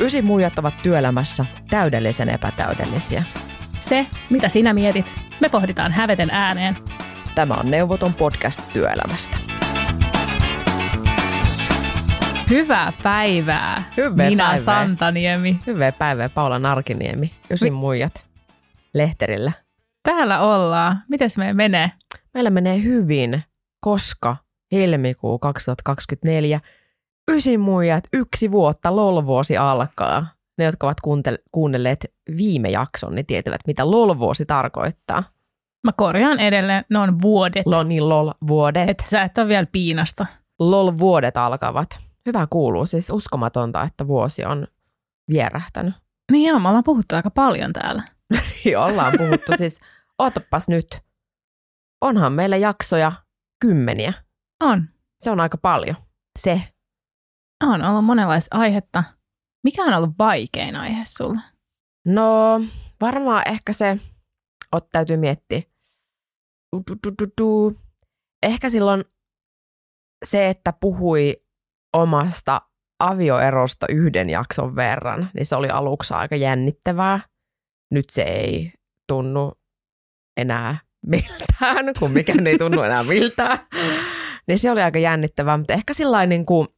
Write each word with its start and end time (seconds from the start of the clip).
Ysi 0.00 0.22
muijat 0.22 0.58
ovat 0.58 0.74
työelämässä 0.82 1.46
täydellisen 1.70 2.28
epätäydellisiä. 2.28 3.22
Se, 3.80 4.06
mitä 4.30 4.48
sinä 4.48 4.74
mietit, 4.74 5.14
me 5.40 5.48
pohditaan 5.48 5.92
häveten 5.92 6.30
ääneen. 6.30 6.76
Tämä 7.34 7.54
on 7.54 7.70
Neuvoton 7.70 8.14
podcast 8.14 8.60
työelämästä. 8.72 9.36
Hyvää 12.50 12.92
päivää, 13.02 13.82
Hyvää 13.96 14.30
Minä 14.30 14.44
päivää. 14.44 14.56
Santaniemi. 14.56 15.58
Hyvää 15.66 15.92
päivää 15.92 16.28
Paula 16.28 16.58
Narkiniemi, 16.58 17.30
Ysin 17.50 17.74
muijat 17.74 18.26
lehterillä. 18.94 19.52
Täällä 20.02 20.40
ollaan. 20.40 21.02
Mites 21.08 21.36
me 21.38 21.52
menee? 21.52 21.90
Meillä 22.34 22.50
menee 22.50 22.82
hyvin, 22.82 23.42
koska 23.80 24.36
helmikuu 24.72 25.38
2024, 25.38 26.60
Ysin 27.30 27.60
muijat, 27.60 28.04
yksi 28.12 28.50
vuotta, 28.50 28.96
lolvuosi 28.96 29.56
alkaa. 29.56 30.26
Ne, 30.58 30.64
jotka 30.64 30.86
ovat 30.86 30.96
kuuntel- 31.06 31.42
kuunnelleet 31.52 32.06
viime 32.36 32.68
jakson, 32.70 33.14
niin 33.14 33.26
tietävät, 33.26 33.60
mitä 33.66 33.90
lolvuosi 33.90 34.46
tarkoittaa. 34.46 35.22
Mä 35.84 35.92
korjaan 35.96 36.40
edelleen, 36.40 36.84
ne 36.90 36.98
on 36.98 37.22
vuodet. 37.22 37.66
Lol, 37.66 37.84
niin 37.84 38.08
lol-vuodet. 38.08 38.88
että 38.88 39.04
sä 39.10 39.22
et 39.22 39.38
ole 39.38 39.48
vielä 39.48 39.66
piinasta. 39.72 40.26
LOL-vuodet 40.58 41.36
alkavat. 41.36 42.00
Hyvä 42.26 42.46
kuuluu, 42.50 42.86
siis 42.86 43.10
uskomatonta, 43.10 43.82
että 43.82 44.06
vuosi 44.06 44.44
on 44.44 44.66
vierähtänyt. 45.30 45.94
Niin 46.32 46.48
joo, 46.48 46.58
me 46.58 46.68
ollaan 46.68 46.84
puhuttu 46.84 47.16
aika 47.16 47.30
paljon 47.30 47.72
täällä. 47.72 48.02
Niin 48.64 48.78
ollaan 48.78 49.12
puhuttu, 49.18 49.52
siis 49.56 49.80
ootapas 50.18 50.68
nyt. 50.68 51.00
Onhan 52.00 52.32
meillä 52.32 52.56
jaksoja 52.56 53.12
kymmeniä. 53.60 54.12
On. 54.60 54.88
Se 55.20 55.30
on 55.30 55.40
aika 55.40 55.58
paljon. 55.58 55.96
Se. 56.38 56.62
On 57.62 57.84
ollut 57.84 58.04
monenlaista 58.04 58.56
aihetta. 58.58 59.04
Mikä 59.64 59.82
on 59.82 59.94
ollut 59.94 60.18
vaikein 60.18 60.76
aihe 60.76 61.02
sulle? 61.06 61.40
No, 62.06 62.60
varmaan 63.00 63.42
ehkä 63.46 63.72
se, 63.72 63.98
ot, 64.72 64.88
täytyy 64.92 65.16
miettiä. 65.16 65.62
Du, 66.76 66.82
du, 66.90 66.96
du, 67.06 67.12
du, 67.20 67.26
du. 67.40 67.76
Ehkä 68.42 68.70
silloin 68.70 69.04
se, 70.24 70.48
että 70.48 70.72
puhui 70.72 71.36
omasta 71.96 72.60
avioerosta 73.00 73.86
yhden 73.88 74.30
jakson 74.30 74.76
verran, 74.76 75.30
niin 75.34 75.46
se 75.46 75.56
oli 75.56 75.68
aluksi 75.68 76.14
aika 76.14 76.36
jännittävää. 76.36 77.20
Nyt 77.90 78.10
se 78.10 78.22
ei 78.22 78.72
tunnu 79.08 79.52
enää 80.36 80.76
miltään, 81.06 81.94
kun 81.98 82.10
mikään 82.10 82.46
ei 82.46 82.58
tunnu 82.58 82.82
enää 82.82 83.04
miltään. 83.04 83.58
Niin 84.48 84.58
se 84.58 84.70
oli 84.70 84.82
aika 84.82 84.98
jännittävää, 84.98 85.56
mutta 85.56 85.72
ehkä 85.72 85.94
sillain 85.94 86.28
niin 86.28 86.46
kuin, 86.46 86.68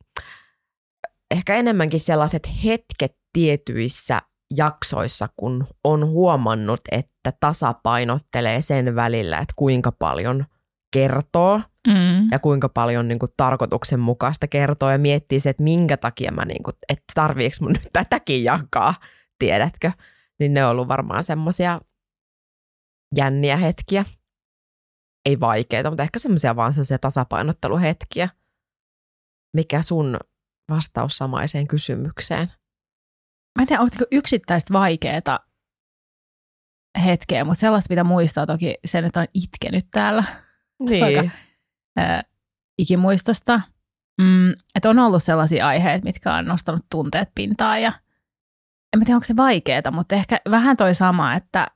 ehkä 1.42 1.54
enemmänkin 1.54 2.00
sellaiset 2.00 2.48
hetket 2.64 3.16
tietyissä 3.32 4.22
jaksoissa, 4.56 5.28
kun 5.36 5.66
on 5.84 6.06
huomannut, 6.06 6.80
että 6.92 7.32
tasapainottelee 7.40 8.60
sen 8.60 8.94
välillä, 8.94 9.38
että 9.38 9.54
kuinka 9.56 9.92
paljon 9.92 10.44
kertoo 10.92 11.60
Mm. 11.88 12.28
ja 12.30 12.38
kuinka 12.38 12.68
paljon 12.68 13.08
niin 13.08 13.18
kuin, 13.18 13.30
tarkoituksenmukaista 13.36 14.46
kertoo 14.46 14.90
ja 14.90 14.98
miettii 14.98 15.40
se, 15.40 15.50
että 15.50 15.62
minkä 15.62 15.96
takia 15.96 16.32
mä, 16.32 16.44
niin 16.44 16.62
kuin, 16.62 16.74
että 16.88 17.04
tarviiko 17.14 17.56
mun 17.60 17.72
nyt 17.72 17.88
tätäkin 17.92 18.44
jakaa, 18.44 18.94
tiedätkö? 19.38 19.92
Niin 20.40 20.54
ne 20.54 20.64
on 20.64 20.70
ollut 20.70 20.88
varmaan 20.88 21.24
semmoisia 21.24 21.80
jänniä 23.16 23.56
hetkiä. 23.56 24.04
Ei 25.26 25.40
vaikeita, 25.40 25.90
mutta 25.90 26.02
ehkä 26.02 26.18
semmoisia 26.18 26.56
vaan 26.56 26.72
semmoisia 26.72 26.98
tasapainotteluhetkiä. 26.98 28.28
Mikä 29.56 29.82
sun 29.82 30.16
vastaus 30.74 31.16
samaiseen 31.16 31.68
kysymykseen? 31.68 32.52
Mä 33.58 33.62
en 33.62 33.66
tiedä, 33.66 33.82
onko 33.82 33.94
yksittäistä 34.12 34.72
vaikeaa 34.72 35.38
hetkeä, 37.04 37.44
mutta 37.44 37.60
sellaista, 37.60 37.92
mitä 37.92 38.04
muistaa 38.04 38.46
toki 38.46 38.74
sen, 38.84 39.04
että 39.04 39.20
on 39.20 39.26
itkenyt 39.34 39.86
täällä 39.90 40.24
aika- 41.04 41.30
ää, 41.96 42.22
ikimuistosta. 42.78 43.60
Mm, 44.22 44.50
että 44.50 44.90
on 44.90 44.98
ollut 44.98 45.22
sellaisia 45.22 45.66
aiheita, 45.66 46.04
mitkä 46.04 46.34
on 46.34 46.44
nostanut 46.44 46.86
tunteet 46.90 47.28
pintaan 47.34 47.82
ja 47.82 47.92
en 48.92 48.98
mä 48.98 49.04
tiedä, 49.04 49.16
onko 49.16 49.24
se 49.24 49.36
vaikeaa, 49.36 49.90
mutta 49.90 50.14
ehkä 50.14 50.40
vähän 50.50 50.76
toi 50.76 50.94
sama, 50.94 51.34
että, 51.34 51.66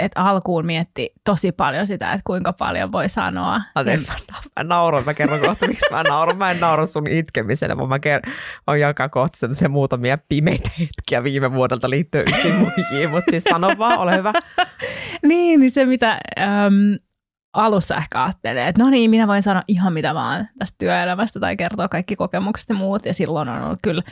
että 0.00 0.20
alkuun 0.20 0.66
mietti 0.66 1.12
tosi 1.24 1.52
paljon 1.52 1.86
sitä, 1.86 2.12
että 2.12 2.22
kuinka 2.26 2.52
paljon 2.52 2.92
voi 2.92 3.08
sanoa. 3.08 3.60
Anteeksi, 3.74 4.06
mä, 4.06 4.14
mä 4.56 4.64
nauran, 4.64 5.04
mä 5.04 5.14
kerron 5.14 5.40
kohta, 5.40 5.66
miksi 5.66 5.86
mä 5.90 6.02
nauran. 6.02 6.36
Mä 6.36 6.50
en 6.50 6.60
naura 6.60 6.86
sun 6.86 7.06
itkemiselle, 7.06 7.76
vaan 7.76 7.88
mä 7.88 7.96
ker- 7.96 8.30
on 8.66 8.80
jakaa 8.80 9.08
kohta 9.08 9.38
semmoisia 9.38 9.68
muutamia 9.68 10.18
pimeitä 10.28 10.70
hetkiä 10.78 11.24
viime 11.24 11.52
vuodelta 11.52 11.90
liittyen 11.90 12.24
yksin 12.28 12.54
muihin, 12.54 13.10
mutta 13.10 13.30
siis 13.30 13.44
sano 13.44 13.68
vaan, 13.78 13.98
ole 13.98 14.16
hyvä. 14.16 14.32
Niin, 15.22 15.60
niin 15.60 15.70
se 15.70 15.84
mitä 15.84 16.10
äm, 16.38 16.98
alussa 17.52 17.96
ehkä 17.96 18.24
ajattelee, 18.24 18.68
että 18.68 18.84
no 18.84 18.90
niin, 18.90 19.10
minä 19.10 19.26
voin 19.26 19.42
sanoa 19.42 19.62
ihan 19.68 19.92
mitä 19.92 20.14
vaan 20.14 20.48
tästä 20.58 20.76
työelämästä 20.78 21.40
tai 21.40 21.56
kertoa 21.56 21.88
kaikki 21.88 22.16
kokemukset 22.16 22.68
ja 22.68 22.74
muut. 22.74 23.06
Ja 23.06 23.14
silloin 23.14 23.48
on 23.48 23.62
ollut 23.62 23.78
kyllä 23.82 24.02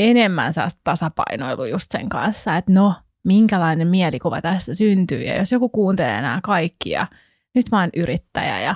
enemmän 0.00 0.54
tasapainoilu 0.84 1.64
just 1.64 1.90
sen 1.90 2.08
kanssa, 2.08 2.56
että 2.56 2.72
no, 2.72 2.94
minkälainen 3.28 3.88
mielikuva 3.88 4.40
tästä 4.40 4.74
syntyy. 4.74 5.22
Ja 5.22 5.36
jos 5.36 5.52
joku 5.52 5.68
kuuntelee 5.68 6.22
nämä 6.22 6.40
kaikki 6.42 6.90
ja 6.90 7.06
nyt 7.54 7.66
mä 7.70 7.80
oon 7.80 7.90
yrittäjä 7.96 8.60
ja 8.60 8.74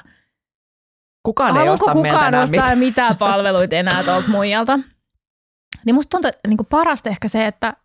Kukaan 1.23 1.57
ei 1.57 1.69
osta 1.69 1.93
kukaan 1.93 2.35
ostaa 2.35 2.51
mitään. 2.51 2.79
mitään 2.79 3.17
palveluita 3.17 3.77
enää 3.77 4.05
tuolta 4.05 4.29
muijalta. 4.29 4.79
Niin 5.87 5.95
musta 5.95 6.11
tuntuu, 6.11 6.29
että 6.29 6.49
niinku 6.49 6.65
parasta 6.65 7.09
ehkä 7.09 7.29
se, 7.29 7.47
että, 7.47 7.77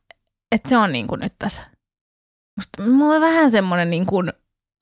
että 0.51 0.69
se 0.69 0.78
on 0.78 0.91
niinku 0.91 1.16
nyt 1.16 1.33
tässä. 1.39 1.61
Musta, 2.57 2.91
mulla 2.97 3.16
on 3.16 3.22
vähän 3.22 3.51
semmoinen 3.51 3.89
niinku 3.89 4.23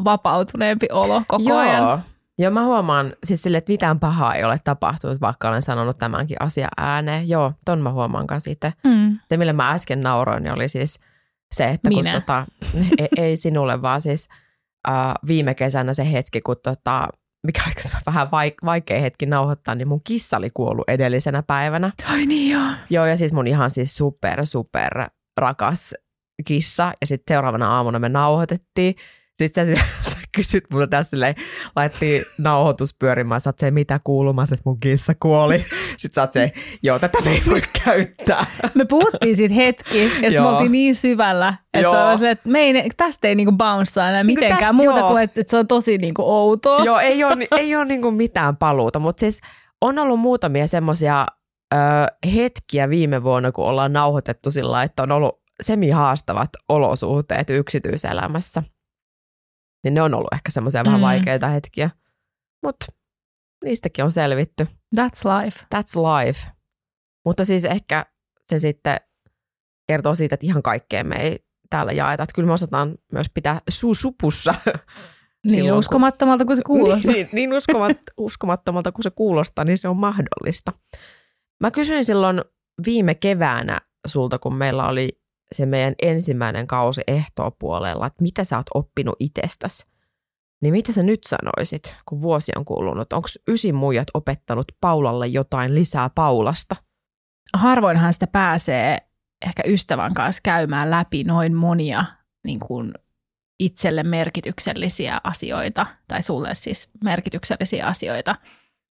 vapautuneempi 0.04 0.88
olo 0.92 1.22
koko 1.28 1.44
Joo. 1.50 1.58
ajan. 1.58 2.04
Joo, 2.38 2.52
mä 2.52 2.64
huomaan 2.64 3.14
siis 3.24 3.42
sille, 3.42 3.58
että 3.58 3.72
mitään 3.72 4.00
pahaa 4.00 4.36
ei 4.36 4.44
ole 4.44 4.60
tapahtunut, 4.64 5.22
vaikka 5.22 5.50
olen 5.50 5.62
sanonut 5.62 5.96
tämänkin 6.00 6.38
asia 6.40 6.68
ääneen. 6.78 7.30
Joo, 7.30 7.54
ton 7.66 7.82
mä 7.82 7.92
huomaan 7.92 8.28
kanssa 8.28 8.52
itse. 8.52 8.74
Mm. 8.84 9.20
Se, 9.30 9.38
millä 9.38 9.54
mä 9.54 9.72
äsken 9.72 10.02
nauroin, 10.02 10.44
niin 10.44 10.54
oli 10.54 10.70
siis 10.70 11.00
se, 11.54 11.64
että 11.70 11.90
kun 11.90 12.04
Minä. 12.04 12.12
tota, 12.12 12.46
ei, 13.00 13.08
ei 13.18 13.38
sinulle, 13.38 13.82
vaan 13.82 14.02
siis 14.02 14.28
uh, 14.88 15.28
viime 15.28 15.54
kesänä 15.56 15.94
se 15.94 16.12
hetki, 16.12 16.42
kun 16.42 16.56
tota, 16.64 17.08
mikä 17.46 17.62
aika 17.68 17.82
vähän 18.06 18.28
vaik- 18.28 18.66
vaikea 18.66 19.02
hetki 19.02 19.26
nauhoittaa, 19.26 19.76
niin 19.76 19.88
mun 19.88 20.02
kissa 20.04 20.38
oli 20.38 20.50
kuollut 20.54 20.90
edellisenä 20.90 21.44
päivänä. 21.44 21.92
Ai 22.10 22.26
niin 22.26 22.52
joo. 22.54 22.72
Joo, 22.90 23.06
ja 23.06 23.18
siis 23.18 23.34
mun 23.34 23.48
ihan 23.48 23.72
siis 23.72 23.96
super, 23.96 24.46
super 24.46 25.10
rakas 25.40 25.96
kissa. 26.46 26.94
Ja 27.02 27.08
sitten 27.08 27.36
seuraavana 27.36 27.76
aamuna 27.76 28.00
me 28.00 28.10
nauhoitettiin. 28.10 28.96
Sitten 29.38 29.78
sä 29.78 30.05
kysyt 30.36 30.64
multa 30.72 30.88
tässä 30.88 31.10
silleen, 31.10 31.36
laitettiin 31.76 32.26
nauhoitus 32.38 32.96
pyörimään, 33.00 33.42
sä 33.42 33.50
oot 33.50 33.60
se, 33.60 33.72
mitä 33.72 34.00
kuulumassa, 34.04 34.56
että 34.56 34.70
mun 34.70 34.80
kissa 34.80 35.14
kuoli. 35.20 35.66
Sitten 35.98 36.16
sä 36.16 36.22
oot 36.22 36.32
se, 36.32 36.52
joo, 36.84 37.00
tätä 37.00 37.18
me 37.26 37.32
ei 37.32 37.42
voi 37.50 37.62
käyttää. 37.86 38.46
Me 38.74 38.86
puhuttiin 38.86 39.36
siitä 39.36 39.54
hetki, 39.56 40.04
ja 40.04 40.10
sitten 40.30 40.42
me 40.42 40.48
oltiin 40.50 40.72
niin 40.72 40.96
syvällä, 40.96 41.54
että 41.74 41.84
Joo. 41.86 41.92
se 41.92 41.98
on 41.98 42.18
silleen, 42.18 42.32
että 42.32 42.50
me 42.50 42.60
ei, 42.60 42.90
tästä 42.98 43.28
ei 43.28 43.36
niinku 43.36 43.52
bouncea 43.52 44.10
enää 44.10 44.24
Niinku 44.24 44.40
mitenkään 44.42 44.60
tästä- 44.60 44.74
muuta 44.74 45.00
joo. 45.00 45.10
kuin, 45.10 45.24
että, 45.24 45.42
että 45.42 45.52
se 45.52 45.58
on 45.58 45.68
tosi 45.68 45.98
niinku 45.98 46.22
outoa. 46.26 46.84
joo, 46.84 47.00
ei 47.00 47.24
ole, 47.24 47.48
ei 47.60 47.76
ole 47.76 47.86
niinku 47.86 48.12
mitään 48.12 48.58
paluuta, 48.58 49.00
mutta 49.00 49.20
siis 49.20 49.42
on 49.82 50.00
ollut 50.00 50.20
muutamia 50.20 50.68
semmoisia 50.68 51.26
hetkiä 52.36 52.90
viime 52.90 53.24
vuonna, 53.24 53.52
kun 53.52 53.66
ollaan 53.66 53.94
nauhoitettu 53.94 54.52
sillä 54.52 54.84
että 54.84 55.04
on 55.04 55.12
ollut 55.12 55.42
semi-haastavat 55.64 56.50
olosuhteet 56.70 57.50
yksityiselämässä. 57.50 58.64
Niin 59.86 59.94
ne 59.94 60.02
on 60.02 60.14
ollut 60.14 60.34
ehkä 60.34 60.52
semmoisia 60.52 60.84
vähän 60.86 61.00
Mm. 61.00 61.04
vaikeita 61.04 61.48
hetkiä. 61.48 61.90
Mutta 62.64 62.86
niistäkin 63.64 64.06
on 64.06 64.12
selvitty. 64.12 64.68
That's 65.00 65.22
life. 65.44 65.60
That's 65.76 66.02
life. 66.02 66.48
Mutta 67.26 67.46
siis 67.46 67.66
ehkä 67.66 68.06
se 68.50 68.60
sitten 68.60 68.98
kertoo 69.88 70.16
siitä, 70.16 70.34
että 70.36 70.46
ihan 70.46 70.64
kaikkea 70.64 71.04
me 71.04 71.16
ei 71.16 71.40
täällä 71.70 71.92
jaeta. 71.92 72.24
Että 72.24 72.34
kyllä 72.36 72.48
me 72.48 72.54
osataan 72.54 72.96
myös 73.12 73.28
pitää 73.34 73.62
suu 73.70 73.96
supussa. 73.96 74.56
Niin 75.48 75.56
Silloin, 75.56 75.80
uskomattomalta 75.80 76.46
kuin 76.46 76.56
se 76.58 76.64
kuulostaa. 76.66 77.12
niin, 77.12 77.30
niin 77.32 77.54
uskomat, 77.54 77.98
uskomattomalta 78.18 78.92
kuin 78.92 79.04
se 79.04 79.10
kuulostaa, 79.10 79.66
niin 79.66 79.78
se 79.78 79.88
on 79.88 79.98
mahdollista. 79.98 80.72
Mä 81.60 81.72
kysyin 81.72 82.06
silloin 82.06 82.42
viime 82.86 83.16
keväänä 83.16 83.82
sulta, 84.08 84.40
kun 84.40 84.56
meillä 84.56 84.88
oli 84.88 85.22
se 85.52 85.66
meidän 85.66 85.94
ensimmäinen 86.02 86.68
kausi 86.68 87.02
ehtoopuolella, 87.08 88.08
että 88.08 88.24
mitä 88.24 88.44
sä 88.44 88.58
oot 88.58 88.66
oppinut 88.74 89.16
itsestäsi. 89.20 89.86
Niin 90.62 90.74
mitä 90.74 90.92
sä 90.92 91.04
nyt 91.04 91.24
sanoisit, 91.24 91.96
kun 92.06 92.22
vuosi 92.22 92.52
on 92.56 92.66
kulunut? 92.66 93.14
Onko 93.14 93.28
ysin 93.48 93.76
muijat 93.76 94.08
opettanut 94.14 94.66
Paulalle 94.82 95.28
jotain 95.28 95.76
lisää 95.76 96.10
Paulasta? 96.16 96.76
harvoinhan 97.54 98.14
sitä 98.14 98.28
pääsee 98.28 98.98
ehkä 99.46 99.64
ystävän 99.66 100.14
kanssa 100.14 100.42
käymään 100.44 100.92
läpi 100.92 101.24
noin 101.24 101.56
monia 101.56 102.06
niin 102.46 102.60
kuin 102.60 102.94
itselle 103.60 104.04
merkityksellisiä 104.04 105.18
asioita, 105.24 105.86
tai 106.08 106.24
sulle 106.24 106.56
siis 106.56 106.90
merkityksellisiä 107.04 107.88
asioita, 107.88 108.36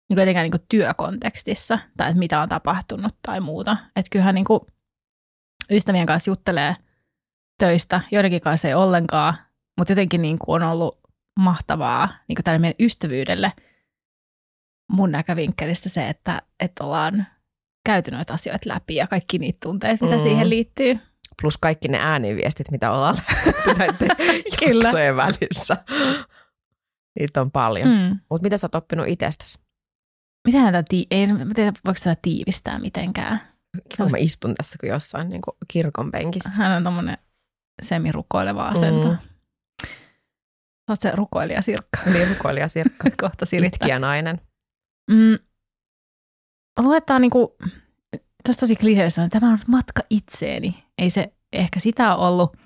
niin 0.09 0.19
etenkään 0.19 0.45
niin 0.45 0.51
kuin 0.51 0.67
työkontekstissa, 0.69 1.79
tai 1.97 2.09
että 2.09 2.19
mitä 2.19 2.41
on 2.41 2.49
tapahtunut 2.49 3.15
tai 3.23 3.41
muuta. 3.41 3.77
Että 3.97 4.11
kyllähän 4.11 4.35
niin 4.35 4.45
kuin 4.45 4.61
ystävien 5.71 6.07
kanssa 6.07 6.31
juttelee 6.31 6.77
töistä, 7.59 8.01
joidenkin 8.11 8.41
kanssa 8.41 8.69
ei 8.69 8.75
ollenkaan, 8.75 9.35
mutta 9.79 9.93
jotenkin 9.93 10.23
niin 10.23 10.39
kuin 10.39 10.63
on 10.63 10.71
ollut 10.71 11.01
mahtavaa 11.39 12.09
niin 12.29 12.37
kuin 12.37 12.45
tälle 12.45 12.59
meidän 12.59 12.77
ystävyydelle 12.81 13.53
mun 14.93 15.13
näkövinkkelistä 15.13 15.89
se, 15.89 16.09
että, 16.09 16.43
että 16.61 16.85
ollaan 16.85 17.27
käyty 17.85 18.11
noita 18.11 18.35
asioita 18.35 18.69
läpi 18.69 18.95
ja 18.95 19.07
kaikki 19.07 19.39
niitä 19.39 19.59
tunteita, 19.63 20.05
mitä 20.05 20.17
mm. 20.17 20.23
siihen 20.23 20.51
liittyy. 20.51 20.99
Plus 21.43 21.59
kaikki 21.59 21.89
ne 21.89 21.99
ääniviestit, 22.01 22.71
mitä 22.71 22.93
ollaan 22.93 23.17
näiden 23.79 24.09
jaksojen 24.75 25.17
välissä. 25.17 25.77
Niitä 27.19 27.41
on 27.41 27.51
paljon. 27.51 27.89
Mm. 27.89 28.19
Mutta 28.31 28.43
mitä 28.43 28.59
sä 28.59 28.65
oot 28.65 28.75
oppinut 28.75 29.09
itsestäsi? 29.09 29.59
Mitä 30.47 30.59
häntä 30.59 30.81
tii- 30.81 31.07
ei, 31.11 31.27
mä 31.27 31.55
tiedä, 31.55 31.73
voiko 31.85 31.99
sitä 31.99 32.17
tiivistää 32.23 32.79
mitenkään. 32.79 33.41
Kiva, 33.89 34.09
mä 34.09 34.19
istun 34.19 34.55
tässä 34.55 34.77
kuin 34.81 34.91
jossain 34.91 35.29
niin 35.29 35.43
kuin 35.43 35.57
kirkon 35.69 36.11
penkissä. 36.11 36.51
Hän 36.51 36.77
on 36.77 36.85
tommonen 36.85 37.19
semirukoileva 37.83 38.65
asento. 38.65 39.09
Mm. 39.09 39.19
Sä 40.87 40.93
oot 40.93 41.01
se 41.01 41.11
rukoilija 41.15 41.63
Sirkka. 41.63 41.99
Niin, 42.13 42.29
rukoilija 42.29 42.69
Sirkka. 42.69 43.11
Kohta 43.21 43.47
silittää. 43.47 43.87
Itkiä 43.87 43.99
nainen. 43.99 44.41
Mm. 45.11 45.39
Luetaan 46.79 47.21
niinku, 47.21 47.57
tässä 48.45 48.61
tosi 48.61 48.77
kliseistä, 48.77 49.29
tämä 49.29 49.51
on 49.53 49.59
matka 49.67 50.03
itseeni. 50.11 50.85
Ei 50.99 51.11
se 51.11 51.33
ehkä 51.53 51.81
sitä 51.81 52.15
ole 52.17 52.29
ollut 52.29 52.57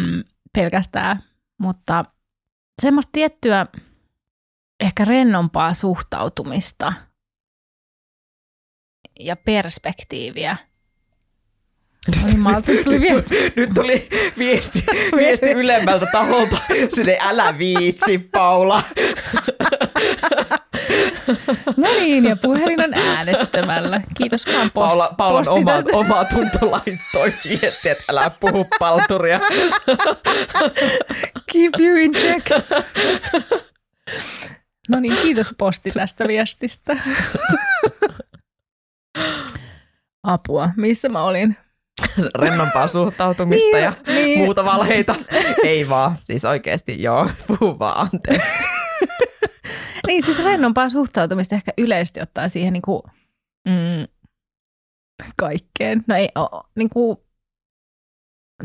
mm, 0.00 0.24
pelkästään, 0.52 1.22
mutta 1.58 2.04
semmoista 2.82 3.10
tiettyä 3.12 3.66
ehkä 4.80 5.04
rennompaa 5.04 5.74
suhtautumista 5.74 6.92
ja 9.20 9.36
perspektiiviä. 9.36 10.56
Nyt, 12.66 12.84
tuli 12.84 13.00
viesti. 13.00 13.52
nyt 13.56 13.70
tuli 13.74 14.08
viesti, 14.38 14.84
viesti 15.16 15.50
ylemmältä 15.50 16.06
taholta. 16.12 16.56
Sinne 16.94 17.18
älä 17.20 17.58
viitsi, 17.58 18.18
Paula. 18.18 18.82
No 21.76 21.88
niin, 21.92 22.24
ja 22.24 22.36
puhelin 22.36 22.80
on 22.80 22.94
äänettömällä. 22.94 24.00
Kiitos 24.16 24.46
vaan 24.46 24.66
post- 24.66 24.72
Paula, 24.74 25.14
Paulan 25.16 25.48
oma, 25.48 25.72
oma 25.92 26.24
tunto 26.24 26.70
laittoi 26.70 27.32
viesti, 27.44 27.88
että 27.88 28.04
älä 28.10 28.30
puhu 28.40 28.66
palturia. 28.78 29.40
Keep 31.52 31.72
you 31.78 31.96
in 31.96 32.12
check. 32.12 32.46
No 34.88 35.00
niin, 35.00 35.16
kiitos 35.16 35.54
posti 35.58 35.90
tästä 35.90 36.28
viestistä. 36.28 36.96
Apua, 40.22 40.70
missä 40.76 41.08
mä 41.08 41.24
olin? 41.24 41.56
rennompaa 42.40 42.86
suhtautumista 42.86 43.68
niin, 43.72 43.82
ja 43.82 43.92
niin. 44.06 44.38
muuta 44.38 44.64
valheita. 44.64 45.14
Ei 45.64 45.88
vaan, 45.88 46.16
siis 46.16 46.44
oikeasti 46.44 47.02
joo, 47.02 47.30
puhu 47.46 47.78
vaan 47.78 48.08
anteeksi. 48.12 48.48
niin, 50.06 50.24
siis 50.24 50.44
rennompaa 50.44 50.90
suhtautumista 50.90 51.54
ehkä 51.54 51.72
yleisesti 51.78 52.20
ottaa 52.20 52.48
siihen 52.48 52.72
niin 52.72 52.82
kuin, 52.82 53.02
mm, 53.68 54.06
kaikkeen. 55.36 56.04
No 56.06 56.14
ei, 56.14 56.28
niin 56.76 56.90
kuin, 56.90 57.16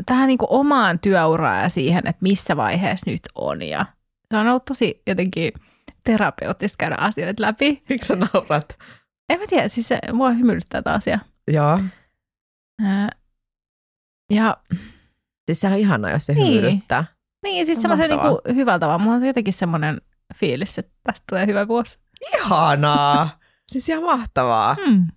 tähän 0.06 0.26
niin 0.26 0.38
kuin 0.38 0.50
omaan 0.50 0.98
työuraan 0.98 1.62
ja 1.62 1.68
siihen, 1.68 2.06
että 2.06 2.22
missä 2.22 2.56
vaiheessa 2.56 3.10
nyt 3.10 3.20
on. 3.34 3.62
Ja 3.62 3.86
se 4.30 4.36
on 4.36 4.48
ollut 4.48 4.64
tosi 4.64 5.02
jotenkin 5.06 5.52
terapeuttista 6.04 6.76
käydä 6.78 6.96
asioita 6.98 7.42
läpi. 7.42 7.82
Miksi 7.88 8.08
sä 8.08 8.16
naurat? 8.16 8.78
En 9.30 9.40
mä 9.40 9.46
tiedä, 9.48 9.68
siis 9.68 9.88
se 9.88 9.98
mua 10.12 10.30
hymyilyttää 10.30 10.82
tämä 10.82 10.96
asia. 10.96 11.18
Joo. 11.52 11.80
Ja, 14.32 14.56
siis 15.46 15.60
se 15.60 15.66
on 15.66 15.74
ihanaa, 15.74 16.10
jos 16.10 16.26
se 16.26 16.34
niin. 16.34 16.46
hymyilyttää. 16.46 17.04
Niin, 17.42 17.66
siis 17.66 17.82
semmoisen 17.82 18.10
niin 18.10 18.56
hyvältä 18.56 18.86
vaan. 18.86 19.00
Mulla 19.00 19.16
on 19.16 19.26
jotenkin 19.26 19.52
semmoinen 19.52 20.00
fiilis, 20.34 20.78
että 20.78 20.92
tästä 21.02 21.24
tulee 21.28 21.46
hyvä 21.46 21.68
vuosi. 21.68 21.98
Ihanaa! 22.36 23.38
siis 23.72 23.88
ihan 23.88 24.04
mahtavaa. 24.04 24.76
Hmm. 24.86 25.08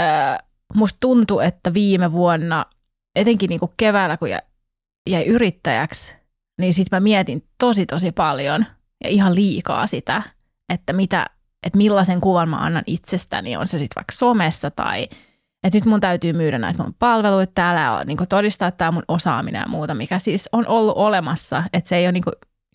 Öö, 0.00 0.06
musta 0.74 0.96
tuntuu, 1.00 1.40
että 1.40 1.74
viime 1.74 2.12
vuonna, 2.12 2.66
etenkin 3.16 3.48
niin 3.48 3.60
kuin 3.60 3.72
keväällä, 3.76 4.16
kun 4.16 4.28
jäi 5.10 5.24
yrittäjäksi, 5.26 6.14
niin 6.60 6.74
sit 6.74 6.88
mä 6.90 7.00
mietin 7.00 7.48
tosi 7.58 7.86
tosi 7.86 8.12
paljon 8.12 8.66
ja 9.04 9.10
ihan 9.10 9.34
liikaa 9.34 9.86
sitä, 9.86 10.22
että 10.72 10.92
mitä, 10.92 11.26
että 11.62 11.76
millaisen 11.76 12.20
kuvan 12.20 12.48
mä 12.48 12.56
annan 12.56 12.82
itsestäni, 12.86 13.56
on 13.56 13.66
se 13.66 13.78
sitten 13.78 13.96
vaikka 13.96 14.12
somessa 14.12 14.70
tai– 14.70 15.08
että 15.62 15.76
nyt 15.76 15.84
mun 15.84 16.00
täytyy 16.00 16.32
myydä 16.32 16.58
näitä 16.58 16.82
mun 16.82 16.94
palveluita 16.98 17.52
täällä 17.54 17.80
ja 17.80 18.04
niin 18.04 18.18
todistaa 18.28 18.70
tämä 18.70 18.90
mun 18.92 19.04
osaaminen 19.08 19.60
ja 19.60 19.68
muuta, 19.68 19.94
mikä 19.94 20.18
siis 20.18 20.48
on 20.52 20.68
ollut 20.68 20.96
olemassa, 20.96 21.64
että 21.72 21.88
se 21.88 21.96
ei 21.96 22.06
ole 22.06 22.12
niin 22.12 22.24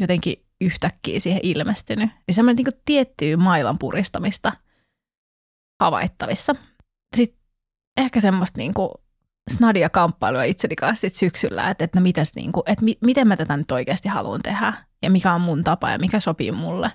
jotenkin 0.01 0.45
yhtäkkiä 0.61 1.19
siihen 1.19 1.39
ilmestynyt. 1.43 2.09
Niin 2.27 2.35
semmoinen 2.35 2.65
niin 2.65 2.81
tiettyä 2.85 3.37
mailan 3.37 3.77
puristamista 3.77 4.51
havaittavissa. 5.81 6.55
Sitten 7.15 7.39
ehkä 7.97 8.19
semmoista 8.19 8.57
niin 8.57 8.73
kuin 8.73 8.89
snadia 9.51 9.89
kamppailua 9.89 10.43
itseni 10.43 10.75
kanssa 10.75 11.01
sit 11.01 11.15
syksyllä, 11.15 11.69
että, 11.69 11.83
että, 11.83 11.99
no 11.99 12.03
mitäs, 12.03 12.35
niin 12.35 12.51
kuin, 12.51 12.63
että 12.65 12.85
mi, 12.85 12.97
miten 13.01 13.27
mä 13.27 13.37
tätä 13.37 13.57
nyt 13.57 13.71
oikeasti 13.71 14.09
haluan 14.09 14.41
tehdä 14.41 14.73
ja 15.01 15.11
mikä 15.11 15.33
on 15.33 15.41
mun 15.41 15.63
tapa 15.63 15.91
ja 15.91 15.99
mikä 15.99 16.19
sopii 16.19 16.51
mulle. 16.51 16.91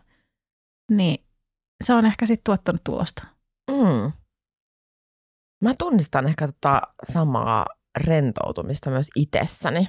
Niin 0.91 1.25
se 1.82 1.94
on 1.94 2.06
ehkä 2.06 2.26
sitten 2.26 2.44
tuottanut 2.44 2.84
tulosta. 2.84 3.26
Mm. 3.70 4.12
Mä 5.64 5.73
tunnistan 5.79 6.26
ehkä 6.26 6.46
tota 6.46 6.82
samaa 7.12 7.67
rentoutumista 7.96 8.90
myös 8.90 9.11
itsessäni. 9.17 9.88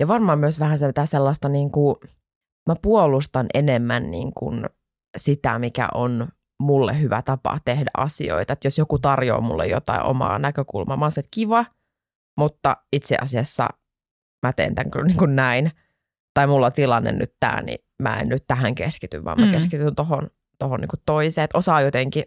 Ja 0.00 0.08
varmaan 0.08 0.38
myös 0.38 0.58
vähän 0.58 0.78
sellaista, 1.04 1.48
niin 1.48 1.70
kuin, 1.70 1.96
mä 2.68 2.74
puolustan 2.82 3.46
enemmän 3.54 4.10
niin 4.10 4.32
kuin 4.34 4.64
sitä, 5.16 5.58
mikä 5.58 5.88
on 5.94 6.28
mulle 6.62 7.00
hyvä 7.00 7.22
tapa 7.22 7.58
tehdä 7.64 7.90
asioita. 7.96 8.52
Että 8.52 8.66
jos 8.66 8.78
joku 8.78 8.98
tarjoaa 8.98 9.40
mulle 9.40 9.66
jotain 9.66 10.02
omaa 10.02 10.38
näkökulmaa, 10.38 10.96
mä 10.96 11.04
oon 11.04 11.12
se, 11.12 11.20
että 11.20 11.28
kiva, 11.30 11.64
mutta 12.38 12.76
itse 12.92 13.16
asiassa 13.22 13.68
mä 14.46 14.52
teen 14.52 14.74
tämän 14.74 14.90
kyllä 14.90 15.06
niin 15.06 15.18
kuin 15.18 15.36
näin. 15.36 15.70
Tai 16.34 16.46
mulla 16.46 16.66
on 16.66 16.72
tilanne 16.72 17.12
nyt 17.12 17.34
tämä, 17.40 17.62
niin 17.62 17.78
mä 18.02 18.16
en 18.16 18.28
nyt 18.28 18.44
tähän 18.46 18.74
keskity, 18.74 19.24
vaan 19.24 19.40
mä 19.40 19.46
mm. 19.46 19.52
keskityn 19.52 19.94
tohon, 19.94 20.30
tohon 20.58 20.80
niin 20.80 21.02
toiseen. 21.06 21.44
Että 21.44 21.58
osaa 21.58 21.80
jotenkin 21.80 22.24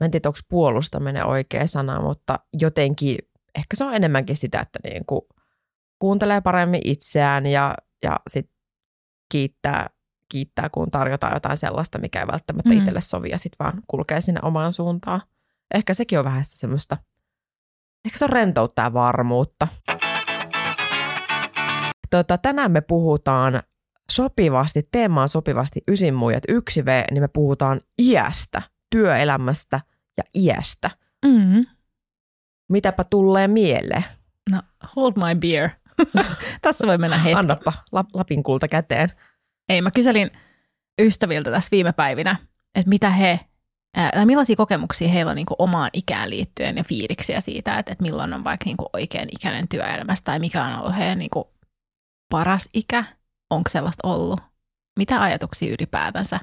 mä 0.00 0.04
en 0.04 0.10
tiedä, 0.10 0.28
onko 0.28 0.38
puolustaminen 0.48 1.26
oikea 1.26 1.66
sana, 1.66 2.02
mutta 2.02 2.38
jotenkin 2.60 3.18
ehkä 3.54 3.76
se 3.76 3.84
on 3.84 3.94
enemmänkin 3.94 4.36
sitä, 4.36 4.60
että 4.60 4.78
niin 4.84 5.06
kuin 5.06 5.20
kuuntelee 5.98 6.40
paremmin 6.40 6.80
itseään 6.84 7.46
ja, 7.46 7.74
ja 8.02 8.16
sit 8.30 8.50
kiittää, 9.32 9.90
kiittää, 10.28 10.68
kun 10.68 10.90
tarjotaan 10.90 11.34
jotain 11.34 11.56
sellaista, 11.56 11.98
mikä 11.98 12.20
ei 12.20 12.26
välttämättä 12.26 12.70
mm. 12.70 12.78
itselle 12.78 13.00
sovi 13.00 13.30
ja 13.30 13.38
sitten 13.38 13.64
vaan 13.64 13.82
kulkee 13.86 14.20
sinne 14.20 14.40
omaan 14.42 14.72
suuntaan. 14.72 15.22
Ehkä 15.74 15.94
sekin 15.94 16.18
on 16.18 16.24
vähän 16.24 16.42
semmoista, 16.44 16.96
ehkä 18.06 18.18
se 18.18 18.24
on 18.24 18.30
rentoutta 18.30 18.82
ja 18.82 18.92
varmuutta. 18.92 19.68
Tota, 22.10 22.38
tänään 22.38 22.72
me 22.72 22.80
puhutaan 22.80 23.62
sopivasti, 24.12 24.88
teemaan 24.92 25.28
sopivasti 25.28 25.80
ysin 25.88 26.14
muijat 26.14 26.44
1V, 26.50 27.04
niin 27.10 27.22
me 27.22 27.28
puhutaan 27.28 27.80
iästä– 27.98 28.62
työelämästä 28.90 29.80
ja 30.16 30.24
iästä. 30.34 30.90
Mm. 31.26 31.66
Mitäpä 32.68 33.04
tulee 33.04 33.48
mieleen? 33.48 34.04
No, 34.50 34.62
hold 34.96 35.12
my 35.16 35.40
beer. 35.40 35.70
tässä 36.62 36.86
voi 36.86 36.98
mennä 36.98 37.18
hetki. 37.18 37.38
Annapa 37.38 37.72
Lapin 38.14 38.42
kulta 38.42 38.68
käteen. 38.68 39.08
Ei, 39.68 39.82
mä 39.82 39.90
kyselin 39.90 40.30
ystäviltä 41.00 41.50
tässä 41.50 41.68
viime 41.70 41.92
päivinä, 41.92 42.36
että 42.74 42.88
mitä 42.88 43.10
he, 43.10 43.40
ää, 43.96 44.26
millaisia 44.26 44.56
kokemuksia 44.56 45.08
heillä 45.08 45.30
on 45.30 45.36
niin 45.36 45.46
kuin 45.46 45.56
omaan 45.58 45.90
ikään 45.92 46.30
liittyen 46.30 46.76
ja 46.76 46.84
fiiliksiä 46.84 47.40
siitä, 47.40 47.78
että, 47.78 47.92
että 47.92 48.02
milloin 48.02 48.34
on 48.34 48.44
vaikka 48.44 48.64
niin 48.64 48.76
kuin 48.76 48.88
oikein 48.92 49.28
ikäinen 49.32 49.68
työelämässä 49.68 50.24
tai 50.24 50.38
mikä 50.38 50.64
on 50.64 50.78
ollut 50.78 50.96
heidän 50.96 51.18
niin 51.18 51.30
kuin 51.30 51.44
paras 52.30 52.68
ikä, 52.74 53.04
onko 53.50 53.68
sellaista 53.68 54.08
ollut, 54.08 54.40
mitä 54.98 55.22
ajatuksia 55.22 55.74
ylipäätänsä 55.74 56.40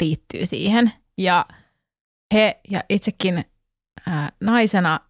liittyy 0.00 0.46
siihen. 0.46 0.92
Ja 1.18 1.46
he 2.34 2.60
ja 2.70 2.84
itsekin 2.88 3.44
ää, 4.06 4.32
naisena 4.40 5.00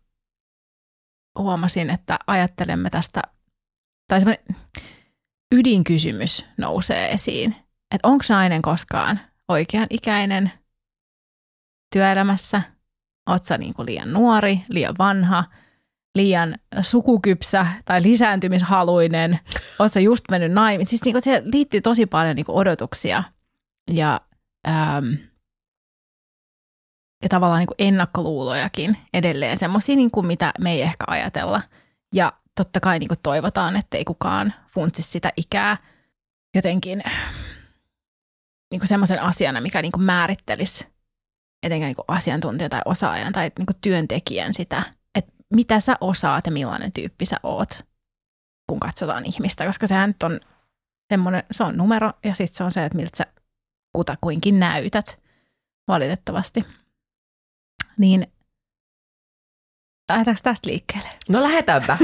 huomasin, 1.38 1.90
että 1.90 2.18
ajattelemme 2.26 2.90
tästä, 2.90 3.22
tai 4.08 4.20
semmoinen 4.20 4.56
ydinkysymys 5.54 6.46
nousee 6.58 7.10
esiin, 7.10 7.56
että 7.94 8.08
onko 8.08 8.24
nainen 8.28 8.62
koskaan 8.62 9.20
oikean 9.48 9.86
ikäinen 9.90 10.52
työelämässä, 11.92 12.62
sä 13.42 13.58
niin 13.58 13.74
liian 13.78 14.12
nuori, 14.12 14.62
liian 14.68 14.94
vanha, 14.98 15.44
liian 16.14 16.58
sukukypsä 16.82 17.66
tai 17.84 18.02
lisääntymishaluinen, 18.02 19.40
sä 19.86 20.00
just 20.00 20.24
mennyt 20.30 20.52
naimiin. 20.52 20.86
Siis 20.86 21.04
niin 21.04 21.14
kuin, 21.14 21.22
se 21.22 21.42
liittyy 21.44 21.80
tosi 21.80 22.06
paljon 22.06 22.36
niin 22.36 22.46
kuin 22.46 22.56
odotuksia 22.56 23.22
ja 23.90 24.20
ähm, 24.68 25.12
ja 27.22 27.28
tavallaan 27.28 27.58
niin 27.58 27.66
kuin 27.66 27.88
ennakkoluulojakin 27.88 28.96
edelleen, 29.14 29.58
semmoisia 29.58 29.96
niin 29.96 30.10
kuin 30.10 30.26
mitä 30.26 30.52
me 30.58 30.72
ei 30.72 30.82
ehkä 30.82 31.04
ajatella. 31.06 31.62
Ja 32.14 32.32
totta 32.56 32.80
kai 32.80 32.98
niin 32.98 33.08
kuin 33.08 33.18
toivotaan, 33.22 33.76
että 33.76 33.96
ei 33.96 34.04
kukaan 34.04 34.54
funtsi 34.68 35.02
sitä 35.02 35.32
ikää 35.36 35.76
jotenkin 36.54 37.02
niin 38.72 38.80
kuin 38.80 38.88
semmoisen 38.88 39.22
asiana, 39.22 39.60
mikä 39.60 39.82
niin 39.82 39.92
kuin 39.92 40.02
määrittelisi 40.02 40.86
etenkään 41.62 41.88
niin 41.88 41.96
kuin 41.96 42.16
asiantuntijan 42.16 42.70
tai 42.70 42.82
osaajan 42.84 43.32
tai 43.32 43.50
niin 43.58 43.66
kuin 43.66 43.76
työntekijän 43.80 44.54
sitä, 44.54 44.82
mitä 45.52 45.80
sä 45.80 45.96
osaat 46.00 46.46
ja 46.46 46.52
millainen 46.52 46.92
tyyppi 46.92 47.26
sä 47.26 47.36
oot, 47.42 47.82
kun 48.70 48.80
katsotaan 48.80 49.24
ihmistä, 49.26 49.66
koska 49.66 49.86
sehän 49.86 50.10
nyt 50.10 50.22
on 50.22 50.40
semmoinen, 51.12 51.42
se 51.50 51.64
on 51.64 51.76
numero 51.76 52.12
ja 52.24 52.34
sitten 52.34 52.56
se 52.56 52.64
on 52.64 52.72
se, 52.72 52.84
että 52.84 52.96
miltä 52.96 53.16
sä 53.16 53.26
kutakuinkin 53.96 54.60
näytät 54.60 55.22
valitettavasti. 55.88 56.64
Niin 57.98 58.26
lähdetäänkö 60.10 60.42
tästä 60.42 60.68
liikkeelle? 60.68 61.08
No 61.28 61.42
lähdetäänpä. 61.42 61.98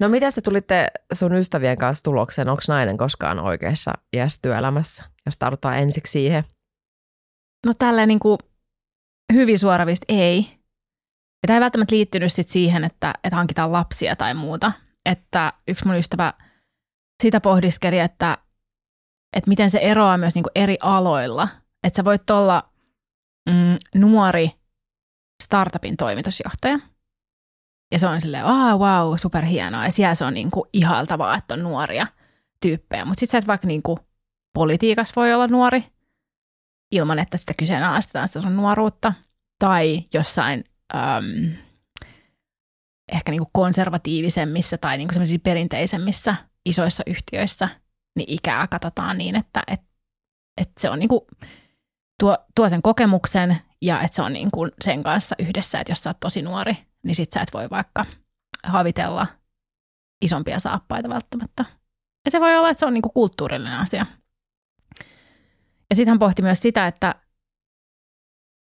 No 0.00 0.08
mitä 0.08 0.32
te 0.32 0.40
tulitte 0.40 0.88
sun 1.12 1.34
ystävien 1.34 1.78
kanssa 1.78 2.04
tulokseen? 2.04 2.48
Onko 2.48 2.62
nainen 2.68 2.96
koskaan 2.96 3.38
oikeassa 3.38 3.92
iässä 4.16 4.38
työelämässä, 4.42 5.04
jos 5.26 5.36
tartutaan 5.38 5.78
ensiksi 5.78 6.12
siihen? 6.12 6.44
No 7.66 7.72
tällä 7.78 8.06
niin 8.06 8.20
kuin 8.20 8.38
hyvin 9.32 9.58
suoravista 9.58 10.04
ei. 10.08 10.59
Ja 11.42 11.46
tämä 11.46 11.56
ei 11.56 11.60
välttämättä 11.60 11.94
liittynyt 11.94 12.32
sit 12.32 12.48
siihen, 12.48 12.84
että, 12.84 13.14
että 13.24 13.36
hankitaan 13.36 13.72
lapsia 13.72 14.16
tai 14.16 14.34
muuta. 14.34 14.72
Että 15.04 15.52
yksi 15.68 15.86
mun 15.86 15.96
ystävä 15.96 16.34
sitä 17.22 17.40
pohdiskeli, 17.40 17.98
että, 17.98 18.38
että 19.36 19.48
miten 19.48 19.70
se 19.70 19.78
eroaa 19.78 20.18
myös 20.18 20.34
niin 20.34 20.42
kuin 20.42 20.52
eri 20.54 20.78
aloilla. 20.80 21.48
Että 21.84 21.96
sä 21.96 22.04
voit 22.04 22.30
olla 22.30 22.70
mm, 23.50 24.00
nuori 24.00 24.50
startupin 25.42 25.96
toimitusjohtaja. 25.96 26.78
Ja 27.92 27.98
se 27.98 28.06
on 28.06 28.20
silleen, 28.20 28.44
ah 28.44 28.78
wow, 28.78 29.14
superhienoa. 29.16 29.84
Ja 29.84 29.90
siellä 29.90 30.14
se 30.14 30.24
on 30.24 30.34
niin 30.34 30.50
kuin 30.50 30.68
ihaltavaa, 30.72 31.36
että 31.36 31.54
on 31.54 31.62
nuoria 31.62 32.06
tyyppejä. 32.62 33.04
Mutta 33.04 33.20
sitten 33.20 33.32
sä 33.32 33.38
et 33.38 33.46
vaikka 33.46 33.66
niin 33.66 33.82
kuin 33.82 33.98
politiikassa 34.54 35.12
voi 35.16 35.34
olla 35.34 35.46
nuori 35.46 35.84
ilman, 36.92 37.18
että 37.18 37.36
sitä 37.36 37.54
kyseenalaistetaan 37.58 38.28
sitä 38.28 38.40
sun 38.40 38.56
nuoruutta. 38.56 39.12
Tai 39.58 40.04
jossain 40.14 40.64
äm, 40.94 41.52
ehkä 43.12 43.32
niin 43.32 43.40
kuin 43.40 43.50
konservatiivisemmissa 43.52 44.78
tai 44.78 44.98
niin 44.98 45.08
kuin 45.08 45.40
perinteisemmissä 45.40 46.36
isoissa 46.66 47.02
yhtiöissä, 47.06 47.68
niin 48.16 48.30
ikää 48.30 48.66
katsotaan 48.66 49.18
niin, 49.18 49.36
että 49.36 49.62
et, 49.66 49.82
et 50.60 50.70
se 50.80 50.90
on 50.90 50.98
niin 50.98 51.08
kuin, 51.08 51.20
tuo, 52.20 52.38
tuo 52.54 52.68
sen 52.68 52.82
kokemuksen 52.82 53.56
ja 53.82 54.00
että 54.00 54.16
se 54.16 54.22
on 54.22 54.32
niin 54.32 54.50
kuin 54.50 54.72
sen 54.84 55.02
kanssa 55.02 55.36
yhdessä, 55.38 55.80
että 55.80 55.90
jos 55.90 56.02
sä 56.02 56.10
oot 56.10 56.20
tosi 56.20 56.42
nuori, 56.42 56.76
niin 57.02 57.14
sit 57.14 57.32
sä 57.32 57.40
et 57.40 57.52
voi 57.52 57.70
vaikka 57.70 58.06
havitella 58.64 59.26
isompia 60.22 60.60
saappaita 60.60 61.08
välttämättä. 61.08 61.64
Ja 62.24 62.30
se 62.30 62.40
voi 62.40 62.56
olla, 62.56 62.70
että 62.70 62.78
se 62.78 62.86
on 62.86 62.94
niin 62.94 63.02
kuin 63.02 63.12
kulttuurillinen 63.12 63.78
asia. 63.78 64.06
Ja 65.90 65.96
sitten 65.96 66.08
hän 66.08 66.18
pohti 66.18 66.42
myös 66.42 66.62
sitä, 66.62 66.86
että, 66.86 67.14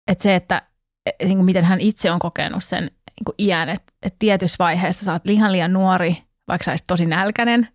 että 0.07 0.23
se, 0.23 0.35
että, 0.35 0.67
niin 1.23 1.37
kuin 1.37 1.45
miten 1.45 1.65
hän 1.65 1.81
itse 1.81 2.11
on 2.11 2.19
kokenut 2.19 2.63
sen 2.63 2.83
niin 2.83 3.25
kuin 3.25 3.35
iän, 3.39 3.69
että, 3.69 3.93
että 4.01 4.15
tietyssä 4.19 4.55
vaiheessa 4.59 5.05
sä 5.05 5.11
oot 5.11 5.25
liian 5.25 5.51
liian 5.51 5.73
nuori, 5.73 6.17
vaikka 6.47 6.65
sä 6.65 6.71
olisit 6.71 6.87
tosi 6.87 7.05
nälkäinen 7.05 7.67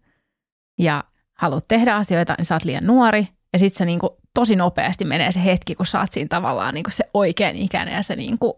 ja 0.78 1.04
haluat 1.34 1.68
tehdä 1.68 1.96
asioita, 1.96 2.34
niin 2.38 2.44
sä 2.44 2.54
oot 2.54 2.64
liian 2.64 2.86
nuori. 2.86 3.28
Ja 3.52 3.58
sitten 3.58 3.78
se 3.78 3.84
niin 3.84 3.98
kuin 3.98 4.10
tosi 4.34 4.56
nopeasti 4.56 5.04
menee 5.04 5.32
se 5.32 5.44
hetki, 5.44 5.74
kun 5.74 5.86
sä 5.86 6.00
oot 6.00 6.12
siinä 6.12 6.28
tavallaan 6.28 6.74
niin 6.74 6.84
kuin 6.84 6.92
se 6.92 7.10
oikein 7.14 7.56
ikäinen 7.56 7.94
ja 7.94 8.02
se 8.02 8.16
niin 8.16 8.38
kuin, 8.38 8.52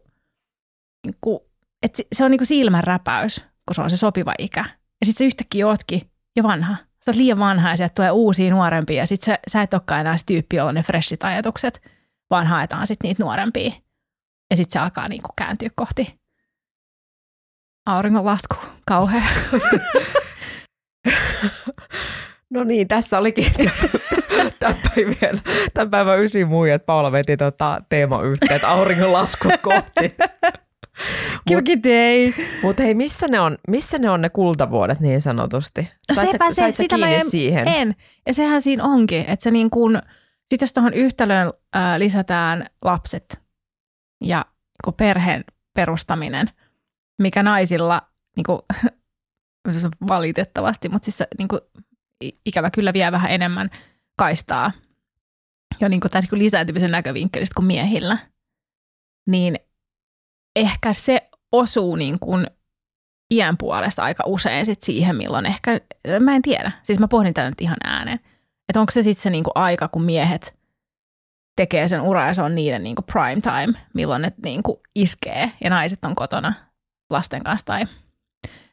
niin 1.07 1.17
kuin, 1.21 1.41
että 1.83 2.03
se 2.13 2.25
on 2.25 2.31
niin 2.31 2.39
kuin 2.39 2.47
silmän 2.47 2.85
räpäys, 2.85 3.45
kun 3.67 3.75
se 3.75 3.81
on 3.81 3.91
se 3.91 3.97
sopiva 3.97 4.35
ikä. 4.39 4.65
Ja 5.01 5.07
sitten 5.07 5.19
se 5.19 5.27
yhtäkkiä 5.27 5.67
ootkin 5.67 6.11
jo 6.37 6.43
vanha 6.43 6.77
sä 7.05 7.11
oot 7.11 7.17
liian 7.17 7.39
vanha 7.39 7.71
ja 7.71 7.77
sieltä 7.77 7.95
tulee 7.95 8.11
uusia 8.11 8.51
nuorempia 8.51 9.03
ja 9.03 9.07
sit 9.07 9.23
sä, 9.23 9.39
sä 9.49 9.63
et 9.63 9.75
olekaan 9.75 10.01
enää 10.01 10.17
se 10.17 10.27
tyyppi, 10.27 10.57
jolla 10.57 10.73
ne 10.73 10.83
freshit 10.83 11.25
ajatukset, 11.25 11.83
vaan 12.31 12.47
haetaan 12.47 12.87
sitten 12.87 13.09
niitä 13.09 13.23
nuorempia. 13.23 13.73
Ja 14.51 14.57
sitten 14.57 14.73
se 14.73 14.79
alkaa 14.79 15.09
niinku 15.09 15.29
kääntyä 15.37 15.69
kohti 15.75 16.21
auringonlasku. 17.87 18.57
Kauhea. 18.87 19.23
No 22.55 22.65
niin, 22.65 22.89
tässä 22.89 23.19
olikin 23.19 23.53
tämän 24.59 24.77
päivän, 24.85 25.41
tämän 25.75 25.91
päivän 25.91 26.21
ysi 26.21 26.45
mui, 26.45 26.71
että 26.71 26.87
Paula 26.87 27.13
veti 27.13 27.37
tota 27.37 27.83
teemayhteet 27.89 28.65
auringonlasku 28.65 29.49
kohti. 29.63 30.15
Kiuki 31.49 31.83
day. 31.83 32.45
Mutta 32.63 32.83
hei, 32.83 32.95
missä 32.95 33.29
ne, 33.29 33.41
on, 33.41 33.59
missä 33.69 33.99
ne 33.99 34.11
on 34.11 34.21
ne 34.21 34.29
kultavuodet 34.29 35.01
niin 35.01 35.21
sanotusti? 35.21 35.91
No 36.09 36.15
sait 36.15 36.31
sepä 36.31 36.51
se, 36.51 36.73
sitä 36.73 36.99
mä 36.99 37.11
en, 37.11 37.31
siihen? 37.31 37.69
en. 37.69 37.95
Ja 38.27 38.35
sehän 38.35 38.63
siinä 38.63 38.85
onkin, 38.85 39.21
että 39.21 39.43
se 39.43 39.51
niin 39.51 39.71
kun, 39.71 40.03
sit 40.51 40.61
jos 40.61 40.73
tuohon 40.73 40.95
yhtälöön 40.95 41.51
äh, 41.77 41.99
lisätään 41.99 42.67
lapset 42.85 43.41
ja 44.21 44.45
niin 44.87 44.95
perheen 44.95 45.45
perustaminen, 45.75 46.51
mikä 47.19 47.43
naisilla 47.43 48.03
niin 48.37 48.45
kuin, 48.45 48.61
valitettavasti, 50.09 50.89
mutta 50.89 51.05
siis 51.05 51.19
niin 51.39 51.49
kuin, 51.49 51.61
ikävä 52.47 52.71
kyllä 52.71 52.93
vie 52.93 53.13
vähän 53.13 53.31
enemmän 53.31 53.71
kaistaa 54.19 54.73
jo 55.81 55.89
niin 55.89 56.01
kuin, 56.01 56.11
tämän, 56.11 56.23
niin 56.23 56.31
kuin 56.31 56.39
lisääntymisen 56.39 56.91
näkövinkkelistä 56.91 57.55
kuin 57.55 57.67
miehillä, 57.67 58.19
niin 59.27 59.57
ehkä 60.57 60.93
se 60.93 61.31
osuu 61.53 61.97
niin 61.97 62.19
kuin 62.19 62.47
iän 63.31 63.57
puolesta 63.57 64.03
aika 64.03 64.25
usein 64.27 64.67
sit 64.67 64.83
siihen, 64.83 65.17
milloin 65.17 65.47
ehkä, 65.47 65.81
mä 66.21 66.37
en 66.37 66.43
tiedä. 66.43 66.73
Siis 66.83 66.99
mä 66.99 67.09
pohdin 67.09 67.35
tätä 67.35 67.49
nyt 67.49 67.61
ihan 67.61 67.77
ääneen. 67.85 68.21
Että 68.69 68.81
onko 68.81 68.93
se 68.93 69.03
sitten 69.03 69.23
se 69.23 69.31
niin 69.31 69.45
kuin 69.45 69.53
aika, 69.55 69.89
kun 69.89 70.03
miehet 70.03 70.60
tekee 71.61 71.89
sen 71.89 72.01
uran 72.01 72.29
ja 72.29 72.35
se 72.35 72.43
on 72.43 72.55
niiden 72.55 72.83
niin 72.83 72.97
kuin 72.97 73.07
prime 73.13 73.41
time, 73.41 73.79
milloin 73.95 74.23
ne 74.23 74.33
niin 74.45 74.63
kuin 74.63 74.77
iskee 74.95 75.51
ja 75.65 75.71
naiset 75.71 76.05
on 76.05 76.15
kotona 76.15 76.53
lasten 77.11 77.45
kanssa 77.45 77.67
tai, 77.67 77.85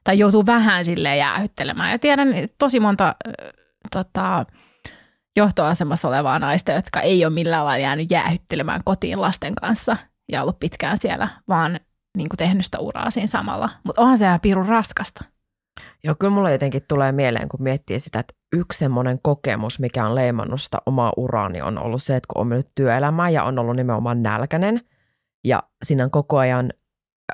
tai 0.03 0.19
joutuu 0.19 0.45
vähän 0.45 0.85
sille 0.85 1.17
jäähyttelemään. 1.17 1.91
Ja 1.91 1.99
tiedän 1.99 2.27
tosi 2.57 2.79
monta 2.79 3.07
äh, 3.07 3.33
tota, 3.91 4.45
johtoasemassa 5.35 6.07
olevaa 6.07 6.39
naista, 6.39 6.71
jotka 6.71 7.01
ei 7.01 7.25
ole 7.25 7.33
millään 7.33 7.65
lailla 7.65 7.83
jäänyt 7.83 8.11
jäähyttelemään 8.11 8.81
kotiin 8.83 9.21
lasten 9.21 9.55
kanssa– 9.55 9.97
ja 10.31 10.41
ollut 10.41 10.59
pitkään 10.59 10.97
siellä, 10.97 11.29
vaan 11.47 11.79
niin 12.17 12.29
kuin 12.29 12.37
tehnyt 12.37 12.65
sitä 12.65 12.79
uraa 12.79 13.11
siinä 13.11 13.27
samalla. 13.27 13.69
Mutta 13.83 14.01
onhan 14.01 14.17
se 14.17 14.25
ihan 14.25 14.39
pirun 14.41 14.65
raskasta. 14.65 15.23
Joo, 16.07 16.15
kyllä 16.19 16.33
mulle 16.33 16.51
jotenkin 16.51 16.81
tulee 16.87 17.11
mieleen, 17.11 17.49
kun 17.49 17.63
miettii 17.63 17.99
sitä, 17.99 18.19
että 18.19 18.33
yksi 18.53 18.79
semmoinen 18.79 19.19
kokemus, 19.21 19.79
mikä 19.79 20.07
on 20.07 20.15
leimannut 20.15 20.61
sitä 20.61 20.77
omaa 20.85 21.13
uraani, 21.17 21.61
on 21.61 21.77
ollut 21.77 22.03
se, 22.03 22.15
että 22.15 22.27
kun 22.33 22.41
on 22.41 22.47
mennyt 22.47 22.67
työelämään 22.75 23.33
ja 23.33 23.43
on 23.43 23.59
ollut 23.59 23.75
nimenomaan 23.75 24.23
nälkäinen, 24.23 24.81
ja 25.43 25.63
siinä 25.85 26.03
on 26.03 26.11
koko 26.11 26.37
ajan 26.37 26.73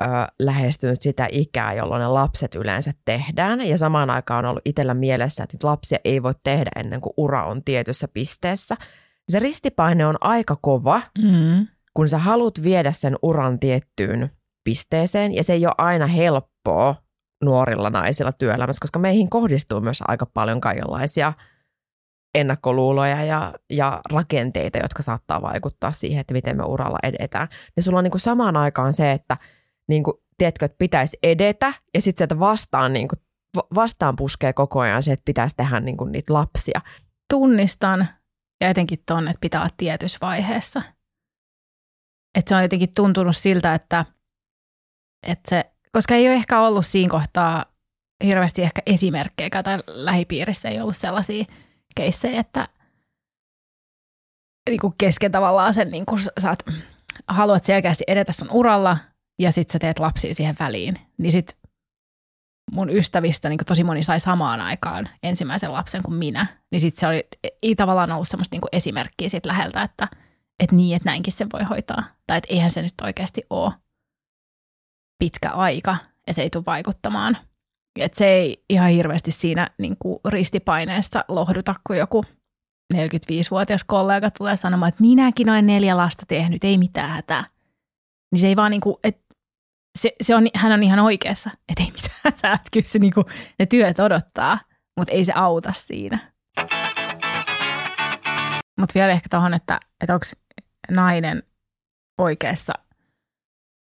ö, 0.00 0.04
lähestynyt 0.38 1.02
sitä 1.02 1.28
ikää, 1.30 1.72
jolloin 1.72 2.00
ne 2.00 2.08
lapset 2.08 2.54
yleensä 2.54 2.92
tehdään, 3.04 3.60
ja 3.60 3.78
samaan 3.78 4.10
aikaan 4.10 4.44
on 4.44 4.50
ollut 4.50 4.62
itsellä 4.64 4.94
mielessä, 4.94 5.44
että 5.44 5.66
lapsia 5.66 5.98
ei 6.04 6.22
voi 6.22 6.34
tehdä 6.42 6.70
ennen 6.76 7.00
kuin 7.00 7.14
ura 7.16 7.44
on 7.44 7.64
tietyssä 7.64 8.08
pisteessä. 8.08 8.76
Se 9.28 9.38
ristipaine 9.38 10.06
on 10.06 10.16
aika 10.20 10.56
kova, 10.62 11.02
mm 11.18 11.66
kun 11.96 12.08
sä 12.08 12.18
haluat 12.18 12.62
viedä 12.62 12.92
sen 12.92 13.16
uran 13.22 13.58
tiettyyn 13.58 14.30
pisteeseen, 14.64 15.34
ja 15.34 15.44
se 15.44 15.52
ei 15.52 15.66
ole 15.66 15.74
aina 15.78 16.06
helppoa 16.06 17.03
nuorilla 17.44 17.90
naisilla 17.90 18.32
työelämässä, 18.32 18.80
koska 18.80 18.98
meihin 18.98 19.30
kohdistuu 19.30 19.80
myös 19.80 20.02
aika 20.08 20.26
paljon 20.26 20.60
kaikenlaisia 20.60 21.32
ennakkoluuloja 22.34 23.24
ja, 23.24 23.54
ja 23.70 24.00
rakenteita, 24.12 24.78
jotka 24.78 25.02
saattaa 25.02 25.42
vaikuttaa 25.42 25.92
siihen, 25.92 26.20
että 26.20 26.34
miten 26.34 26.56
me 26.56 26.64
uralla 26.64 26.98
edetään. 27.02 27.48
Ja 27.76 27.82
sulla 27.82 27.98
on 27.98 28.04
niin 28.04 28.10
kuin 28.10 28.20
samaan 28.20 28.56
aikaan 28.56 28.92
se, 28.92 29.12
että 29.12 29.36
niin 29.88 30.04
kuin, 30.04 30.14
tiedätkö, 30.38 30.64
että 30.64 30.78
pitäisi 30.78 31.18
edetä, 31.22 31.72
ja 31.94 32.00
sitten 32.00 32.18
sieltä 32.18 32.38
vastaan, 32.38 32.92
niin 32.92 33.08
kuin, 33.08 33.18
vastaan 33.74 34.16
puskee 34.16 34.52
koko 34.52 34.80
ajan 34.80 35.02
se, 35.02 35.12
että 35.12 35.24
pitäisi 35.24 35.56
tehdä 35.56 35.80
niin 35.80 35.96
kuin, 35.96 36.12
niitä 36.12 36.34
lapsia. 36.34 36.80
Tunnistan, 37.30 38.08
ja 38.60 38.68
etenkin 38.68 38.98
tuonne, 39.08 39.30
että 39.30 39.40
pitää 39.40 39.60
olla 39.60 39.70
tietyssä 39.76 40.18
vaiheessa– 40.22 40.82
että 42.34 42.48
se 42.48 42.56
on 42.56 42.62
jotenkin 42.62 42.94
tuntunut 42.96 43.36
siltä, 43.36 43.74
että, 43.74 44.04
että 45.22 45.50
se, 45.50 45.73
koska 45.94 46.14
ei 46.14 46.28
ole 46.28 46.34
ehkä 46.34 46.60
ollut 46.60 46.86
siinä 46.86 47.10
kohtaa 47.10 47.64
hirveästi 48.24 48.62
ehkä 48.62 48.82
esimerkkejä 48.86 49.62
tai 49.64 49.78
lähipiirissä 49.86 50.68
ei 50.68 50.80
ollut 50.80 50.96
sellaisia 50.96 51.44
keissejä, 51.96 52.40
että 52.40 52.68
niin 54.70 54.80
kuin 54.80 54.94
kesken 54.98 55.32
tavallaan 55.32 55.74
sen, 55.74 55.90
niin 55.90 56.06
kuin 56.06 56.20
saat, 56.38 56.58
haluat 57.28 57.64
selkeästi 57.64 58.04
edetä 58.06 58.32
sun 58.32 58.50
uralla 58.50 58.98
ja 59.38 59.52
sitten 59.52 59.72
sä 59.72 59.78
teet 59.78 59.98
lapsia 59.98 60.34
siihen 60.34 60.56
väliin, 60.60 60.98
niin 61.18 61.32
sit 61.32 61.56
mun 62.72 62.90
ystävistä 62.90 63.48
niin 63.48 63.58
tosi 63.66 63.84
moni 63.84 64.02
sai 64.02 64.20
samaan 64.20 64.60
aikaan 64.60 65.08
ensimmäisen 65.22 65.72
lapsen 65.72 66.02
kuin 66.02 66.14
minä, 66.14 66.46
niin 66.70 66.80
sitten 66.80 67.00
se 67.00 67.06
oli, 67.06 67.28
ei 67.62 67.74
tavallaan 67.74 68.12
ollut 68.12 68.28
semmoista 68.28 68.56
niin 68.56 68.68
esimerkkiä 68.72 69.28
siitä 69.28 69.48
läheltä, 69.48 69.82
että– 69.82 70.08
että 70.60 70.76
niin, 70.76 70.96
että 70.96 71.08
näinkin 71.08 71.32
se 71.32 71.46
voi 71.52 71.62
hoitaa. 71.62 72.04
Tai 72.26 72.38
että 72.38 72.54
eihän 72.54 72.70
se 72.70 72.82
nyt 72.82 72.94
oikeasti 73.02 73.42
ole 73.50 73.72
pitkä 75.24 75.50
aika 75.50 75.96
ja 76.26 76.34
se 76.34 76.42
ei 76.42 76.50
tule 76.50 76.64
vaikuttamaan. 76.66 77.36
Että 78.00 78.18
se 78.18 78.26
ei 78.26 78.64
ihan 78.70 78.90
hirveästi 78.90 79.32
siinä 79.32 79.70
niin 79.78 79.96
kuin 79.98 80.18
ristipaineesta 80.28 81.24
lohduta, 81.28 81.74
kun 81.86 81.96
joku 81.96 82.24
45-vuotias 82.94 83.84
kollega 83.84 84.30
tulee 84.30 84.56
sanomaan, 84.56 84.88
että 84.88 85.00
minäkin 85.00 85.50
olen 85.50 85.66
neljä 85.66 85.96
lasta 85.96 86.26
tehnyt, 86.26 86.64
ei 86.64 86.78
mitään 86.78 87.10
hätää. 87.10 87.44
Niin 88.32 88.40
se 88.40 88.46
ei 88.46 88.56
vaan 88.56 88.70
niin 88.70 88.80
kuin, 88.80 88.96
että 89.04 89.34
se, 89.98 90.12
se 90.20 90.36
on, 90.36 90.46
hän 90.54 90.72
on 90.72 90.82
ihan 90.82 90.98
oikeassa, 90.98 91.50
että 91.68 91.82
ei 91.82 91.90
mitään 91.90 92.20
hätää, 92.24 92.52
että 92.52 92.68
kyllä 92.72 92.86
se 92.86 92.98
niin 92.98 93.14
kuin, 93.14 93.26
ne 93.58 93.66
työt 93.66 94.00
odottaa, 94.00 94.58
mutta 94.96 95.14
ei 95.14 95.24
se 95.24 95.32
auta 95.32 95.72
siinä. 95.72 96.32
Mutta 98.80 98.94
vielä 98.94 99.12
ehkä 99.12 99.28
tuohon, 99.30 99.54
että, 99.54 99.80
että 100.00 100.14
onko 100.14 100.26
nainen 100.90 101.42
oikeassa 102.18 102.72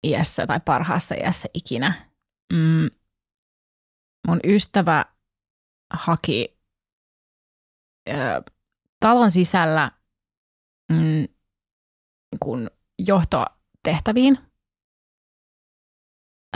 iässä 0.04 0.48
tai 0.48 0.60
parhaassa 0.66 1.16
iässä 1.16 1.48
ikinä. 1.54 2.10
Mm, 2.54 2.90
mun 4.28 4.40
ystävä 4.44 5.06
haki 5.94 6.60
ö, 8.10 8.14
talon 9.00 9.32
sisällä 9.32 9.92
mm, 10.92 11.28
kun 12.40 12.72
johtotehtäviin. 13.08 14.38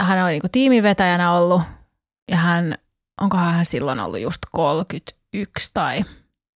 Hän 0.00 0.24
oli 0.24 0.32
niin 0.32 0.50
tiimivetäjänä 0.52 1.32
ollut 1.32 1.62
ja 2.30 2.36
hän, 2.36 2.78
onkohan 3.20 3.54
hän 3.54 3.66
silloin 3.66 4.00
ollut 4.00 4.20
just 4.20 4.38
31 4.52 5.70
tai 5.74 6.04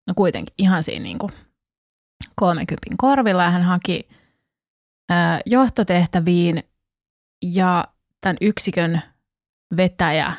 no 0.07 0.13
kuitenkin 0.15 0.53
ihan 0.57 0.83
siinä 0.83 1.03
niin 1.03 1.19
kuin 1.19 1.31
30 2.35 2.95
korvilla 2.97 3.43
ja 3.43 3.49
hän 3.49 3.63
haki 3.63 4.09
ö, 5.11 5.13
johtotehtäviin 5.45 6.63
ja 7.41 7.85
tämän 8.21 8.37
yksikön 8.41 9.01
vetäjä, 9.77 10.33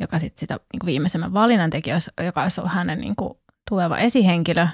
joka 0.00 0.18
sitten 0.18 0.40
sitä 0.40 0.60
niin 0.72 0.86
viimeisemmän 0.86 1.34
valinnan 1.34 1.70
teki, 1.70 1.90
joka 2.24 2.42
olisi 2.42 2.60
ollut 2.60 2.74
hänen 2.74 3.00
niin 3.00 3.16
kuin, 3.16 3.34
tuleva 3.70 3.98
esihenkilö, 3.98 4.66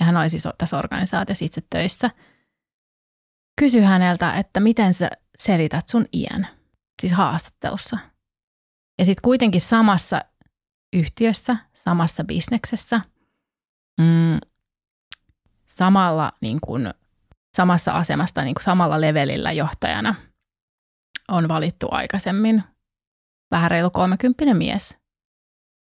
ja 0.00 0.06
hän 0.06 0.16
oli 0.16 0.30
siis 0.30 0.48
tässä 0.58 0.78
organisaatiossa 0.78 1.44
itse 1.44 1.62
töissä, 1.70 2.10
kysyi 3.60 3.82
häneltä, 3.82 4.32
että 4.32 4.60
miten 4.60 4.94
sä 4.94 5.10
selität 5.38 5.88
sun 5.88 6.06
iän, 6.12 6.48
siis 7.00 7.12
haastattelussa. 7.12 7.98
Ja 8.98 9.04
sitten 9.04 9.22
kuitenkin 9.22 9.60
samassa 9.60 10.20
yhtiössä, 10.92 11.56
samassa 11.74 12.24
bisneksessä, 12.24 13.00
mm, 14.00 14.38
samalla 15.66 16.32
niin 16.40 16.58
kuin, 16.60 16.94
samassa 17.56 17.92
asemasta, 17.92 18.42
niin 18.42 18.54
kuin 18.54 18.64
samalla 18.64 19.00
levelillä 19.00 19.52
johtajana 19.52 20.14
on 21.32 21.48
valittu 21.48 21.88
aikaisemmin 21.90 22.62
vähän 23.50 23.70
reilu 23.70 23.90
kolmekymppinen 23.90 24.56
mies. 24.56 24.96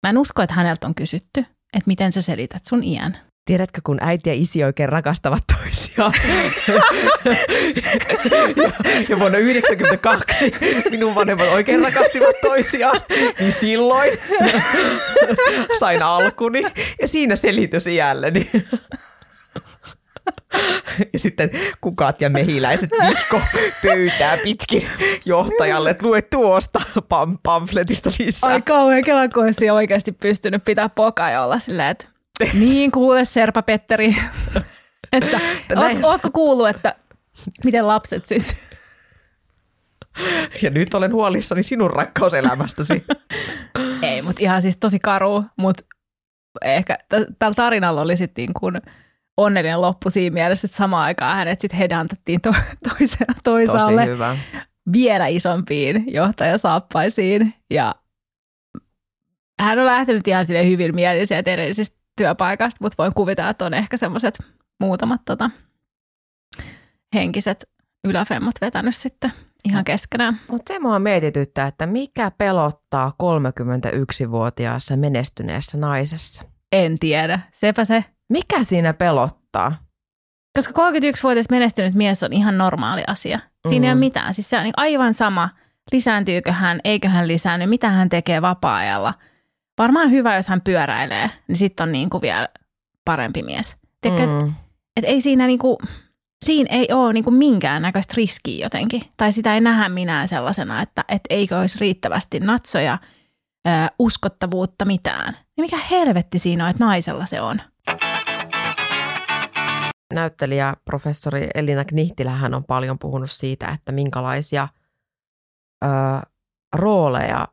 Mä 0.06 0.10
en 0.10 0.18
usko, 0.18 0.42
että 0.42 0.54
häneltä 0.54 0.86
on 0.86 0.94
kysytty, 0.94 1.40
että 1.72 1.86
miten 1.86 2.12
sä 2.12 2.22
selität 2.22 2.64
sun 2.64 2.84
iän. 2.84 3.18
Tiedätkö, 3.44 3.80
kun 3.84 3.98
äiti 4.00 4.30
ja 4.30 4.34
isi 4.34 4.64
oikein 4.64 4.88
rakastavat 4.88 5.42
toisiaan. 5.56 6.12
ja, 8.56 8.72
ja 9.08 9.18
vuonna 9.18 9.38
1992 9.38 10.52
minun 10.90 11.14
vanhemmat 11.14 11.48
oikein 11.48 11.82
rakastivat 11.82 12.36
toisiaan, 12.42 13.00
niin 13.40 13.52
silloin 13.52 14.18
sain 15.78 16.02
alkuni 16.02 16.62
ja 17.00 17.08
siinä 17.08 17.36
selitys 17.36 17.86
iälleni. 17.86 18.50
Ja 21.12 21.18
sitten 21.18 21.50
kukat 21.80 22.20
ja 22.20 22.30
mehiläiset 22.30 22.90
vihko 23.08 23.40
pöytää 23.82 24.36
pitkin 24.36 24.88
johtajalle, 25.24 25.90
että 25.90 26.06
lue 26.06 26.22
tuosta 26.22 26.80
pam- 26.98 27.38
pamfletista 27.42 28.10
lisää. 28.18 28.50
Ai 28.50 28.62
kauhean 28.62 29.04
kela, 29.04 29.28
kun 29.28 29.44
olisi 29.44 29.70
oikeasti 29.70 30.12
pystynyt 30.12 30.64
pitää 30.64 30.88
pokaa 30.88 31.30
ja 31.30 31.44
olla 31.44 31.58
silleen, 31.58 31.88
että 31.88 32.06
niin 32.52 32.90
kuule 32.90 33.24
Serpa 33.24 33.62
Petteri, 33.62 34.16
että 35.12 35.40
oot, 35.76 36.04
ootko 36.04 36.30
kuullut, 36.30 36.68
että 36.68 36.94
miten 37.64 37.86
lapset 37.86 38.26
syntyy? 38.26 38.56
Ja 40.62 40.70
nyt 40.70 40.94
olen 40.94 41.12
huolissani 41.12 41.62
sinun 41.62 41.90
rakkauselämästäsi. 41.90 43.04
Ei, 44.02 44.22
mutta 44.22 44.42
ihan 44.42 44.62
siis 44.62 44.76
tosi 44.76 44.98
karu, 44.98 45.44
mutta 45.56 45.84
ehkä 46.64 46.98
t- 47.08 47.38
tällä 47.38 47.54
tarinalla 47.54 48.00
oli 48.00 48.16
sitten 48.16 48.42
niin 48.42 48.54
kuin– 48.54 48.80
onnellinen 49.36 49.80
loppu 49.80 50.10
siinä 50.10 50.34
mielessä, 50.34 50.66
että 50.66 50.76
samaan 50.76 51.04
aikaan 51.04 51.36
hänet 51.36 51.60
sitten 51.60 51.78
hedantettiin 51.78 52.40
to, 52.40 52.54
toisaalle 53.44 54.00
Tosi 54.02 54.10
hyvä. 54.10 54.36
vielä 54.92 55.26
isompiin 55.26 56.04
johtajasaappaisiin 56.14 57.54
ja 57.70 57.94
hän 59.60 59.78
on 59.78 59.86
lähtenyt 59.86 60.28
ihan 60.28 60.46
sille 60.46 60.66
hyvin 60.66 60.94
mielisiä 60.94 61.38
edellisestä 61.38 61.96
työpaikasta, 62.16 62.78
mutta 62.80 63.02
voin 63.02 63.14
kuvitella, 63.14 63.50
että 63.50 63.66
on 63.66 63.74
ehkä 63.74 63.96
semmoiset 63.96 64.38
muutamat 64.80 65.20
tota, 65.24 65.50
henkiset 67.14 67.68
yläfemmat 68.04 68.54
vetänyt 68.60 68.96
sitten 68.96 69.32
ihan 69.64 69.84
keskenään. 69.84 70.40
Mutta 70.48 70.74
se 70.74 70.78
mua 70.78 70.98
mietityttää, 70.98 71.66
että 71.66 71.86
mikä 71.86 72.30
pelottaa 72.38 73.12
31-vuotiaassa 73.22 74.96
menestyneessä 74.96 75.78
naisessa? 75.78 76.42
En 76.72 76.94
tiedä, 77.00 77.40
sepä 77.52 77.84
se. 77.84 78.04
Mikä 78.28 78.64
siinä 78.64 78.94
pelottaa? 78.94 79.76
Koska 80.56 80.90
31-vuotias 80.90 81.50
menestynyt 81.50 81.94
mies 81.94 82.22
on 82.22 82.32
ihan 82.32 82.58
normaali 82.58 83.02
asia. 83.06 83.38
Siinä 83.68 83.82
mm. 83.82 83.84
ei 83.84 83.90
ole 83.90 83.94
mm. 83.94 84.00
mitään. 84.00 84.34
Siis 84.34 84.50
se 84.50 84.56
on 84.56 84.62
niin 84.62 84.74
aivan 84.76 85.14
sama, 85.14 85.48
lisääntyykö 85.92 86.52
hän, 86.52 86.80
eikö 86.84 87.08
hän 87.08 87.28
lisäänny, 87.28 87.66
mitä 87.66 87.90
hän 87.90 88.08
tekee 88.08 88.42
vapaa-ajalla. 88.42 89.14
Varmaan 89.78 90.10
hyvä, 90.10 90.36
jos 90.36 90.48
hän 90.48 90.60
pyöräilee, 90.60 91.30
niin 91.48 91.56
sitten 91.56 91.84
on 91.84 91.92
niin 91.92 92.10
kuin 92.10 92.22
vielä 92.22 92.48
parempi 93.04 93.42
mies. 93.42 93.76
Tiedätkö, 94.00 94.26
mm. 94.26 94.48
et, 94.48 94.54
et 94.96 95.04
ei 95.04 95.20
siinä 95.20 95.46
niin 95.46 95.58
kuin, 95.58 95.76
siinä 96.44 96.68
ei 96.70 96.88
ole 96.92 97.12
niin 97.12 97.24
kuin 97.24 97.34
minkäännäköistä 97.34 98.14
riskiä 98.16 98.64
jotenkin. 98.64 99.02
Tai 99.16 99.32
sitä 99.32 99.54
ei 99.54 99.60
nähdä 99.60 99.88
minä 99.88 100.26
sellaisena, 100.26 100.82
että 100.82 101.04
et 101.08 101.22
eikö 101.30 101.58
olisi 101.58 101.78
riittävästi 101.80 102.40
natsoja, 102.40 102.98
ö, 103.68 103.70
uskottavuutta, 103.98 104.84
mitään. 104.84 105.32
Niin 105.32 105.64
mikä 105.64 105.78
helvetti 105.90 106.38
siinä 106.38 106.64
on, 106.64 106.70
että 106.70 106.84
naisella 106.84 107.26
se 107.26 107.40
on? 107.40 107.60
Näyttelijä 110.16 110.74
professori 110.84 111.48
Elina 111.54 111.84
Knihtilähän 111.84 112.54
on 112.54 112.64
paljon 112.64 112.98
puhunut 112.98 113.30
siitä, 113.30 113.68
että 113.68 113.92
minkälaisia 113.92 114.68
ö, 115.84 115.88
rooleja 116.76 117.48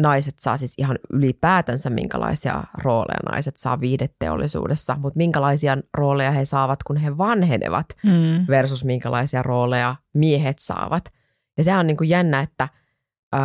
naiset 0.00 0.34
saa, 0.38 0.56
siis 0.56 0.74
ihan 0.78 0.98
ylipäätänsä 1.12 1.90
minkälaisia 1.90 2.64
rooleja 2.78 3.30
naiset 3.32 3.56
saa 3.56 3.80
viideteollisuudessa, 3.80 4.96
mutta 4.98 5.16
minkälaisia 5.16 5.76
rooleja 5.98 6.30
he 6.30 6.44
saavat, 6.44 6.82
kun 6.82 6.96
he 6.96 7.18
vanhenevat 7.18 7.86
mm. 8.04 8.46
versus 8.48 8.84
minkälaisia 8.84 9.42
rooleja 9.42 9.96
miehet 10.14 10.58
saavat. 10.58 11.04
Ja 11.58 11.64
se 11.64 11.76
on 11.76 11.86
niin 11.86 11.96
kuin 11.96 12.10
jännä, 12.10 12.40
että 12.40 12.68
ö, 13.34 13.38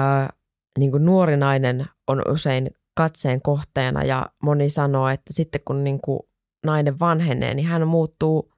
niin 0.80 0.92
kuin 0.92 1.06
nuori 1.06 1.38
nainen 1.38 1.86
on 2.08 2.22
usein 2.30 2.70
katseen 2.98 3.42
kohteena 3.42 4.04
ja 4.04 4.26
moni 4.44 4.70
sanoo, 4.70 5.08
että 5.10 5.34
sitten 5.34 5.62
kun 5.66 5.84
niin 5.84 6.02
kuin 6.02 6.20
nainen 6.65 7.00
vanhenee, 7.00 7.54
niin 7.54 7.67
hän 7.67 7.88
muuttuu 7.88 8.54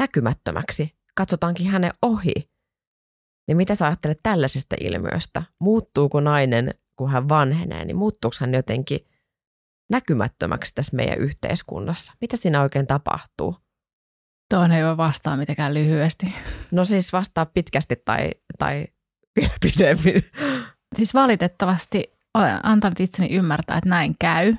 näkymättömäksi. 0.00 0.98
Katsotaankin 1.14 1.66
hänen 1.66 1.92
ohi. 2.02 2.50
Niin 3.48 3.56
mitä 3.56 3.74
sä 3.74 3.86
ajattelet 3.86 4.20
tällaisesta 4.22 4.76
ilmiöstä? 4.80 5.42
Muuttuuko 5.60 6.20
nainen, 6.20 6.74
kun 6.96 7.10
hän 7.10 7.28
vanhenee, 7.28 7.84
niin 7.84 7.96
muuttuuko 7.96 8.36
hän 8.40 8.54
jotenkin 8.54 9.00
näkymättömäksi 9.90 10.74
tässä 10.74 10.96
meidän 10.96 11.18
yhteiskunnassa? 11.18 12.12
Mitä 12.20 12.36
siinä 12.36 12.62
oikein 12.62 12.86
tapahtuu? 12.86 13.56
Tuohon 14.50 14.72
ei 14.72 14.84
voi 14.84 14.96
vastaa 14.96 15.36
mitenkään 15.36 15.74
lyhyesti. 15.74 16.34
No 16.70 16.84
siis 16.84 17.12
vastaa 17.12 17.46
pitkästi 17.46 17.96
tai, 18.04 18.30
tai 18.58 18.86
vielä 19.36 19.54
pidemmin. 19.60 20.24
Siis 20.96 21.14
valitettavasti 21.14 22.12
olen 22.34 22.66
antanut 22.66 23.00
itseni 23.00 23.34
ymmärtää, 23.34 23.78
että 23.78 23.90
näin 23.90 24.16
käy. 24.20 24.54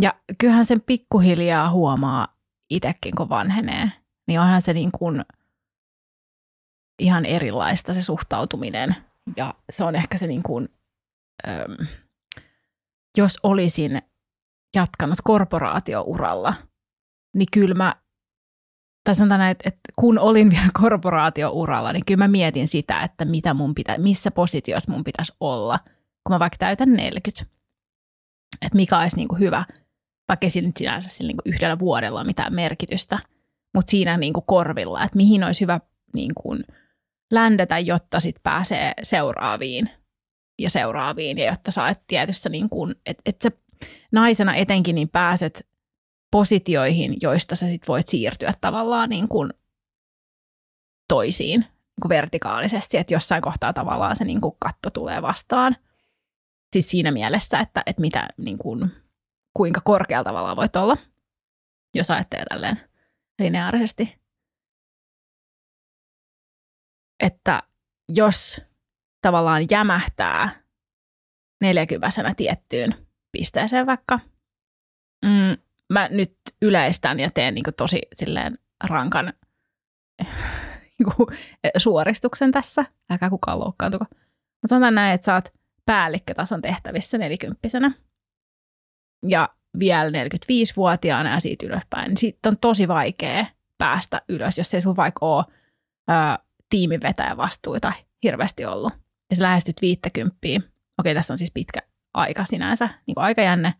Ja 0.00 0.14
kyllähän 0.38 0.64
sen 0.64 0.80
pikkuhiljaa 0.80 1.70
huomaa 1.70 2.36
itsekin, 2.70 3.14
kun 3.16 3.28
vanhenee 3.28 3.90
niin 4.30 4.40
onhan 4.40 4.62
se 4.62 4.72
niin 4.72 4.92
kuin 4.92 5.24
ihan 6.98 7.24
erilaista 7.24 7.94
se 7.94 8.02
suhtautuminen. 8.02 8.96
Ja 9.36 9.54
se 9.70 9.84
on 9.84 9.96
ehkä 9.96 10.18
se 10.18 10.26
niin 10.26 10.42
kuin, 10.42 10.68
äm, 11.48 11.86
jos 13.16 13.38
olisin 13.42 14.02
jatkanut 14.76 15.18
korporaatiouralla, 15.24 16.54
niin 17.36 17.46
kyllä 17.52 17.74
mä, 17.74 17.94
tai 19.04 19.14
sanotaan 19.14 19.38
näin, 19.38 19.50
että, 19.50 19.68
että 19.68 19.80
kun 19.98 20.18
olin 20.18 20.50
vielä 20.50 20.70
korporaatiouralla, 20.80 21.92
niin 21.92 22.04
kyllä 22.04 22.24
mä 22.24 22.28
mietin 22.28 22.68
sitä, 22.68 23.00
että 23.00 23.24
mitä 23.24 23.54
mun 23.54 23.74
pitä, 23.74 23.98
missä 23.98 24.30
positiossa 24.30 24.92
mun 24.92 25.04
pitäisi 25.04 25.32
olla, 25.40 25.78
kun 26.24 26.34
mä 26.34 26.38
vaikka 26.38 26.58
täytän 26.58 26.92
40. 26.92 27.59
Että 28.66 28.76
mikä 28.76 28.98
olisi 28.98 29.16
niin 29.16 29.28
kuin 29.28 29.38
hyvä, 29.38 29.64
vaikka 30.28 30.46
ei 30.56 30.62
nyt 30.62 30.76
sinänsä 30.76 31.24
niin 31.24 31.36
kuin 31.36 31.54
yhdellä 31.54 31.78
vuodella 31.78 32.24
mitään 32.24 32.54
merkitystä– 32.54 33.18
mutta 33.74 33.90
siinä 33.90 34.16
niin 34.16 34.32
kuin 34.32 34.44
korvilla, 34.46 35.04
että 35.04 35.16
mihin 35.16 35.44
olisi 35.44 35.60
hyvä 35.60 35.80
niin 36.14 36.32
kuin 36.42 36.64
ländetä, 37.30 37.78
jotta 37.78 38.20
sit 38.20 38.36
pääsee 38.42 38.92
seuraaviin 39.02 39.90
ja 40.58 40.70
seuraaviin, 40.70 41.38
ja 41.38 41.50
jotta 41.50 41.70
sä 41.70 41.84
olet 41.84 42.02
tietyssä, 42.06 42.48
niin 42.48 42.68
kuin, 42.68 42.94
että 43.06 43.22
et 43.26 43.36
sä 43.42 43.50
naisena 44.12 44.54
etenkin 44.54 44.94
niin 44.94 45.08
pääset 45.08 45.66
positioihin, 46.30 47.16
joista 47.22 47.56
sä 47.56 47.66
sit 47.66 47.88
voit 47.88 48.06
siirtyä 48.06 48.54
tavallaan 48.60 49.08
niin 49.08 49.28
kuin 49.28 49.50
toisiin 51.08 51.60
niin 51.60 52.02
kuin 52.02 52.08
vertikaalisesti, 52.08 52.96
että 52.96 53.14
jossain 53.14 53.42
kohtaa 53.42 53.72
tavallaan 53.72 54.16
se 54.16 54.24
niin 54.24 54.40
kuin 54.40 54.56
katto 54.58 54.90
tulee 54.90 55.22
vastaan. 55.22 55.76
Siis 56.72 56.90
siinä 56.90 57.10
mielessä, 57.10 57.58
että, 57.58 57.82
että 57.86 58.00
mitä, 58.00 58.28
niin 58.36 58.58
kuin, 58.58 58.90
kuinka 59.54 59.80
korkealla 59.80 60.24
tavalla 60.24 60.56
voit 60.56 60.76
olla, 60.76 60.96
jos 61.94 62.10
ajattelee 62.10 62.44
tälleen 62.44 62.80
lineaarisesti. 63.38 64.20
Että 67.20 67.62
jos 68.08 68.62
tavallaan 69.22 69.66
jämähtää 69.70 70.60
neljäkyväisenä 71.60 72.34
tiettyyn 72.34 73.06
pisteeseen 73.32 73.86
vaikka, 73.86 74.20
mm, 75.24 75.56
mä 75.88 76.08
nyt 76.08 76.36
yleistän 76.62 77.20
ja 77.20 77.30
teen 77.30 77.54
niin 77.54 77.64
tosi 77.76 78.00
silleen 78.14 78.58
rankan 78.84 79.32
niin 80.98 81.40
suoristuksen 81.76 82.52
tässä. 82.52 82.84
Älkää 83.10 83.30
kukaan 83.30 83.60
loukkaantuko. 83.60 84.04
Mutta 84.10 84.68
sanotaan 84.68 84.94
näin, 84.94 85.14
että 85.14 85.24
sä 85.24 85.34
oot 85.34 85.59
päällikkötason 85.90 86.62
tehtävissä 86.62 87.18
nelikymppisenä 87.18 87.92
ja 89.28 89.48
vielä 89.78 90.10
45-vuotiaana 90.10 91.30
ja 91.30 91.40
siitä 91.40 91.66
ylöspäin, 91.66 92.08
niin 92.08 92.16
siitä 92.16 92.48
on 92.48 92.56
tosi 92.60 92.88
vaikea 92.88 93.46
päästä 93.78 94.22
ylös, 94.28 94.58
jos 94.58 94.74
ei 94.74 94.80
sulla 94.80 94.96
vaikka 94.96 95.26
ole 95.26 95.44
ää, 96.08 96.38
tiimivetäjä 96.68 97.36
vastuuta 97.36 97.92
hirveästi 98.22 98.64
ollut. 98.64 98.92
Ja 99.30 99.36
sä 99.36 99.42
lähestyt 99.42 99.82
50. 99.82 100.38
Okei, 100.98 101.14
tässä 101.14 101.34
on 101.34 101.38
siis 101.38 101.50
pitkä 101.50 101.80
aika 102.14 102.44
sinänsä, 102.44 102.88
niin 103.06 103.14
kuin 103.14 103.24
aikajänne, 103.24 103.74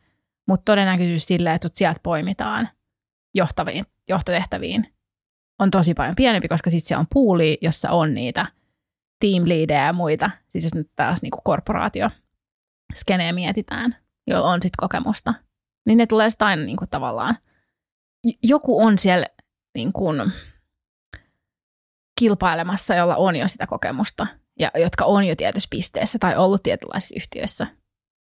mutta 0.48 0.72
todennäköisyys 0.72 1.24
sille, 1.24 1.52
että 1.52 1.68
sut 1.68 1.76
sieltä 1.76 2.00
poimitaan 2.02 2.68
johtaviin, 3.34 3.86
johtotehtäviin, 4.08 4.94
on 5.58 5.70
tosi 5.70 5.94
paljon 5.94 6.16
pienempi, 6.16 6.48
koska 6.48 6.70
sitten 6.70 6.88
siellä 6.88 7.00
on 7.00 7.06
puuli, 7.12 7.58
jossa 7.60 7.90
on 7.90 8.14
niitä 8.14 8.46
team 9.20 9.44
ja 9.86 9.92
muita, 9.92 10.30
siis 10.48 10.64
jos 10.64 10.74
nyt 10.74 10.90
taas 10.96 11.22
niin 11.22 11.30
korporaatio 11.44 12.10
skeneen 12.94 13.34
mietitään, 13.34 13.96
joilla 14.26 14.50
on 14.50 14.62
sitten 14.62 14.76
kokemusta, 14.80 15.34
niin 15.86 15.98
ne 15.98 16.06
tulee 16.06 16.30
sitten 16.30 16.48
aina 16.48 16.62
niin 16.62 16.76
kuin 16.76 16.90
tavallaan, 16.90 17.36
joku 18.42 18.82
on 18.82 18.98
siellä 18.98 19.26
niin 19.74 19.92
kuin 19.92 20.32
kilpailemassa, 22.20 22.94
jolla 22.94 23.16
on 23.16 23.36
jo 23.36 23.48
sitä 23.48 23.66
kokemusta, 23.66 24.26
ja 24.58 24.70
jotka 24.74 25.04
on 25.04 25.24
jo 25.24 25.36
tietyssä 25.36 25.68
pisteessä 25.70 26.18
tai 26.18 26.36
ollut 26.36 26.62
tietynlaisissa 26.62 27.14
yhtiöissä, 27.16 27.66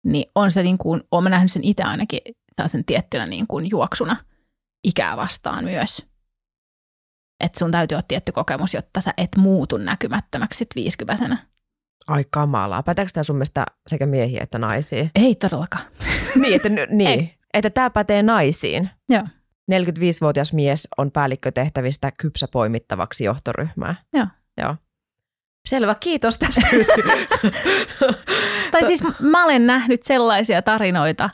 niin 0.05 0.31
on 0.35 0.51
se 0.51 0.63
niin 0.63 0.77
kuin, 0.77 1.03
olen 1.11 1.31
nähnyt 1.31 1.51
sen 1.51 1.63
itse 1.63 1.83
ainakin 1.83 2.19
sen 2.65 2.85
tiettynä 2.85 3.25
niin 3.25 3.47
kuin 3.47 3.69
juoksuna 3.69 4.17
ikää 4.83 5.17
vastaan 5.17 5.63
myös. 5.63 6.10
Että 7.41 7.59
sun 7.59 7.71
täytyy 7.71 7.95
olla 7.95 8.05
tietty 8.07 8.31
kokemus, 8.31 8.73
jotta 8.73 9.01
sä 9.01 9.13
et 9.17 9.29
muutu 9.37 9.77
näkymättömäksi 9.77 10.57
sit 10.57 10.69
viisikypäisenä. 10.75 11.37
Ai 12.07 12.25
kamalaa. 12.29 12.83
Päteekö 12.83 13.11
tämä 13.13 13.23
sun 13.23 13.35
mielestä 13.35 13.65
sekä 13.87 14.05
miehiä 14.05 14.43
että 14.43 14.59
naisia? 14.59 15.07
Ei 15.15 15.35
todellakaan. 15.35 15.83
niin, 16.41 16.55
että, 16.55 16.69
niin, 16.69 17.19
Ei. 17.19 17.33
että 17.53 17.69
tämä 17.69 17.89
pätee 17.89 18.23
naisiin. 18.23 18.89
Joo. 19.09 19.23
45-vuotias 19.71 20.53
mies 20.53 20.87
on 20.97 21.11
päällikkötehtävistä 21.11 22.11
kypsä 22.19 22.47
poimittavaksi 22.51 23.23
johtoryhmää. 23.23 23.95
Joo. 24.13 24.27
Joo. 24.57 24.75
Selvä, 25.69 25.95
kiitos 25.95 26.37
tästä. 26.37 26.61
tai 28.71 28.87
siis 28.87 29.03
mä 29.19 29.43
olen 29.43 29.67
nähnyt 29.67 30.03
sellaisia 30.03 30.61
tarinoita 30.61 31.29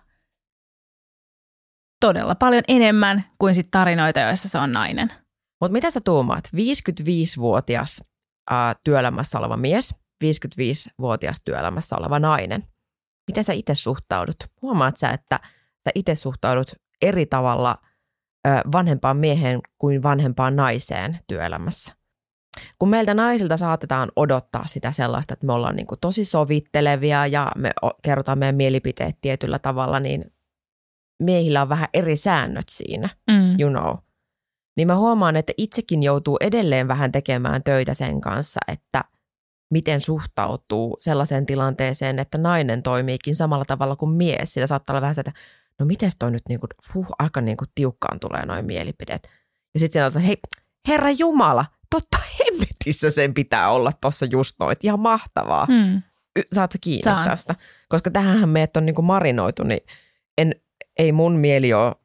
todella 2.02 2.36
paljon 2.36 2.63
enemmän 2.67 3.26
kuin 3.39 3.56
sit 3.56 3.67
tarinoita, 3.72 4.20
joissa 4.20 4.50
se 4.50 4.58
on 4.58 4.72
nainen. 4.72 5.12
Mutta 5.62 5.74
mitä 5.74 5.91
sä 5.91 6.02
tuumaat? 6.02 6.50
55-vuotias 6.56 8.04
ää, 8.50 8.76
työelämässä 8.84 9.39
oleva 9.39 9.58
mies, 9.58 9.96
55-vuotias 10.24 11.41
työelämässä 11.46 11.96
oleva 12.00 12.20
nainen. 12.20 12.63
Miten 13.28 13.43
sä 13.43 13.54
itse 13.54 13.76
suhtaudut? 13.76 14.36
Huomaat 14.62 14.98
sä, 14.98 15.10
että 15.10 15.39
sä 15.84 15.91
itse 15.96 16.15
suhtaudut 16.15 16.72
eri 17.02 17.26
tavalla 17.26 17.76
ää, 18.46 18.62
vanhempaan 18.72 19.17
mieheen 19.17 19.60
kuin 19.78 20.04
vanhempaan 20.04 20.56
naiseen 20.56 21.20
työelämässä? 21.28 21.98
kun 22.80 22.89
meiltä 22.89 23.13
naisilta 23.13 23.58
saatetaan 23.58 24.12
odottaa 24.15 24.67
sitä 24.67 24.91
sellaista, 24.91 25.34
että 25.34 25.46
me 25.46 25.54
ollaan 25.54 25.76
niin 25.76 25.88
kuin 25.88 26.00
tosi 26.00 26.26
sovittelevia 26.26 27.28
ja 27.28 27.52
me 27.56 27.72
kerrotaan 28.02 28.39
meidän 28.39 28.56
mielipiteet 28.56 29.17
tietyllä 29.22 29.60
tavalla, 29.60 30.00
niin 30.00 30.34
miehillä 31.24 31.62
on 31.62 31.70
vähän 31.70 31.89
eri 31.93 32.15
säännöt 32.15 32.70
siinä, 32.70 33.10
mm. 33.32 33.60
you 33.60 33.72
know. 33.72 33.96
Niin 34.77 34.87
mä 34.87 34.97
huomaan, 34.97 35.35
että 35.35 35.53
itsekin 35.57 36.03
joutuu 36.03 36.37
edelleen 36.41 36.87
vähän 36.87 37.11
tekemään 37.11 37.63
töitä 37.63 37.93
sen 37.93 38.21
kanssa, 38.21 38.59
että 38.67 39.03
miten 39.71 40.01
suhtautuu 40.01 40.97
sellaiseen 40.99 41.45
tilanteeseen, 41.45 42.19
että 42.19 42.37
nainen 42.37 42.83
toimiikin 42.83 43.35
samalla 43.35 43.65
tavalla 43.65 43.95
kuin 43.95 44.11
mies. 44.11 44.53
Sillä 44.53 44.67
saattaa 44.67 44.93
olla 44.93 45.01
vähän 45.01 45.15
se, 45.15 45.21
että 45.21 45.33
no 45.79 45.85
miten 45.85 46.11
toi 46.19 46.31
nyt 46.31 46.43
niin 46.49 46.59
kuin, 46.59 46.69
huh, 46.93 47.07
aika 47.19 47.41
niin 47.41 47.57
kuin 47.57 47.69
tiukkaan 47.75 48.19
tulee 48.19 48.45
noin 48.45 48.65
mielipidet. 48.65 49.29
Ja 49.73 49.79
sitten 49.79 50.05
että 50.05 50.19
hei, 50.19 50.37
Herra 50.87 51.09
Jumala, 51.11 51.65
totta 51.89 52.17
hemmetissä 52.39 53.09
sen 53.09 53.33
pitää 53.33 53.69
olla 53.69 53.91
tuossa 54.01 54.25
just 54.25 54.55
noin. 54.59 54.75
Ihan 54.83 55.01
mahtavaa. 55.01 55.65
Hmm. 55.65 56.01
Saat 56.53 56.71
sä 56.71 56.77
kiinni 56.81 57.03
Saan. 57.03 57.29
tästä? 57.29 57.55
Koska 57.89 58.11
tähän 58.11 58.49
meidät 58.49 58.77
on 58.77 58.85
niin 58.85 58.95
kuin 58.95 59.05
marinoitu, 59.05 59.63
niin 59.63 59.81
en, 60.37 60.55
ei 60.99 61.11
mun 61.11 61.35
mieli 61.35 61.73
ole 61.73 61.95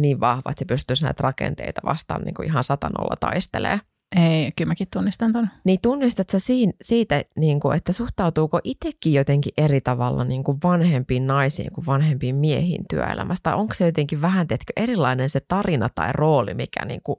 niin 0.00 0.20
vahva, 0.20 0.50
että 0.50 0.58
se 0.58 0.64
pystyisi 0.64 1.04
näitä 1.04 1.22
rakenteita 1.22 1.80
vastaan 1.84 2.22
niin 2.22 2.34
kuin 2.34 2.48
ihan 2.48 2.64
satanolla 2.64 3.16
taistelee. 3.20 3.80
Ei, 4.16 4.52
kyllä 4.56 4.68
mäkin 4.68 4.86
tunnistan 4.92 5.32
ton. 5.32 5.48
Niin 5.64 5.78
tunnistat 5.82 6.30
sä 6.30 6.38
siitä, 6.82 7.24
niin 7.36 7.60
kuin, 7.60 7.76
että 7.76 7.92
suhtautuuko 7.92 8.60
itsekin 8.64 9.12
jotenkin 9.12 9.52
eri 9.58 9.80
tavalla 9.80 10.24
niin 10.24 10.44
kuin 10.44 10.58
vanhempiin 10.64 11.26
naisiin 11.26 11.72
kuin 11.72 11.86
vanhempiin 11.86 12.34
miehiin 12.34 12.84
työelämästä? 12.90 13.56
Onko 13.56 13.74
se 13.74 13.86
jotenkin 13.86 14.22
vähän, 14.22 14.46
teetkö, 14.46 14.72
erilainen 14.76 15.30
se 15.30 15.40
tarina 15.48 15.90
tai 15.94 16.12
rooli, 16.12 16.54
mikä 16.54 16.84
niin 16.84 17.00
kuin, 17.04 17.16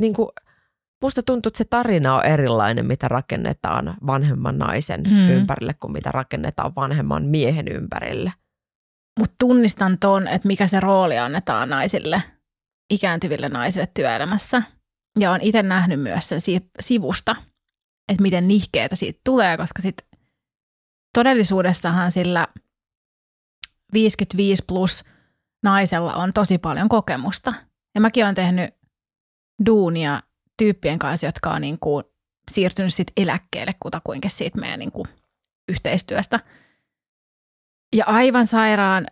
niin 0.00 0.14
kuin 0.14 0.28
musta 1.02 1.22
tuntuu, 1.22 1.50
että 1.50 1.58
se 1.58 1.64
tarina 1.64 2.16
on 2.16 2.24
erilainen, 2.24 2.86
mitä 2.86 3.08
rakennetaan 3.08 3.96
vanhemman 4.06 4.58
naisen 4.58 5.02
mm. 5.02 5.28
ympärille 5.28 5.74
kuin 5.80 5.92
mitä 5.92 6.12
rakennetaan 6.12 6.72
vanhemman 6.76 7.24
miehen 7.24 7.68
ympärille. 7.68 8.32
Mutta 9.18 9.34
tunnistan 9.38 9.98
ton, 9.98 10.28
että 10.28 10.48
mikä 10.48 10.66
se 10.66 10.80
rooli 10.80 11.18
annetaan 11.18 11.68
naisille, 11.68 12.22
ikääntyville 12.90 13.48
naisille 13.48 13.88
työelämässä. 13.94 14.62
Ja 15.20 15.30
on 15.32 15.40
itse 15.40 15.62
nähnyt 15.62 16.00
myös 16.00 16.28
sen 16.28 16.40
sivusta, 16.80 17.36
että 18.08 18.22
miten 18.22 18.48
nihkeitä 18.48 18.96
siitä 18.96 19.20
tulee, 19.24 19.56
koska 19.56 19.82
sit 19.82 19.96
todellisuudessahan 21.14 22.12
sillä 22.12 22.48
55 23.92 24.64
plus 24.68 25.04
naisella 25.62 26.14
on 26.14 26.32
tosi 26.32 26.58
paljon 26.58 26.88
kokemusta. 26.88 27.54
Ja 27.94 28.00
mäkin 28.00 28.24
olen 28.24 28.34
tehnyt 28.34 28.74
duunia 29.66 30.22
tyyppien 30.58 30.98
kanssa, 30.98 31.26
jotka 31.26 31.50
on 31.50 31.60
niin 31.60 31.78
kuin 31.78 32.04
siirtynyt 32.50 32.94
sit 32.94 33.12
eläkkeelle 33.16 33.72
kutakuinkin 33.80 34.30
siitä 34.30 34.60
meidän 34.60 34.78
niin 34.78 34.92
kuin 34.92 35.08
yhteistyöstä. 35.68 36.40
Ja 37.94 38.04
aivan 38.06 38.46
sairaan 38.46 39.06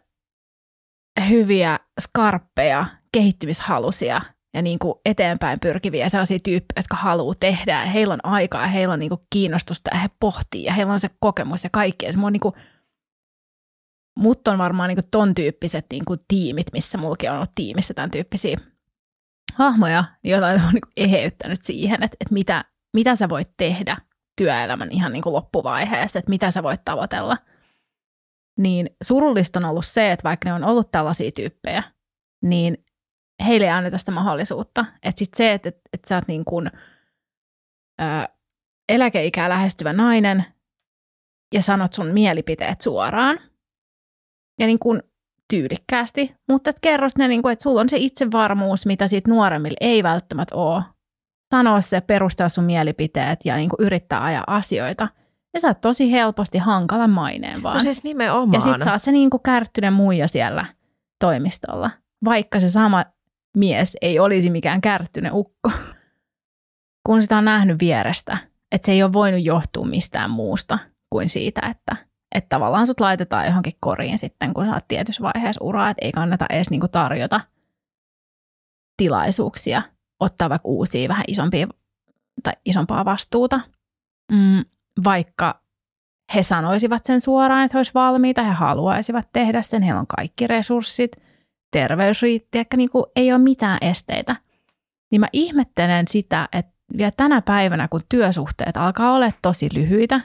hyviä, 1.29 1.79
skarppeja, 2.01 2.87
kehittymishalusia 3.13 4.21
ja 4.55 4.63
niin 4.63 4.79
kuin 4.79 4.95
eteenpäin 5.05 5.61
pyrkiviä 5.61 6.09
sellaisia 6.09 6.39
tyyppejä, 6.45 6.79
jotka 6.79 6.97
haluaa 6.97 7.35
tehdä. 7.41 7.87
Heillä 7.87 8.15
on 8.15 8.21
aikaa 8.23 8.67
heillä 8.67 8.93
on 8.93 8.99
niin 8.99 9.09
kuin 9.09 9.21
kiinnostusta 9.31 9.91
ja 9.95 10.01
he 10.01 10.09
pohtii 10.21 10.65
ja 10.65 10.73
heillä 10.73 10.93
on 10.93 11.01
se 11.01 11.09
kokemus 11.21 11.65
ja 11.65 11.71
kaikki. 11.73 12.07
Ja 12.07 12.13
se 12.13 12.19
on 12.23 12.33
niin 12.33 12.41
kuin, 12.41 12.55
mut 14.19 14.49
on 14.49 14.59
varmaan 14.59 14.89
niin 14.89 14.97
kuin 14.97 15.11
ton 15.11 15.35
tyyppiset 15.35 15.87
niin 15.91 16.05
kuin 16.05 16.21
tiimit, 16.29 16.67
missä 16.73 16.99
mulki 16.99 17.29
on 17.29 17.37
ollut 17.37 17.53
tiimissä 17.55 17.95
tämän 17.95 18.11
tyyppisiä 18.11 18.59
hahmoja, 19.55 20.05
joita 20.25 20.47
on 20.47 20.61
niin 20.73 20.93
eheyttänyt 20.97 21.63
siihen, 21.63 22.03
että, 22.03 22.17
että 22.21 22.35
mitä, 22.35 22.65
mitä 22.95 23.17
sä 23.17 23.29
voit 23.29 23.51
tehdä 23.57 23.97
työelämän 24.37 24.93
ihan 24.93 25.13
niin 25.13 25.23
kuin 25.23 25.33
loppuvaiheessa, 25.33 26.19
että 26.19 26.31
mitä 26.31 26.51
sä 26.51 26.63
voit 26.63 26.81
tavoitella. 26.85 27.37
Niin 28.59 28.97
surullista 29.03 29.59
on 29.59 29.65
ollut 29.65 29.87
se, 29.87 30.13
että 30.13 30.25
vaikka 30.25 30.49
ne 30.49 30.55
on 30.55 30.65
ollut 30.65 30.91
tällaisia 30.91 31.31
tyyppejä, 31.33 31.83
niin 32.45 32.85
heille 33.47 33.67
ei 33.67 33.71
anneta 33.71 33.99
sitä 33.99 34.11
mahdollisuutta. 34.11 34.85
Että 35.03 35.19
sitten 35.19 35.37
se, 35.37 35.53
että, 35.53 35.69
että, 35.69 35.81
että 35.93 36.09
sä 36.09 36.15
oot 36.15 36.29
niin 36.29 36.45
kuin, 36.45 36.71
ää, 37.99 38.29
eläkeikää 38.89 39.49
lähestyvä 39.49 39.93
nainen 39.93 40.45
ja 41.55 41.63
sanot 41.63 41.93
sun 41.93 42.07
mielipiteet 42.07 42.81
suoraan. 42.81 43.39
Ja 44.61 44.67
niin 44.67 44.79
kuin 44.79 45.03
tyylikkäästi, 45.51 46.35
mutta 46.49 46.71
et 46.71 46.81
kerro 46.81 47.09
ne, 47.19 47.29
niin 47.29 47.43
kuin, 47.43 47.53
että 47.53 47.63
sulla 47.63 47.81
on 47.81 47.89
se 47.89 47.97
itsevarmuus, 47.97 48.87
mitä 48.87 49.09
siitä 49.09 49.31
nuoremmilla 49.31 49.77
ei 49.81 50.03
välttämättä 50.03 50.57
ole. 50.57 50.83
Sanoa 51.55 51.81
se, 51.81 52.01
perustaa 52.01 52.49
sun 52.49 52.65
mielipiteet 52.65 53.41
ja 53.45 53.57
niin 53.57 53.69
kuin 53.69 53.87
yrittää 53.87 54.25
ajaa 54.25 54.45
asioita. 54.47 55.09
Ja 55.55 55.61
sä 55.61 55.69
oot 55.69 55.81
tosi 55.81 56.13
helposti 56.13 56.59
hankala 56.59 57.09
maineen 57.09 57.63
vaan. 57.63 57.75
No 57.75 57.81
siis 57.81 58.05
nimenomaan. 58.05 58.53
ja 58.53 58.61
sit 58.61 58.85
sä 58.85 58.93
oot 58.93 59.03
se 59.03 59.13
niin 59.13 59.31
kuin 59.31 59.43
kärttyinen 59.43 59.93
muija 59.93 60.29
siellä 60.29 60.67
toimistolla, 61.21 61.91
vaikka 62.25 62.61
se 62.61 62.71
sama 62.71 63.05
mies 63.57 63.97
ei 64.03 64.19
olisi 64.19 64.51
mikään 64.51 64.81
kärttyinen 64.81 65.33
ukko. 65.35 65.71
Kun 67.07 67.23
sitä 67.23 67.37
on 67.37 67.45
nähnyt 67.45 67.79
vierestä, 67.81 68.39
että 68.73 68.87
se 68.87 68.93
ei 68.93 69.03
ole 69.03 69.13
voinut 69.13 69.45
johtua 69.45 69.87
mistään 69.87 70.31
muusta 70.31 70.79
kuin 71.11 71.29
siitä, 71.29 71.61
että, 71.71 71.97
että 72.35 72.49
tavallaan 72.49 72.87
sut 72.87 73.01
laitetaan 73.01 73.47
johonkin 73.47 73.73
koriin 73.81 74.19
sitten, 74.19 74.55
kun 74.55 74.67
sä 74.67 74.73
oot 74.73 74.89
tietyssä 74.89 75.23
vaiheessa 75.23 75.65
uraa, 75.65 75.91
että 75.91 76.05
ei 76.05 76.13
kannata 76.13 76.47
edes 76.51 76.71
niinku 76.71 76.89
tarjota 76.89 77.41
tilaisuuksia 78.97 79.83
ottaa 80.21 80.51
vaikka 80.51 80.69
uusia 80.69 81.09
vähän 81.09 81.25
isompia 81.29 81.67
tai 82.43 82.53
isompaa 82.65 83.05
vastuuta, 83.05 83.61
mm, 84.33 84.65
vaikka 85.05 85.61
he 86.35 86.43
sanoisivat 86.43 87.05
sen 87.05 87.21
suoraan, 87.21 87.65
että 87.65 87.77
he 87.77 87.79
olisivat 87.79 87.95
valmiita, 87.95 88.43
he 88.43 88.53
haluaisivat 88.53 89.29
tehdä 89.33 89.63
sen, 89.63 89.83
heillä 89.83 90.01
on 90.01 90.07
kaikki 90.17 90.47
resurssit, 90.47 91.17
terveys 91.71 92.23
riitti, 92.23 92.59
että 92.59 92.77
niin 92.77 92.91
kuin 92.91 93.05
ei 93.17 93.33
ole 93.33 93.39
mitään 93.39 93.79
esteitä. 93.81 94.37
Niin 95.11 95.21
mä 95.21 95.29
ihmettelen 95.33 96.09
sitä, 96.09 96.49
että 96.53 96.73
vielä 96.97 97.13
tänä 97.17 97.43
päivänä, 97.43 97.89
kun 97.89 98.01
työsuhteet 98.09 98.77
alkaa 98.77 99.13
olla 99.13 99.33
tosi 99.43 99.69
lyhyitä, 99.75 100.21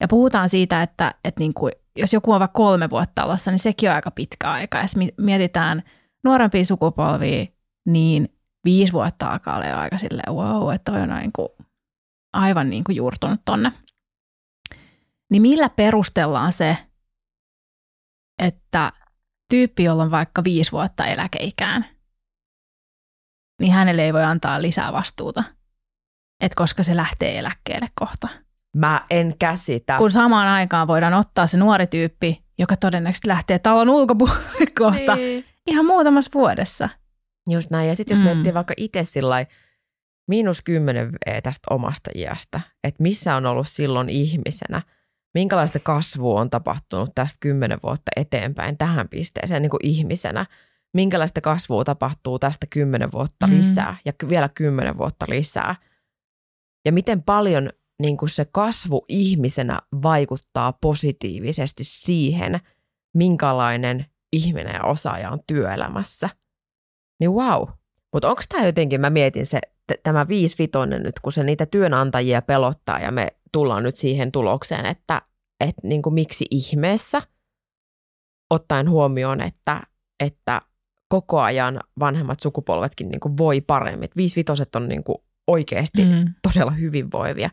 ja 0.00 0.08
puhutaan 0.08 0.48
siitä, 0.48 0.82
että, 0.82 1.14
että 1.24 1.40
niin 1.40 1.54
kuin, 1.54 1.72
jos 1.96 2.12
joku 2.12 2.32
on 2.32 2.40
vaikka 2.40 2.56
kolme 2.56 2.90
vuotta 2.90 3.22
alossa, 3.22 3.50
niin 3.50 3.58
sekin 3.58 3.88
on 3.88 3.94
aika 3.94 4.10
pitkä 4.10 4.50
aika. 4.50 4.78
Ja 4.78 4.84
mietitään 5.16 5.82
nuorempia 6.24 6.64
sukupolvia, 6.64 7.46
niin 7.86 8.32
viisi 8.64 8.92
vuotta 8.92 9.26
alkaa 9.26 9.56
olla 9.56 9.66
jo 9.66 9.76
aika 9.76 9.98
silleen, 9.98 10.34
wow, 10.34 10.74
että 10.74 10.92
toi 10.92 11.02
on 11.02 11.08
niin 11.08 11.32
kuin, 11.32 11.48
aivan 12.32 12.70
niin 12.70 12.84
kuin 12.84 12.96
juurtunut 12.96 13.40
tonne. 13.44 13.72
Niin 15.30 15.42
millä 15.42 15.68
perustellaan 15.68 16.52
se, 16.52 16.76
että 18.38 18.92
tyyppi, 19.50 19.84
jolla 19.84 20.02
on 20.02 20.10
vaikka 20.10 20.44
viisi 20.44 20.72
vuotta 20.72 21.06
eläkeikään, 21.06 21.86
niin 23.60 23.72
hänelle 23.72 24.04
ei 24.04 24.12
voi 24.12 24.24
antaa 24.24 24.62
lisää 24.62 24.92
vastuuta, 24.92 25.44
et 26.40 26.54
koska 26.54 26.82
se 26.82 26.96
lähtee 26.96 27.38
eläkkeelle 27.38 27.86
kohta. 27.94 28.28
Mä 28.76 29.04
en 29.10 29.34
käsitä. 29.38 29.98
Kun 29.98 30.10
samaan 30.10 30.48
aikaan 30.48 30.88
voidaan 30.88 31.14
ottaa 31.14 31.46
se 31.46 31.56
nuori 31.56 31.86
tyyppi, 31.86 32.44
joka 32.58 32.76
todennäköisesti 32.76 33.28
lähtee 33.28 33.58
talon 33.58 33.88
ulkopuolelle 33.88 34.66
kohta 34.78 35.16
niin. 35.16 35.44
ihan 35.66 35.86
muutamassa 35.86 36.30
vuodessa. 36.34 36.88
Just 37.50 37.70
näin. 37.70 37.88
Ja 37.88 37.96
sitten 37.96 38.14
jos 38.14 38.22
mm. 38.22 38.24
miettii 38.24 38.54
vaikka 38.54 38.74
itse 38.76 39.04
sillä 39.04 39.46
miinus 40.28 40.62
kymmenen 40.62 41.10
tästä 41.42 41.74
omasta 41.74 42.10
iästä, 42.14 42.60
että 42.84 43.02
missä 43.02 43.36
on 43.36 43.46
ollut 43.46 43.68
silloin 43.68 44.08
ihmisenä, 44.08 44.82
minkälaista 45.34 45.78
kasvua 45.78 46.40
on 46.40 46.50
tapahtunut 46.50 47.10
tästä 47.14 47.36
kymmenen 47.40 47.78
vuotta 47.82 48.10
eteenpäin 48.16 48.78
tähän 48.78 49.08
pisteeseen 49.08 49.62
niin 49.62 49.70
kuin 49.70 49.86
ihmisenä, 49.86 50.46
minkälaista 50.94 51.40
kasvua 51.40 51.84
tapahtuu 51.84 52.38
tästä 52.38 52.66
kymmenen 52.70 53.12
vuotta 53.12 53.46
mm. 53.46 53.56
lisää 53.56 53.96
ja 54.04 54.12
vielä 54.28 54.48
kymmenen 54.48 54.98
vuotta 54.98 55.26
lisää. 55.28 55.76
Ja 56.84 56.92
miten 56.92 57.22
paljon 57.22 57.70
niin 58.02 58.16
kuin 58.16 58.28
se 58.28 58.44
kasvu 58.44 59.04
ihmisenä 59.08 59.78
vaikuttaa 60.02 60.72
positiivisesti 60.72 61.84
siihen, 61.84 62.60
minkälainen 63.14 64.06
ihminen 64.32 64.74
ja 64.74 64.84
osaaja 64.84 65.30
on 65.30 65.40
työelämässä. 65.46 66.28
Niin 67.20 67.30
wow. 67.30 67.68
Mutta 68.12 68.28
onko 68.28 68.42
tämä 68.48 68.66
jotenkin, 68.66 69.00
mä 69.00 69.10
mietin 69.10 69.46
se, 69.46 69.60
t- 69.88 70.02
tämä 70.02 70.28
viisivitonen 70.28 71.02
nyt, 71.02 71.20
kun 71.20 71.32
se 71.32 71.42
niitä 71.42 71.66
työnantajia 71.66 72.42
pelottaa 72.42 73.00
ja 73.00 73.12
me 73.12 73.28
tullaan 73.52 73.82
nyt 73.82 73.96
siihen 73.96 74.32
tulokseen, 74.32 74.86
että 74.86 75.22
et 75.60 75.74
niin 75.82 76.02
kuin 76.02 76.14
miksi 76.14 76.46
ihmeessä, 76.50 77.22
ottaen 78.50 78.90
huomioon, 78.90 79.40
että, 79.40 79.82
että 80.20 80.62
koko 81.08 81.40
ajan 81.40 81.80
vanhemmat 81.98 82.40
sukupolvetkin 82.40 83.08
niin 83.08 83.20
kuin 83.20 83.38
voi 83.38 83.60
paremmin. 83.60 84.08
Viisivitoset 84.16 84.76
on 84.76 84.88
niin 84.88 85.04
kuin 85.04 85.18
oikeasti 85.46 86.04
mm. 86.04 86.34
todella 86.42 86.70
hyvinvoivia. 86.70 87.50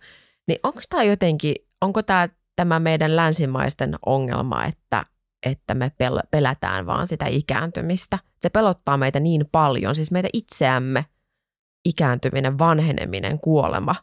Niin 0.47 0.59
onko 0.63 0.79
tämä 0.89 1.03
jotenkin, 1.03 1.55
onko 1.81 2.03
tämä 2.03 2.29
tämä 2.55 2.79
meidän 2.79 3.15
länsimaisten 3.15 3.95
ongelma, 4.05 4.65
että, 4.65 5.05
että 5.45 5.75
me 5.75 5.91
pel- 6.03 6.27
pelätään 6.31 6.85
vaan 6.85 7.07
sitä 7.07 7.25
ikääntymistä. 7.27 8.19
Se 8.41 8.49
pelottaa 8.49 8.97
meitä 8.97 9.19
niin 9.19 9.45
paljon, 9.51 9.95
siis 9.95 10.11
meitä 10.11 10.29
itseämme, 10.33 11.05
ikääntyminen, 11.85 12.59
vanheneminen, 12.59 13.39
kuolema. 13.39 13.95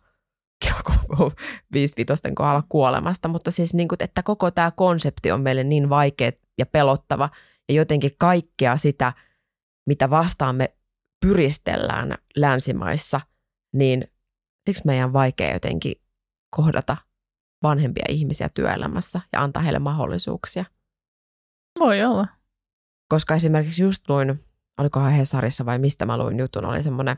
Kiva, 0.64 0.82
kun 0.82 1.32
viisivitosten 1.72 2.34
kohdalla 2.34 2.62
kuolemasta, 2.68 3.28
mutta 3.28 3.50
siis 3.50 3.74
niin 3.74 3.88
kuin, 3.88 3.96
että 4.02 4.22
koko 4.22 4.50
tämä 4.50 4.70
konsepti 4.70 5.32
on 5.32 5.40
meille 5.40 5.64
niin 5.64 5.88
vaikea 5.88 6.32
ja 6.58 6.66
pelottava 6.66 7.30
ja 7.68 7.74
jotenkin 7.74 8.10
kaikkea 8.18 8.76
sitä, 8.76 9.12
mitä 9.86 10.10
vastaan 10.10 10.56
me 10.56 10.76
pyristellään 11.20 12.14
länsimaissa, 12.36 13.20
niin 13.74 14.04
siksi 14.66 14.82
meidän 14.86 15.06
on 15.06 15.12
vaikea 15.12 15.52
jotenkin 15.52 15.94
kohdata 16.56 16.96
vanhempia 17.62 18.04
ihmisiä 18.08 18.48
työelämässä 18.48 19.20
ja 19.32 19.42
antaa 19.42 19.62
heille 19.62 19.78
mahdollisuuksia. 19.78 20.64
Voi 21.80 22.04
olla. 22.04 22.26
Koska 23.08 23.34
esimerkiksi 23.34 23.82
just 23.82 24.08
luin, 24.08 24.44
olikohan 24.78 25.12
Hesarissa 25.12 25.66
vai 25.66 25.78
mistä 25.78 26.06
mä 26.06 26.18
luin 26.18 26.38
jutun, 26.38 26.64
oli 26.64 26.82
semmoinen, 26.82 27.16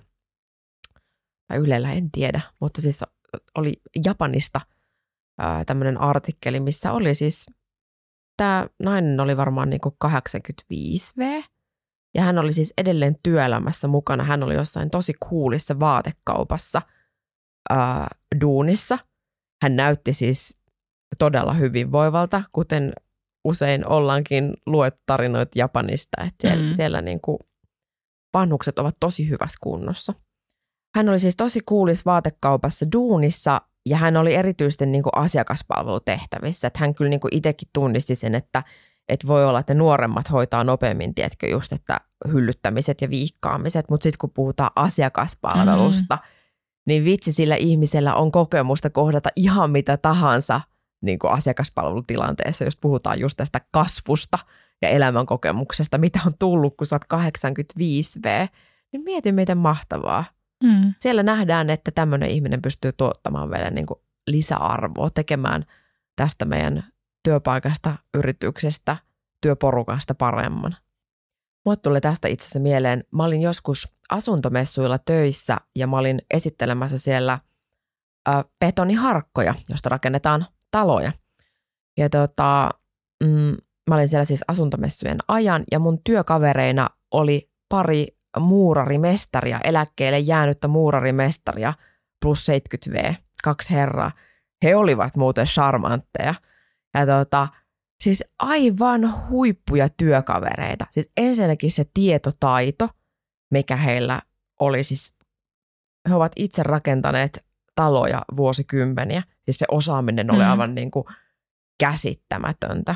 tai 1.49 1.59
Ylellä 1.59 1.93
en 1.93 2.11
tiedä, 2.11 2.41
mutta 2.61 2.81
siis 2.81 3.01
oli 3.55 3.73
Japanista 4.05 4.61
tämmöinen 5.67 6.01
artikkeli, 6.01 6.61
missä 6.61 6.93
oli 6.93 7.15
siis, 7.15 7.47
tämä 8.37 8.67
nainen 8.83 9.21
oli 9.21 9.37
varmaan 9.37 9.71
niin 9.71 9.81
kuin 9.81 9.95
85V, 10.05 11.45
ja 12.15 12.23
hän 12.23 12.39
oli 12.39 12.53
siis 12.53 12.73
edelleen 12.79 13.17
työelämässä 13.23 13.89
mukana. 13.89 14.25
Hän 14.25 14.43
oli 14.43 14.55
jossain 14.55 14.91
tosi 14.91 15.13
kuulissa 15.29 15.81
vaatekaupassa 15.81 16.83
ää, 17.71 18.09
duunissa– 18.41 18.99
hän 19.65 19.77
näytti 19.77 20.13
siis 20.13 20.57
todella 21.19 21.53
hyvinvoivalta, 21.53 22.43
kuten 22.53 22.93
usein 23.45 23.87
ollaankin 23.87 24.55
luet 24.67 24.95
tarinoita 25.07 25.59
Japanista, 25.59 26.23
että 26.23 26.49
siellä, 26.49 26.67
mm. 26.67 26.73
siellä 26.73 27.03
niin 27.03 27.21
kuin 27.21 27.39
vanhukset 28.35 28.79
ovat 28.79 28.95
tosi 29.01 29.29
hyvässä 29.29 29.59
kunnossa. 29.61 30.15
Hän 30.95 31.09
oli 31.09 31.19
siis 31.19 31.37
tosi 31.37 31.61
kuulis 31.67 32.07
vaatekaupassa 32.07 32.87
duunissa 32.93 33.61
ja 33.87 33.97
hän 33.97 34.17
oli 34.17 34.35
erityisesti 34.35 34.87
niin 34.87 35.03
kuin 35.03 35.17
asiakaspalvelutehtävissä. 35.17 36.67
Että 36.67 36.79
hän 36.79 36.95
kyllä 36.95 37.09
niin 37.09 37.21
kuin 37.21 37.37
itsekin 37.37 37.69
tunnisti 37.73 38.15
sen, 38.15 38.35
että, 38.35 38.63
että 39.09 39.27
voi 39.27 39.45
olla, 39.45 39.61
että 39.61 39.75
nuoremmat 39.75 40.33
hoitaa 40.33 40.65
nopeammin, 40.65 41.15
tiedätkö, 41.15 41.49
just 41.49 41.73
että 41.73 42.01
hyllyttämiset 42.33 43.03
ja 43.03 43.11
viikkaamiset, 43.11 43.91
mutta 43.91 44.03
sitten 44.03 44.19
kun 44.19 44.31
puhutaan 44.35 44.71
asiakaspalvelusta, 44.77 46.15
mm 46.17 46.35
niin 46.87 47.05
vitsi 47.05 47.33
sillä 47.33 47.57
ihmisellä 47.57 48.15
on 48.15 48.33
kokemusta 48.33 48.91
kohdata 48.91 49.31
ihan 49.37 49.71
mitä 49.71 49.97
tahansa 49.97 50.61
niin 51.03 51.19
kuin 51.19 51.33
asiakaspalvelutilanteessa, 51.33 52.65
jos 52.65 52.77
puhutaan 52.77 53.21
just 53.21 53.37
tästä 53.37 53.61
kasvusta 53.71 54.39
ja 54.83 54.89
elämänkokemuksesta, 54.89 55.99
mitä 55.99 56.21
on 56.27 56.33
tullut, 56.39 56.77
kun 56.77 56.87
sä 56.87 56.97
oot 56.97 57.23
85V, 57.25 58.49
niin 58.93 59.03
mieti 59.05 59.33
miten 59.33 59.59
mahtavaa. 59.59 60.25
Mm. 60.62 60.95
Siellä 61.01 61.23
nähdään, 61.23 61.71
että 61.71 61.90
tämmöinen 61.90 62.31
ihminen 62.31 62.62
pystyy 62.62 62.93
tuottamaan 62.93 63.51
vielä 63.51 63.71
niin 63.71 63.87
kuin 63.87 64.01
lisäarvoa, 64.27 65.11
tekemään 65.11 65.64
tästä 66.17 66.45
meidän 66.45 66.85
työpaikasta, 67.23 67.97
yrityksestä, 68.14 68.97
työporukasta 69.40 70.14
paremman. 70.14 70.77
Mulle 71.64 71.77
tuli 71.77 72.01
tästä 72.01 72.29
itse 72.29 72.45
asiassa 72.45 72.61
mieleen, 72.61 73.05
mä 73.11 73.25
olin 73.25 73.43
joskus 73.43 73.97
asuntomessuilla 74.11 74.99
töissä 74.99 75.57
ja 75.77 75.87
mä 75.87 75.99
olin 75.99 76.23
esittelemässä 76.35 76.99
siellä 76.99 77.38
ä, 78.29 78.45
betoniharkkoja, 78.64 79.55
josta 79.69 79.88
rakennetaan 79.88 80.47
taloja. 80.71 81.12
Ja 81.97 82.11
tota, 82.11 82.71
mm, 83.25 83.57
mä 83.88 83.95
olin 83.95 84.09
siellä 84.09 84.25
siis 84.25 84.45
asuntomessujen 84.49 85.19
ajan 85.29 85.64
ja 85.73 85.79
mun 85.79 85.99
työkavereina 86.05 86.90
oli 87.11 87.51
pari 87.69 88.07
muurarimestaria, 88.40 89.61
eläkkeelle 89.64 90.18
jäänyttä 90.18 90.68
muurarimestaria 90.68 91.75
plus 92.23 92.47
70V, 92.49 93.14
kaksi 93.44 93.70
herraa. 93.70 94.12
He 94.64 94.77
olivat 94.77 95.16
muuten 95.16 95.47
charmantteja. 95.47 96.35
Ja 96.94 97.07
tota, 97.07 97.49
Siis 98.05 98.25
aivan 98.38 99.29
huippuja 99.29 99.88
työkavereita. 99.88 100.87
Siis 100.90 101.11
ensinnäkin 101.16 101.70
se 101.70 101.85
tietotaito, 101.94 102.88
mikä 103.51 103.77
heillä 103.77 104.23
oli 104.61 104.85
siis, 104.85 105.14
he 106.09 106.14
ovat 106.14 106.33
itse 106.37 106.62
rakentaneet 106.62 107.47
taloja 107.75 108.23
vuosikymmeniä. 108.37 109.23
Siis 109.44 109.59
se 109.59 109.66
osaaminen 109.70 110.31
oli 110.31 110.44
mm. 110.44 110.51
aivan 110.51 110.75
niin 110.75 110.90
kuin 110.90 111.05
käsittämätöntä. 111.81 112.94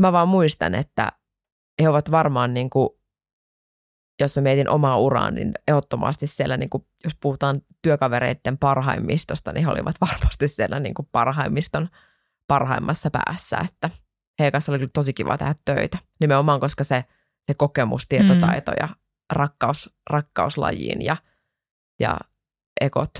Mä 0.00 0.12
vaan 0.12 0.28
muistan, 0.28 0.74
että 0.74 1.12
he 1.82 1.88
ovat 1.88 2.10
varmaan, 2.10 2.54
niin 2.54 2.70
kuin, 2.70 2.88
jos 4.20 4.36
mä 4.36 4.42
mietin 4.42 4.68
omaa 4.68 4.98
uraa, 4.98 5.30
niin 5.30 5.52
ehdottomasti 5.68 6.26
siellä, 6.26 6.56
niin 6.56 6.70
kuin, 6.70 6.86
jos 7.04 7.14
puhutaan 7.20 7.62
työkavereiden 7.82 8.58
parhaimmistosta, 8.58 9.52
niin 9.52 9.64
he 9.64 9.70
olivat 9.70 9.96
varmasti 10.00 10.48
siellä 10.48 10.80
niin 10.80 10.94
kuin 10.94 11.08
parhaimmiston 11.12 11.88
parhaimmassa 12.48 13.10
päässä, 13.10 13.58
että 13.64 13.90
heidän 14.38 14.52
kanssa 14.52 14.72
oli 14.72 14.78
kyllä 14.78 14.90
tosi 14.94 15.12
kiva 15.12 15.38
tehdä 15.38 15.54
töitä. 15.64 15.98
Nimenomaan, 16.20 16.60
koska 16.60 16.84
se, 16.84 17.04
se 17.42 17.54
kokemus, 17.54 18.06
tietotaito 18.08 18.70
mm. 18.70 18.76
ja 18.80 18.88
rakkaus, 19.32 19.96
rakkauslajiin 20.10 21.02
ja, 21.02 21.16
ja 22.00 22.18
ekot, 22.80 23.10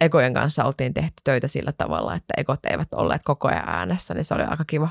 ekojen 0.00 0.34
kanssa 0.34 0.64
oltiin 0.64 0.94
tehty 0.94 1.14
töitä 1.24 1.48
sillä 1.48 1.72
tavalla, 1.72 2.14
että 2.14 2.34
ekot 2.36 2.66
eivät 2.66 2.88
olleet 2.94 3.22
koko 3.24 3.48
ajan 3.48 3.68
äänessä, 3.68 4.14
niin 4.14 4.24
se 4.24 4.34
oli 4.34 4.42
aika 4.42 4.64
kiva. 4.64 4.88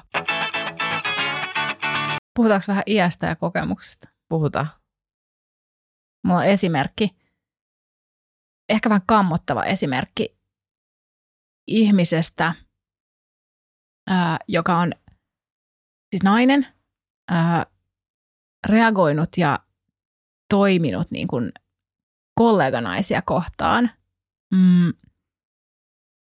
Puhutaanko 2.36 2.66
vähän 2.68 2.84
iästä 2.88 3.28
ja 3.28 3.36
kokemuksesta? 3.36 4.10
Puhutaan. 4.30 4.68
Mulla 6.28 6.40
on 6.40 6.46
esimerkki, 6.46 7.16
ehkä 8.70 8.90
vähän 8.90 9.02
kammottava 9.08 9.64
esimerkki 9.64 10.38
ihmisestä, 11.68 12.54
ää, 14.10 14.38
joka 14.48 14.78
on 14.78 14.92
siis 16.10 16.24
nainen, 16.24 16.68
ää, 17.32 17.66
reagoinut 18.70 19.30
ja 19.38 19.60
toiminut 20.50 21.12
niin 21.12 21.28
kuin 21.28 21.52
kolleganaisia 22.36 23.22
kohtaan 23.22 23.92
mm, 24.54 24.94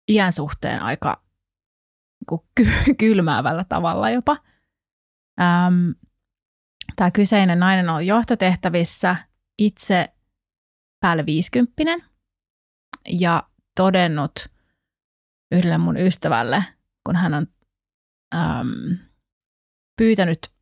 iän 0.09 0.33
suhteen 0.33 0.83
aika 0.83 1.24
niin 2.31 2.96
kylmäävällä 3.00 3.64
tavalla 3.64 4.11
jopa. 4.11 4.37
Ähm, 5.40 5.90
Tämä 6.96 7.11
kyseinen 7.11 7.59
nainen 7.59 7.88
on 7.88 8.07
johtotehtävissä 8.07 9.16
itse 9.60 10.14
päälle 11.00 11.26
50 11.26 11.82
ja 13.08 13.48
todennut 13.76 14.32
yhdelle 15.52 15.78
mun 15.78 15.96
ystävälle, 15.96 16.64
kun 17.06 17.16
hän 17.16 17.34
on 17.34 17.46
äm, 18.34 18.98
pyytänyt 19.96 20.52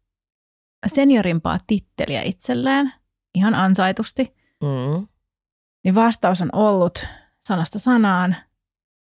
seniorimpaa 0.87 1.59
titteliä 1.67 2.23
itselleen 2.23 2.93
ihan 3.35 3.55
ansaitusti, 3.55 4.35
mm. 4.63 5.07
niin 5.85 5.95
vastaus 5.95 6.43
on 6.43 6.51
ollut 6.53 7.07
sanasta 7.41 7.79
sanaan, 7.79 8.37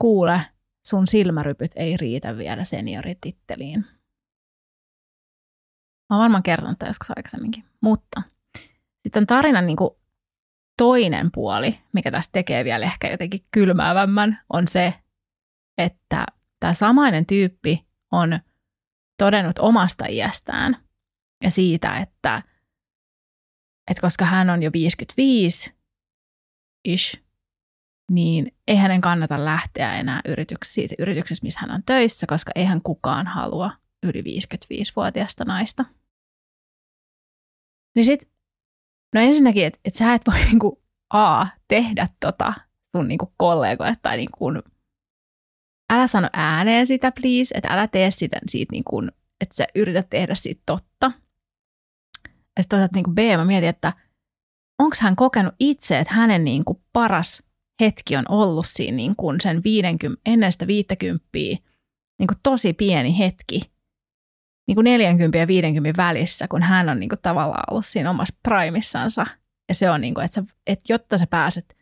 kuule, 0.02 0.42
sun 0.88 1.08
silmärypyt 1.08 1.72
ei 1.76 1.98
riitä 1.98 2.38
vielä 2.38 2.66
seniorititteliin. 2.66 3.86
Mä 6.10 6.16
oon 6.16 6.20
varmaan 6.20 6.44
kertonut 6.44 6.78
joskus 6.88 7.12
aikaisemminkin. 7.12 7.64
Mutta 7.82 8.22
sitten 9.04 9.28
tarinan 9.28 9.66
niin 9.66 9.78
kuin 9.78 9.92
toinen 10.78 11.30
puoli, 11.32 11.80
mikä 11.94 12.12
tästä 12.12 12.32
tekee 12.32 12.64
vielä 12.64 12.86
ehkä 12.86 13.10
jotenkin 13.10 13.44
kylmäävämmän, 13.52 14.40
on 14.54 14.68
se, 14.68 14.94
että 15.78 16.26
tämä 16.60 16.74
samainen 16.74 17.26
tyyppi 17.26 17.86
on 18.12 18.40
todennut 19.18 19.60
omasta 19.60 20.06
iästään 20.10 20.78
ja 21.44 21.52
siitä, 21.52 21.98
että, 21.98 22.42
että 23.92 24.02
koska 24.02 24.26
hän 24.26 24.50
on 24.50 24.64
jo 24.64 24.72
55 24.74 25.74
ish, 26.86 27.22
niin 28.12 28.56
ei 28.68 28.76
hänen 28.76 29.02
kannata 29.02 29.46
lähteä 29.46 29.96
enää 29.96 30.22
yrityksessä, 30.26 30.76
siitä 30.76 30.96
yrityksessä, 31.00 31.44
missä 31.44 31.60
hän 31.60 31.72
on 31.72 31.84
töissä, 31.84 32.28
koska 32.28 32.52
eihän 32.56 32.82
kukaan 32.82 33.28
halua 33.28 33.72
yli 34.04 34.22
55-vuotiaasta 34.22 35.46
naista. 35.46 35.86
Niin 37.96 38.06
sit, 38.06 38.30
no 39.16 39.22
ensinnäkin, 39.22 39.66
että 39.66 39.80
et 39.86 39.96
sä 39.96 40.14
et 40.14 40.22
voi 40.28 40.46
niinku 40.46 40.84
A, 41.14 41.46
tehdä 41.68 42.08
tota 42.20 42.54
sun 42.92 43.08
niinku 43.08 43.34
kollegoille 43.38 43.96
tai 44.02 44.18
niinku, 44.18 44.46
älä 45.94 46.08
sano 46.08 46.30
ääneen 46.34 46.88
sitä 46.88 47.12
please, 47.12 47.56
että 47.56 47.74
älä 47.74 47.88
tee 47.88 48.12
sitä 48.12 48.40
siitä 48.48 48.72
niinku, 48.72 49.02
että 49.42 49.56
sä 49.56 49.68
yrität 49.76 50.10
tehdä 50.10 50.36
siitä 50.36 50.62
totta. 50.66 51.12
Ja 52.58 52.64
sitten 52.64 52.70
toisaalta 52.70 52.96
niinku 52.96 53.12
B, 53.12 53.18
mä 53.38 53.46
mietin, 53.46 53.70
että 53.70 53.94
onko 54.80 54.96
hän 55.02 55.16
kokenut 55.16 55.56
itse, 55.60 56.00
että 56.00 56.14
hänen 56.14 56.44
niinku 56.44 56.82
paras 56.94 57.44
hetki 57.82 58.16
on 58.16 58.26
ollut 58.30 58.68
siinä 58.68 58.96
niinku 58.96 59.34
sen 59.42 59.64
50, 59.64 60.22
ennen 60.26 60.52
sitä 60.52 60.68
50 60.68 61.28
niinku 62.20 62.34
tosi 62.44 62.74
pieni 62.74 63.20
hetki, 63.20 63.62
niin 64.70 64.76
kuin 64.76 64.84
40 64.84 65.38
ja 65.38 65.48
50 65.48 66.02
välissä, 66.02 66.48
kun 66.48 66.62
hän 66.62 66.90
on 66.90 67.00
niin 67.00 67.10
kuin 67.10 67.20
tavallaan 67.22 67.64
ollut 67.72 67.86
siinä 67.86 68.10
omassa 68.10 68.36
primissansa. 68.44 69.26
Ja 69.70 69.76
se 69.76 69.90
on 69.90 70.02
niin 70.02 70.14
kuin, 70.14 70.26
että, 70.26 70.36
sä, 70.36 70.44
että 70.68 70.94
jotta 70.94 71.18
sä 71.18 71.28
pääset 71.28 71.78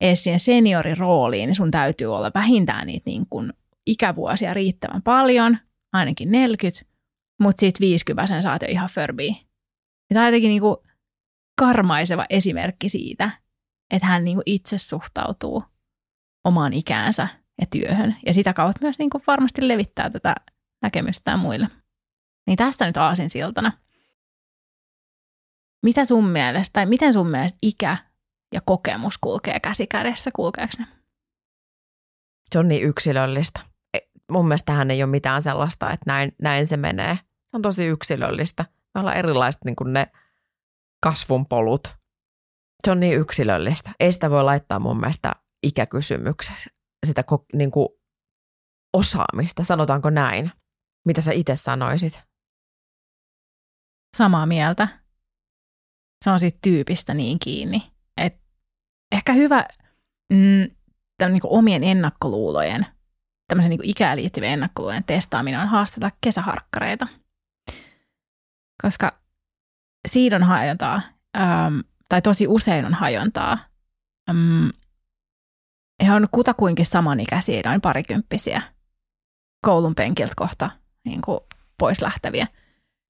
edes 0.00 0.24
siihen 0.24 0.40
seniorirooliin, 0.40 1.46
niin 1.46 1.54
sun 1.54 1.70
täytyy 1.70 2.14
olla 2.14 2.30
vähintään 2.34 2.86
niitä 2.86 3.10
niin 3.10 3.26
kuin 3.30 3.52
ikävuosia 3.86 4.54
riittävän 4.54 5.02
paljon, 5.02 5.58
ainakin 5.92 6.32
40, 6.32 6.84
mutta 7.42 7.60
siitä 7.60 7.80
50 7.80 8.26
sen 8.26 8.42
saat 8.42 8.62
jo 8.62 8.68
ihan 8.70 8.88
förbiin. 8.88 9.36
Ja 10.10 10.14
tämä 10.14 10.20
on 10.20 10.28
jotenkin 10.28 10.48
niin 10.48 10.60
kuin 10.60 10.76
karmaiseva 11.58 12.26
esimerkki 12.30 12.88
siitä, 12.88 13.30
että 13.90 14.06
hän 14.06 14.24
niin 14.24 14.36
kuin 14.36 14.42
itse 14.46 14.78
suhtautuu 14.78 15.64
omaan 16.44 16.72
ikäänsä 16.72 17.28
ja 17.60 17.66
työhön. 17.70 18.16
Ja 18.26 18.34
sitä 18.34 18.52
kautta 18.52 18.78
myös 18.82 18.98
niin 18.98 19.10
kuin 19.10 19.24
varmasti 19.26 19.68
levittää 19.68 20.10
tätä 20.10 20.34
näkemystään 20.82 21.38
muille. 21.38 21.81
Niin 22.46 22.56
tästä 22.56 22.86
nyt 22.86 22.96
aasin 22.96 23.30
siltana. 23.30 23.72
Mitä 25.82 26.04
sun 26.04 26.28
mielestä, 26.28 26.72
tai 26.72 26.86
miten 26.86 27.12
sun 27.12 27.30
mielestä 27.30 27.58
ikä 27.62 27.96
ja 28.54 28.60
kokemus 28.60 29.18
kulkee 29.18 29.60
käsi 29.60 29.86
kädessä, 29.86 30.30
kulkeeko 30.36 30.72
ne? 30.78 30.86
Se 32.50 32.58
on 32.58 32.68
niin 32.68 32.82
yksilöllistä. 32.82 33.60
E, 33.94 33.98
mun 34.30 34.48
mielestä 34.48 34.66
tähän 34.66 34.90
ei 34.90 35.02
ole 35.02 35.10
mitään 35.10 35.42
sellaista, 35.42 35.90
että 35.90 36.04
näin, 36.06 36.32
näin 36.42 36.66
se 36.66 36.76
menee. 36.76 37.18
Se 37.46 37.56
on 37.56 37.62
tosi 37.62 37.84
yksilöllistä. 37.84 38.64
Me 38.94 39.00
ollaan 39.00 39.16
erilaiset 39.16 39.64
niin 39.64 39.76
kuin 39.76 39.92
ne 39.92 40.06
kasvun 41.02 41.46
polut. 41.46 41.88
Se 42.84 42.90
on 42.90 43.00
niin 43.00 43.18
yksilöllistä. 43.18 43.90
Ei 44.00 44.12
sitä 44.12 44.30
voi 44.30 44.44
laittaa 44.44 44.78
mun 44.78 45.00
mielestä 45.00 45.32
ikäkysymyksessä, 45.62 46.70
sitä 47.06 47.24
niin 47.54 47.70
kuin 47.70 47.88
osaamista, 48.92 49.64
sanotaanko 49.64 50.10
näin. 50.10 50.52
Mitä 51.06 51.20
sä 51.20 51.32
itse 51.32 51.56
sanoisit? 51.56 52.31
Samaa 54.16 54.46
mieltä. 54.46 54.88
Se 56.24 56.30
on 56.30 56.40
siitä 56.40 56.58
tyypistä 56.62 57.14
niin 57.14 57.38
kiinni. 57.38 57.92
Et 58.16 58.40
ehkä 59.12 59.32
hyvä 59.32 59.66
mm, 60.32 60.70
niin 61.28 61.40
omien 61.44 61.84
ennakkoluulojen, 61.84 62.86
tämmöisen 63.48 63.70
niin 63.70 63.80
ikään 63.84 64.16
liittyvien 64.16 64.52
ennakkoluulojen 64.52 65.04
testaaminen 65.04 65.60
on 65.60 65.68
haasteta 65.68 66.10
kesäharkkareita. 66.20 67.06
Koska 68.82 69.18
siinä 70.08 70.36
on 70.36 70.42
hajontaa, 70.42 71.02
ähm, 71.36 71.78
tai 72.08 72.22
tosi 72.22 72.46
usein 72.46 72.84
on 72.84 72.94
hajontaa. 72.94 73.58
Ähm, 74.30 74.68
he 76.04 76.12
on 76.12 76.26
kutakuinkin 76.32 76.86
samanikäisiä, 76.86 77.62
noin 77.64 77.80
parikymppisiä, 77.80 78.62
koulun 79.66 79.94
penkiltä 79.94 80.32
kohta 80.36 80.70
niin 81.04 81.22
kuin 81.22 81.40
pois 81.78 82.02
lähteviä 82.02 82.46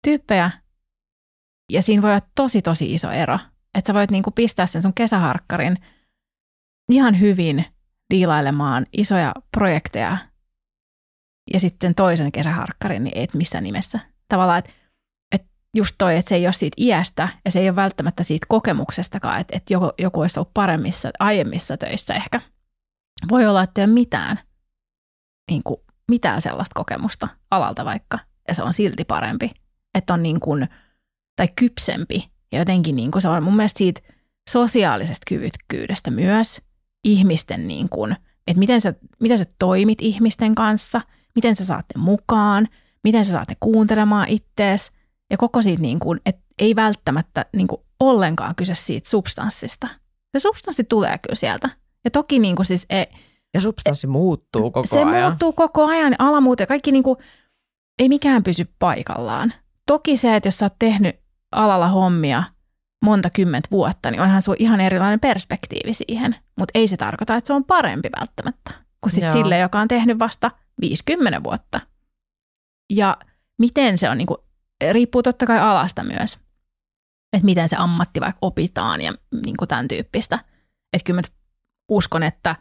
tyyppejä, 0.05 0.51
ja 1.73 1.83
siinä 1.83 2.03
voi 2.03 2.11
olla 2.11 2.27
tosi, 2.35 2.63
tosi 2.63 2.95
iso 2.95 3.11
ero. 3.11 3.39
Että 3.75 3.89
sä 3.89 3.95
voit 3.95 4.11
niinku 4.11 4.31
pistää 4.31 4.67
sen 4.67 4.83
sun 4.83 4.95
kesäharkkarin 4.95 5.77
ihan 6.93 7.21
hyvin 7.21 7.65
diilailemaan 8.11 8.87
isoja 8.93 9.35
projekteja 9.57 10.17
ja 11.53 11.61
sitten 11.61 11.95
toisen 11.95 12.33
kesäharkkarin, 12.33 13.05
niin 13.05 13.19
et 13.19 13.35
missään 13.35 13.65
nimessä. 13.65 14.01
Tavallaan, 14.29 14.59
että 14.59 14.71
et 15.33 15.47
just 15.77 15.95
toi, 15.99 16.17
että 16.17 16.29
se 16.29 16.35
ei 16.35 16.47
ole 16.47 16.53
siitä 16.53 16.75
iästä 16.79 17.29
ja 17.45 17.51
se 17.51 17.61
ei 17.61 17.69
ole 17.69 17.77
välttämättä 17.77 18.23
siitä 18.23 18.47
kokemuksestakaan, 18.49 19.41
että 19.41 19.57
et 19.57 19.71
joku, 19.71 19.93
joku 19.99 20.21
olisi 20.21 20.39
ollut 20.39 20.55
paremmissa, 20.55 21.11
aiemmissa 21.19 21.77
töissä 21.77 22.15
ehkä. 22.15 22.41
Voi 23.31 23.47
olla, 23.47 23.63
että 23.63 23.81
ei 23.81 23.85
ole 23.85 23.93
mitään, 23.93 24.39
niin 25.51 25.63
kuin, 25.65 25.81
mitään 26.09 26.43
sellaista 26.43 26.75
kokemusta 26.75 27.29
alalta 27.51 27.85
vaikka, 27.85 28.19
ja 28.49 28.55
se 28.55 28.63
on 28.63 28.73
silti 28.73 29.05
parempi. 29.05 29.51
Että 29.95 30.15
on 30.15 30.23
niin 30.23 30.41
kuin, 30.41 30.69
tai 31.41 31.49
kypsempi. 31.57 32.31
Ja 32.53 32.59
jotenkin 32.59 32.97
niin 32.97 33.11
kuin 33.11 33.23
se 33.23 33.29
on 33.29 33.43
mun 33.43 33.57
mielestä 33.57 33.79
siitä 33.79 34.01
sosiaalisesta 34.51 35.25
kyvykkyydestä 35.29 36.11
myös 36.11 36.61
ihmisten, 37.05 37.69
niin 37.69 37.89
kuin, 37.89 38.17
että 38.47 38.59
miten 38.59 38.81
sä, 38.81 38.95
miten 39.21 39.39
sä 39.39 39.45
toimit 39.59 40.03
ihmisten 40.03 40.55
kanssa, 40.55 41.01
miten 41.35 41.57
sä 41.57 41.65
saatte 41.65 41.99
mukaan, 41.99 42.69
miten 43.05 43.25
sä 43.25 43.33
saatte 43.33 43.57
kuuntelemaan 43.61 44.29
ittees. 44.29 44.93
Ja 45.31 45.37
koko 45.37 45.63
siitä, 45.63 45.83
niin 45.83 46.01
kuin, 46.01 46.21
että 46.27 46.43
ei 46.59 46.77
välttämättä 46.77 47.47
niin 47.57 47.67
kuin 47.67 47.81
ollenkaan 48.01 48.55
kyse 48.55 48.75
siitä 48.75 49.09
substanssista. 49.09 49.89
Se 50.33 50.39
substanssi 50.39 50.85
tulee 50.85 51.19
kyllä 51.19 51.35
sieltä. 51.35 51.71
Ja 52.05 52.11
toki 52.11 52.39
niin 52.39 52.57
kuin 52.57 52.67
siis... 52.67 52.87
Ei, 52.91 53.07
ja 53.55 53.61
substanssi 53.61 54.07
muuttuu 54.07 54.71
koko 54.71 54.87
se 54.87 54.99
ajan. 54.99 55.15
Se 55.15 55.21
muuttuu 55.21 55.53
koko 55.53 55.87
ajan. 55.87 56.17
Ala 56.19 56.41
muuten, 56.41 56.67
kaikki 56.67 56.93
niin 56.93 57.03
kuin, 57.03 57.19
ei 57.99 58.09
mikään 58.09 58.43
pysy 58.43 58.69
paikallaan. 58.79 59.53
Toki 59.87 60.17
se, 60.17 60.37
että 60.37 60.47
jos 60.47 60.59
sä 60.59 60.67
oot 60.67 60.75
tehnyt 60.79 61.20
alalla 61.53 61.89
hommia 61.89 62.43
monta 63.05 63.31
kymmentä 63.31 63.69
vuotta, 63.71 64.11
niin 64.11 64.21
onhan 64.21 64.43
sulla 64.43 64.57
ihan 64.59 64.81
erilainen 64.81 65.21
perspektiivi 65.21 65.95
siihen. 65.95 66.37
Mutta 66.59 66.79
ei 66.79 66.89
se 66.89 66.97
tarkoita, 66.97 67.37
että 67.37 67.47
se 67.47 67.53
on 67.53 67.65
parempi 67.65 68.09
välttämättä 68.21 68.71
kuin 69.01 69.13
sit 69.13 69.31
sille, 69.31 69.59
joka 69.59 69.81
on 69.81 69.89
tehnyt 69.89 70.19
vasta 70.19 70.51
50 70.81 71.43
vuotta. 71.45 71.81
Ja 72.93 73.17
miten 73.59 73.99
se 73.99 74.11
on, 74.11 74.19
niin 74.19 74.27
kuin, 74.27 74.39
riippuu 74.93 75.23
totta 75.23 75.47
kai 75.47 75.59
alasta 75.59 76.05
myös, 76.05 76.39
että 77.33 77.45
miten 77.45 77.69
se 77.69 77.77
ammatti 77.79 78.21
vaikka 78.21 78.39
opitaan 78.43 79.01
ja 79.01 79.13
niin 79.45 79.57
kuin 79.57 79.69
tämän 79.69 79.89
tyyppistä. 79.89 80.39
Että 80.93 81.07
kyllä 81.07 81.21
mä 81.21 81.29
uskon, 81.91 82.23
että 82.23 82.57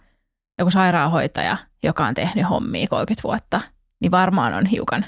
joku 0.60 0.72
sairaanhoitaja, 0.72 1.58
joka 1.84 2.08
on 2.08 2.14
tehnyt 2.14 2.50
hommia 2.50 2.88
30 2.88 3.24
vuotta, 3.24 3.62
niin 4.02 4.12
varmaan 4.12 4.54
on 4.54 4.66
hiukan 4.66 5.06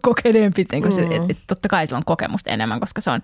kokeneempi. 0.00 0.66
Niin 0.72 0.82
kuin 0.82 0.92
se, 0.92 1.02
mm. 1.02 1.12
että 1.12 1.44
totta 1.46 1.68
kai 1.68 1.86
sillä 1.86 1.98
on 1.98 2.04
kokemusta 2.04 2.50
enemmän, 2.50 2.80
koska 2.80 3.00
se 3.00 3.10
on 3.10 3.22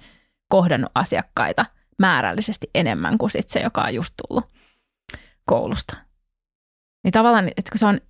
kohdannut 0.48 0.92
asiakkaita 0.94 1.66
määrällisesti 1.98 2.70
enemmän 2.74 3.18
kuin 3.18 3.30
sit 3.30 3.48
se, 3.48 3.60
joka 3.60 3.82
on 3.82 3.94
just 3.94 4.14
tullut 4.28 4.44
koulusta. 5.44 5.96
Niin 7.04 7.12
tavallaan, 7.12 7.48
että 7.48 7.70
kun 7.72 7.78
se 7.78 7.86
on, 7.86 8.00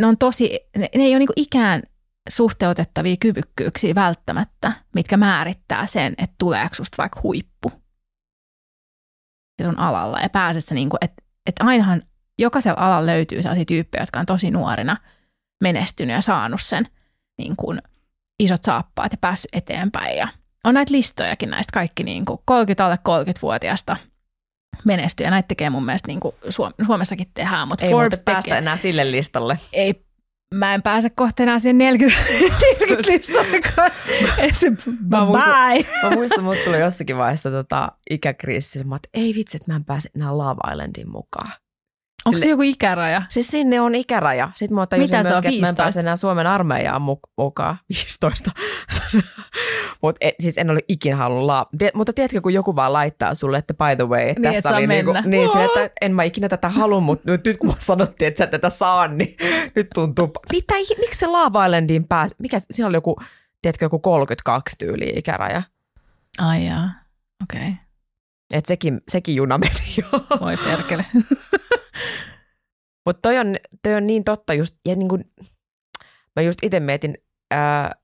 ne 0.00 0.06
on 0.06 0.18
tosi, 0.18 0.60
ne, 0.76 0.88
ne 0.96 1.04
ei 1.04 1.12
ole 1.12 1.18
niin 1.18 1.28
ikään 1.36 1.82
suhteutettavia 2.28 3.16
kyvykkyyksiä 3.20 3.94
välttämättä, 3.94 4.72
mitkä 4.94 5.16
määrittää 5.16 5.86
sen, 5.86 6.14
että 6.18 6.36
tuleeko 6.38 6.74
susta 6.74 7.02
vaikka 7.02 7.20
huippu 7.22 7.72
sun 9.62 9.78
alalla. 9.78 10.20
Ja 10.20 10.28
pääset 10.28 10.64
sä 10.64 10.74
niin 10.74 10.90
kuin, 10.90 10.98
että, 11.00 11.22
että 11.46 11.64
ainahan 11.64 12.02
jokaisella 12.38 12.80
alalla 12.80 13.06
löytyy 13.06 13.42
sellaisia 13.42 13.64
tyyppejä, 13.64 14.02
jotka 14.02 14.20
on 14.20 14.26
tosi 14.26 14.50
nuorina 14.50 14.96
menestynyt 15.60 16.14
ja 16.14 16.20
saanut 16.20 16.62
sen 16.62 16.88
niin 17.38 17.56
kuin 17.56 17.82
isot 18.38 18.62
saappaat 18.62 19.12
ja 19.12 19.18
päässyt 19.20 19.48
eteenpäin. 19.52 20.16
Ja 20.16 20.28
on 20.64 20.74
näitä 20.74 20.92
listojakin 20.92 21.50
näistä 21.50 21.70
kaikki 21.72 22.04
niin 22.04 22.24
kuin 22.24 22.40
30 22.44 22.84
alle 22.84 22.98
30-vuotiaasta 23.08 23.96
menestyy. 24.84 25.24
Ja 25.26 25.30
näitä 25.30 25.48
tekee 25.48 25.70
mun 25.70 25.84
mielestä 25.84 26.08
niin 26.08 26.20
kuin 26.20 26.34
Suomessakin 26.86 27.26
tehdään, 27.34 27.68
mutta 27.68 27.84
ei 27.84 27.90
Forbes 27.90 28.22
päästä 28.24 28.42
tekee, 28.42 28.58
enää 28.58 28.76
sille 28.76 29.10
listalle. 29.10 29.58
Ei, 29.72 30.04
mä 30.54 30.74
en 30.74 30.82
pääse 30.82 31.10
kohta 31.10 31.42
enää 31.42 31.58
siihen 31.58 31.78
40, 31.78 32.24
40 32.30 33.10
listalle, 33.12 33.60
mä 35.10 35.24
muistan, 35.24 35.52
mä 36.02 36.10
muistan, 36.10 36.44
mut 36.44 36.64
tuli 36.64 36.80
jossakin 36.80 37.16
vaiheessa 37.16 37.50
tota 37.50 37.92
ikäkriisissä, 38.10 38.80
että 38.80 39.08
ei 39.14 39.34
vitsi, 39.34 39.56
että 39.56 39.72
mä 39.72 39.76
en 39.76 39.84
pääse 39.84 40.08
enää 40.16 40.38
Love 40.38 40.72
Islandin 40.72 41.10
mukaan. 41.10 41.52
Onko 42.28 42.38
se 42.38 42.48
joku 42.48 42.62
ikäraja? 42.62 43.22
Siis 43.28 43.48
sinne 43.48 43.80
on 43.80 43.94
ikäraja. 43.94 44.50
Sitten 44.54 44.74
mä 44.74 44.86
tajusin 44.86 45.18
Mitä 45.18 45.30
myöskin, 45.30 45.50
että 45.52 45.60
mä 45.60 45.68
en 45.68 45.76
pääse 45.76 46.00
enää 46.00 46.16
Suomen 46.16 46.46
armeijaan 46.46 47.02
mukaan. 47.36 47.78
15. 47.88 48.50
Mut 50.02 50.16
et, 50.20 50.34
siis 50.40 50.58
en 50.58 50.70
ole 50.70 50.80
ikinä 50.88 51.16
halunnut 51.16 51.46
laa. 51.46 51.66
Tiet, 51.78 51.94
mutta 51.94 52.12
tiedätkö, 52.12 52.40
kun 52.40 52.54
joku 52.54 52.76
vaan 52.76 52.92
laittaa 52.92 53.34
sulle, 53.34 53.58
että 53.58 53.74
by 53.74 53.96
the 53.96 54.08
way, 54.08 54.34
niin, 54.38 54.62
tässä 54.62 54.76
oli 54.76 54.86
niinku, 54.86 55.12
niin, 55.24 55.48
siinä, 55.48 55.64
että 55.64 55.90
en 56.00 56.14
mä 56.14 56.22
ikinä 56.22 56.48
tätä 56.48 56.68
halua, 56.68 57.00
mutta 57.00 57.30
nyt, 57.30 57.44
nyt 57.46 57.56
kun 57.56 57.68
mä 57.68 57.74
sanottiin, 57.78 58.28
että 58.28 58.44
sä 58.44 58.46
tätä 58.46 58.70
saa, 58.70 59.08
niin 59.08 59.36
nyt 59.76 59.86
tuntuu. 59.94 60.32
Mitä, 60.52 60.74
miksi 60.98 61.18
se 61.18 61.26
Love 61.26 61.66
Islandiin 61.66 62.08
pääsi? 62.08 62.34
Mikä, 62.38 62.60
siinä 62.70 62.88
oli 62.88 62.96
joku, 62.96 63.16
tiedätkö, 63.62 63.84
joku 63.84 63.98
32 63.98 64.76
tyyli 64.78 65.12
ikäraja. 65.16 65.62
Ai 66.38 66.66
jaa, 66.66 66.90
okei. 67.42 67.60
Okay. 67.60 67.87
Et 68.54 68.66
sekin, 68.66 69.00
sekin 69.08 69.34
juna 69.36 69.58
meni 69.58 69.94
jo. 69.96 70.38
Voi 70.40 70.56
perkele. 70.56 71.04
Mutta 73.06 73.20
toi 73.22 73.38
on, 73.38 73.56
toi 73.82 73.94
on 73.94 74.06
niin 74.06 74.24
totta 74.24 74.54
just, 74.54 74.76
ja 74.88 74.96
niin 74.96 75.08
kuin, 75.08 75.32
mä 76.36 76.42
just 76.42 76.58
itse 76.62 76.80
mietin, 76.80 77.18
ää, 77.50 77.94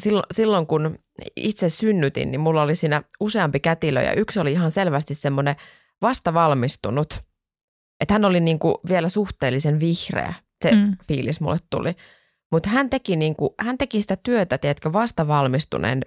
silloin, 0.00 0.24
silloin 0.30 0.66
kun 0.66 0.98
itse 1.36 1.68
synnytin, 1.68 2.30
niin 2.30 2.40
mulla 2.40 2.62
oli 2.62 2.74
siinä 2.74 3.02
useampi 3.20 3.60
kätilö 3.60 4.02
ja 4.02 4.14
yksi 4.14 4.40
oli 4.40 4.52
ihan 4.52 4.70
selvästi 4.70 5.14
semmoinen 5.14 5.56
vasta 6.02 6.34
valmistunut. 6.34 7.24
Että 8.00 8.14
hän 8.14 8.24
oli 8.24 8.40
niin 8.40 8.58
kuin 8.58 8.74
vielä 8.88 9.08
suhteellisen 9.08 9.80
vihreä, 9.80 10.34
se 10.62 10.74
mm. 10.74 10.96
fiilis 11.08 11.40
mulle 11.40 11.58
tuli. 11.70 11.96
Mutta 12.52 12.68
hän 12.68 12.90
teki, 12.90 13.16
niin 13.16 13.36
kuin, 13.36 13.50
hän 13.58 13.78
teki 13.78 14.02
sitä 14.02 14.16
työtä, 14.16 14.58
tiedätkö, 14.58 14.92
vasta 14.92 15.28
valmistuneen 15.28 16.02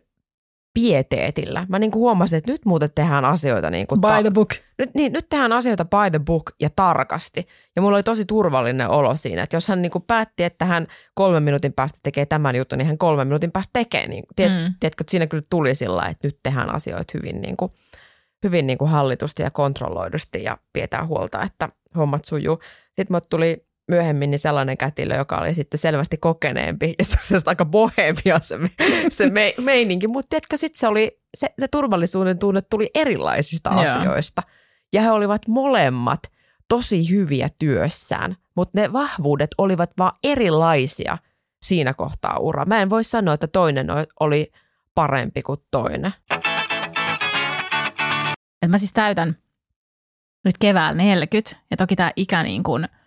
pieteetillä. 0.74 1.66
Mä 1.70 1.80
niin 1.80 1.92
kuin 1.92 2.00
huomasin, 2.00 2.38
että 2.38 2.52
nyt 2.52 2.66
muuten 2.66 2.90
tehdään 2.96 3.26
asioita 3.26 3.70
niin 3.70 3.88
kuin 3.88 4.02
by 4.02 4.08
ta- 4.08 4.22
the 4.22 4.32
book. 4.32 4.50
Nyt, 4.78 4.90
niin, 4.96 5.14
nyt 5.14 5.30
tehdään 5.30 5.52
asioita 5.52 5.86
by 5.86 6.12
the 6.12 6.20
book 6.20 6.52
ja 6.60 6.70
tarkasti. 6.76 7.48
Ja 7.76 7.82
mulla 7.82 7.98
oli 7.98 8.04
tosi 8.04 8.26
turvallinen 8.26 8.90
olo 8.90 9.16
siinä, 9.16 9.44
että 9.44 9.56
jos 9.56 9.68
hän 9.68 9.82
niin 9.82 9.92
kuin 9.92 10.04
päätti, 10.08 10.44
että 10.44 10.66
hän 10.66 10.88
kolmen 11.14 11.44
minuutin 11.44 11.74
päästä 11.74 12.00
tekee 12.04 12.26
tämän 12.26 12.56
jutun, 12.56 12.78
niin 12.78 12.88
hän 12.88 12.98
kolmen 12.98 13.28
minuutin 13.28 13.52
päästä 13.52 13.70
tekee. 13.74 14.08
Niin, 14.08 14.24
tiet, 14.36 14.52
mm. 14.52 14.74
Tiedätkö, 14.80 15.04
että 15.04 15.12
siinä 15.12 15.28
kyllä 15.28 15.44
tuli 15.50 15.76
sillä 15.76 16.06
että 16.06 16.28
nyt 16.28 16.40
tehdään 16.44 16.76
asioita 16.76 17.12
hyvin, 17.14 17.42
niin 17.42 17.58
kuin, 17.58 17.72
hyvin 18.44 18.68
niin 18.68 18.78
kuin 18.78 18.92
hallitusti 18.92 19.44
ja 19.44 19.52
kontrolloidusti 19.52 20.44
ja 20.44 20.58
pidetään 20.74 21.08
huolta, 21.08 21.44
että 21.44 21.70
hommat 21.98 22.26
sujuu. 22.26 22.60
Sitten 22.86 23.16
mut 23.16 23.30
tuli 23.30 23.69
myöhemmin 23.90 24.32
niin 24.32 24.40
sellainen 24.40 24.78
kätilö, 24.78 25.16
joka 25.16 25.38
oli 25.38 25.54
sitten 25.54 25.78
selvästi 25.78 26.18
kokeneempi 26.18 26.94
ja 27.00 27.06
se 27.06 27.36
oli 27.36 27.42
aika 27.46 27.66
bohemia 27.66 28.40
se, 28.42 28.58
se 29.10 29.30
me, 29.30 29.54
meininki, 29.62 30.08
mutta 30.08 30.30
tiedätkö, 30.30 30.58
sitten 30.58 30.80
se, 30.80 30.88
oli, 30.88 31.20
se, 31.38 31.48
se 31.60 31.68
turvallisuuden 31.68 32.40
tunne 32.40 32.62
tuli 32.62 32.90
erilaisista 32.96 33.70
yeah. 33.74 33.98
asioista 33.98 34.44
ja 34.94 35.02
he 35.02 35.12
olivat 35.12 35.48
molemmat 35.48 36.20
tosi 36.68 37.10
hyviä 37.10 37.50
työssään, 37.60 38.36
mutta 38.56 38.82
ne 38.82 38.94
vahvuudet 38.94 39.50
olivat 39.58 39.92
vaan 39.98 40.12
erilaisia 40.24 41.18
siinä 41.62 41.94
kohtaa 41.94 42.38
ura. 42.40 42.66
Mä 42.66 42.82
en 42.82 42.90
voi 42.90 43.04
sanoa, 43.04 43.34
että 43.34 43.48
toinen 43.48 43.88
oli 44.20 44.52
parempi 44.96 45.42
kuin 45.42 45.60
toinen. 45.72 46.14
Et 48.62 48.70
mä 48.70 48.78
siis 48.78 48.94
täytän 48.94 49.38
nyt 50.46 50.58
keväällä 50.60 50.98
40 51.04 51.56
ja 51.72 51.78
toki 51.78 51.96
tämä 51.96 52.12
ikä 52.16 52.44
niin 52.44 52.64
kuin– 52.64 52.88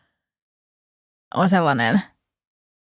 on 1.35 1.49
sellainen, 1.49 2.03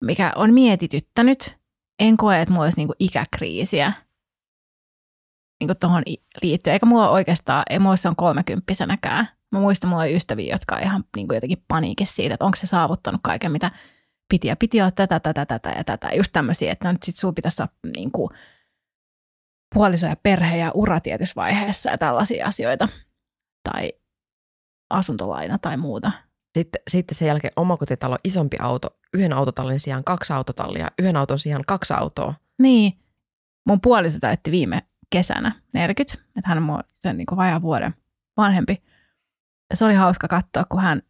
mikä 0.04 0.34
on 0.36 0.54
mietityttänyt. 0.54 1.58
En 2.00 2.18
koe, 2.18 2.42
että 2.42 2.52
mulla 2.52 2.66
olisi 2.66 2.78
niinku 2.78 2.96
ikäkriisiä 3.00 3.94
niinku 5.60 5.76
tuohon 5.80 6.04
liittyen. 6.42 6.74
Eikä 6.74 6.86
mulla 6.86 7.10
oikeastaan, 7.10 7.64
ei 7.70 7.80
mulla 7.80 7.96
on 8.06 8.16
kolmekymppisenäkään. 8.16 9.30
Mä 9.52 9.60
muistan, 9.60 9.90
mulla 9.90 10.04
oli 10.04 10.16
ystäviä, 10.16 10.54
jotka 10.54 10.76
on 10.76 10.82
ihan 10.82 11.04
niinku 11.16 11.34
jotenkin 11.34 11.64
paniikissa 11.68 12.16
siitä, 12.16 12.34
että 12.34 12.46
onko 12.46 12.56
se 12.56 12.68
saavuttanut 12.68 13.22
kaiken, 13.24 13.52
mitä 13.52 13.72
piti. 14.30 14.48
Ja 14.48 14.56
piti 14.56 14.82
olla 14.82 14.92
tätä, 14.92 15.20
tätä, 15.20 15.46
tätä 15.46 15.70
ja 15.70 15.84
tätä. 15.84 16.10
Just 16.16 16.32
tämmöisiä, 16.32 16.72
että 16.72 16.86
no 16.86 16.92
nyt 16.92 17.04
sit 17.04 17.16
sun 17.16 17.36
pitäisi 17.36 17.62
olla 17.62 17.72
niinku 17.96 18.30
puoliso 19.76 20.06
ja 20.06 20.16
perhe 20.24 20.58
ja 20.58 20.72
ura 20.74 21.00
tietyssä 21.00 21.36
vaiheessa 21.36 21.90
ja 21.90 21.98
tällaisia 21.98 22.48
asioita. 22.48 22.90
Tai 23.70 23.94
asuntolaina 24.90 25.58
tai 25.58 25.78
muuta. 25.78 26.12
Sitten, 26.58 26.82
sitten 26.90 27.16
sen 27.16 27.28
jälkeen 27.28 27.54
omakotitalo, 27.56 28.18
isompi 28.24 28.58
auto, 28.60 28.88
yhden 29.14 29.34
autotallin 29.34 29.80
sijaan 29.80 30.04
kaksi 30.04 30.34
autotallia, 30.34 30.88
yhden 31.00 31.18
auton 31.18 31.40
sijaan 31.40 31.64
kaksi 31.68 31.94
autoa. 31.94 32.34
Niin. 32.60 33.00
Mun 33.66 33.82
puoliso 33.82 34.20
täytti 34.20 34.52
viime 34.52 34.82
kesänä 35.10 35.62
40, 35.74 36.14
että 36.38 36.50
hän 36.50 36.70
on 36.70 36.84
sen 37.00 37.18
niin 37.18 37.28
vajaa 37.36 37.62
vuoden 37.62 37.94
vanhempi. 38.38 38.84
Se 39.74 39.86
oli 39.86 39.94
hauska 39.94 40.28
katsoa, 40.28 40.66
kun 40.70 40.82
hän 40.82 41.02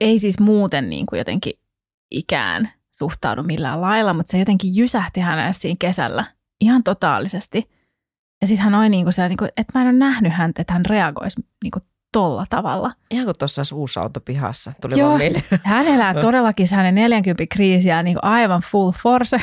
ei 0.00 0.18
siis 0.18 0.40
muuten 0.40 0.90
niin 0.90 1.06
kuin 1.06 1.18
jotenkin 1.18 1.52
ikään 2.10 2.72
suhtaudu 2.90 3.42
millään 3.42 3.80
lailla, 3.80 4.14
mutta 4.14 4.30
se 4.30 4.38
jotenkin 4.38 4.76
jysähti 4.76 5.20
hänelle 5.20 5.52
siinä 5.52 5.76
kesällä 5.78 6.24
ihan 6.60 6.82
totaalisesti. 6.82 7.70
Ja 8.40 8.46
sitten 8.46 8.64
hän 8.64 8.74
oli 8.74 8.88
niin 8.88 9.04
kuin 9.04 9.12
se, 9.12 9.30
kuin, 9.38 9.50
että 9.56 9.78
mä 9.78 9.82
en 9.82 9.88
ole 9.88 9.98
nähnyt 9.98 10.32
häntä, 10.32 10.62
että 10.62 10.72
hän 10.72 10.86
reagoisi 10.86 11.40
niin 11.64 11.70
kuin 11.70 11.82
tolla 12.12 12.44
tavalla. 12.50 12.92
Ihan 13.10 13.24
kuin 13.24 13.38
tuossa 13.38 13.62
uusi 13.74 14.00
auto 14.00 14.20
pihassa. 14.20 14.72
Tuli 14.80 14.98
Joo, 14.98 15.18
hän 15.64 15.86
elää 15.86 16.14
todellakin 16.20 16.66
hänen 16.74 16.94
40 16.94 17.44
kriisiä 17.54 18.02
niin 18.02 18.18
aivan 18.22 18.62
full 18.62 18.92
force 19.02 19.40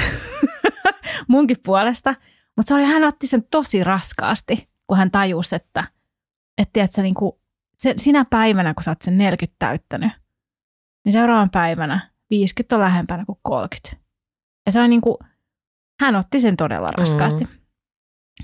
munkin 1.27 1.57
puolesta. 1.65 2.15
Mutta 2.57 2.67
se 2.67 2.75
oli, 2.75 2.83
hän 2.83 3.03
otti 3.03 3.27
sen 3.27 3.43
tosi 3.51 3.83
raskaasti, 3.83 4.69
kun 4.87 4.97
hän 4.97 5.11
tajusi, 5.11 5.55
että, 5.55 5.83
että 6.57 6.73
tiedätkö, 6.73 7.01
niin 7.01 7.15
kuin, 7.15 7.31
se, 7.77 7.93
sinä 7.97 8.25
päivänä, 8.25 8.73
kun 8.73 8.83
sä 8.83 8.91
oot 8.91 9.01
sen 9.01 9.17
40 9.17 9.55
täyttänyt, 9.59 10.11
niin 11.05 11.13
seuraavan 11.13 11.49
päivänä 11.49 12.11
50 12.29 12.75
on 12.75 12.81
lähempänä 12.81 13.25
kuin 13.25 13.39
30. 13.41 14.05
Ja 14.65 14.71
se 14.71 14.79
oli 14.79 14.87
niin 14.87 15.01
kuin, 15.01 15.17
hän 15.99 16.15
otti 16.15 16.39
sen 16.39 16.57
todella 16.57 16.91
raskaasti, 16.91 17.43
mm. 17.43 17.51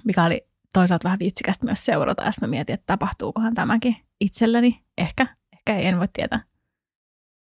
mikä 0.05 0.23
oli 0.23 0.47
toisaalta 0.73 1.03
vähän 1.03 1.19
vitsikästä 1.19 1.65
myös 1.65 1.85
seurata, 1.85 2.23
ja 2.23 2.31
mä 2.41 2.47
mietin, 2.47 2.73
että 2.73 2.83
tapahtuukohan 2.87 3.53
tämäkin 3.53 4.04
itselleni. 4.21 4.83
Ehkä, 4.97 5.27
ehkä 5.53 5.77
ei, 5.77 5.85
en 5.85 5.99
voi 5.99 6.07
tietää. 6.13 6.43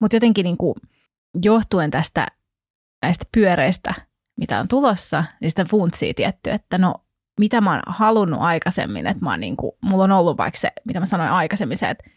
Mutta 0.01 0.17
jotenkin 0.17 0.45
niin 0.45 0.57
kuin, 0.57 0.75
johtuen 1.45 1.91
tästä 1.91 2.27
näistä 3.03 3.25
pyöreistä, 3.33 3.95
mitä 4.37 4.61
on 4.61 4.69
tulossa, 4.69 5.25
niin 5.41 5.51
sitä 5.51 5.65
funtsii 5.65 6.15
tietty, 6.15 6.51
että 6.51 6.79
no 6.79 6.95
mitä 7.41 7.61
mä 7.61 7.71
oon 7.71 7.83
halunnut 7.87 8.41
aikaisemmin, 8.41 9.07
että 9.07 9.25
mä 9.25 9.31
oon 9.31 9.41
niin 9.41 9.57
kuin, 9.57 9.73
mulla 9.81 10.05
on 10.05 10.13
ollut 10.13 10.37
vaikka 10.37 10.61
se, 10.61 10.73
mitä 10.85 11.01
mä 11.01 11.07
sanoin 11.07 11.31
aikaisemmin, 11.31 11.77
se, 11.77 11.91
että, 11.91 12.11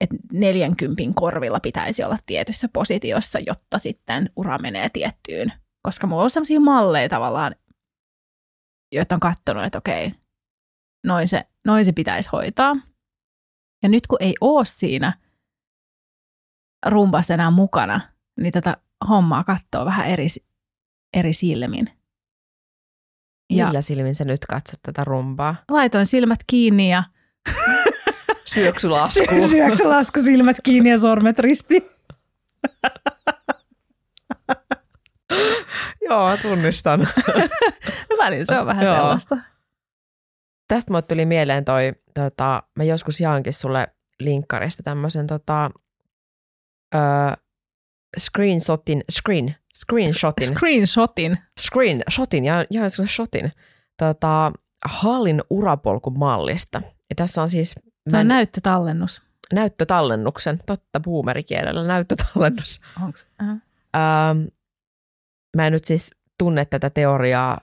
että 0.00 0.16
40 0.32 1.02
korvilla 1.14 1.60
pitäisi 1.60 2.04
olla 2.04 2.18
tietyssä 2.26 2.68
positiossa, 2.72 3.38
jotta 3.38 3.78
sitten 3.78 4.30
ura 4.36 4.58
menee 4.58 4.88
tiettyyn. 4.88 5.52
Koska 5.82 6.06
mulla 6.06 6.22
on 6.22 6.30
sellaisia 6.30 6.60
malleja 6.60 7.08
tavallaan 7.08 7.54
joita 8.92 9.14
on 9.14 9.20
katsonut, 9.20 9.64
että 9.64 9.78
okei, 9.78 10.14
noin 11.06 11.28
se, 11.28 11.44
noin 11.66 11.84
se 11.84 11.92
pitäisi 11.92 12.28
hoitaa. 12.32 12.76
Ja 13.82 13.88
nyt 13.88 14.06
kun 14.06 14.18
ei 14.20 14.34
ole 14.40 14.64
siinä 14.64 15.12
rumpasta 16.86 17.34
enää 17.34 17.50
mukana, 17.50 18.00
niin 18.40 18.52
tätä 18.52 18.76
hommaa 19.08 19.44
katsoo 19.44 19.84
vähän 19.84 20.06
eri, 20.06 20.26
eri 21.16 21.32
silmin. 21.32 21.90
Ja 23.50 23.66
Millä 23.66 23.80
silmin 23.80 24.14
sä 24.14 24.24
nyt 24.24 24.46
katsot 24.46 24.82
tätä 24.82 25.04
rumpaa? 25.04 25.56
Laitoin 25.70 26.06
silmät 26.06 26.40
kiinni 26.46 26.90
ja... 26.90 27.04
Syöksylasku. 28.54 29.24
Sy- 29.40 29.48
syöksylasku, 29.48 30.20
silmät 30.22 30.56
kiinni 30.62 30.90
ja 30.90 30.98
sormet 30.98 31.38
risti. 31.38 31.80
Joo, 36.08 36.36
tunnistan. 36.42 37.00
no 38.10 38.16
välillä 38.18 38.44
se 38.44 38.58
on 38.60 38.66
vähän 38.66 38.86
Joo. 38.86 38.96
sellaista. 38.96 39.36
Tästä 40.68 40.92
mulle 40.92 41.02
tuli 41.02 41.26
mieleen 41.26 41.64
toi, 41.64 41.92
tota, 42.14 42.62
mä 42.76 42.84
joskus 42.84 43.20
jaankin 43.20 43.52
sulle 43.52 43.88
linkkarista 44.20 44.82
tämmöisen 44.82 45.26
tota, 45.26 45.70
öö, 46.94 47.00
screenshotin, 48.18 49.04
screen, 49.12 49.54
screenshotin. 49.78 50.48
Screenshotin. 50.48 51.38
Screenshotin, 51.60 52.44
ja, 52.44 52.64
ja 52.70 52.82
shotin. 53.06 53.52
Tota, 53.96 54.52
Hallin 54.84 55.42
urapolkumallista. 55.50 56.82
Ja 57.10 57.16
tässä 57.16 57.42
on 57.42 57.50
siis... 57.50 57.74
Se 58.08 58.16
on 58.16 58.28
näyttötallennus. 58.28 59.22
Näyttötallennuksen, 59.52 60.58
totta 60.66 61.00
boomerikielellä, 61.00 61.86
näyttötallennus. 61.86 62.80
Onks? 63.02 63.26
Uh-huh. 63.42 63.58
Ähm, 63.96 64.46
mä 65.56 65.66
en 65.66 65.72
nyt 65.72 65.84
siis 65.84 66.10
tunne 66.38 66.64
tätä 66.64 66.90
teoriaa 66.90 67.60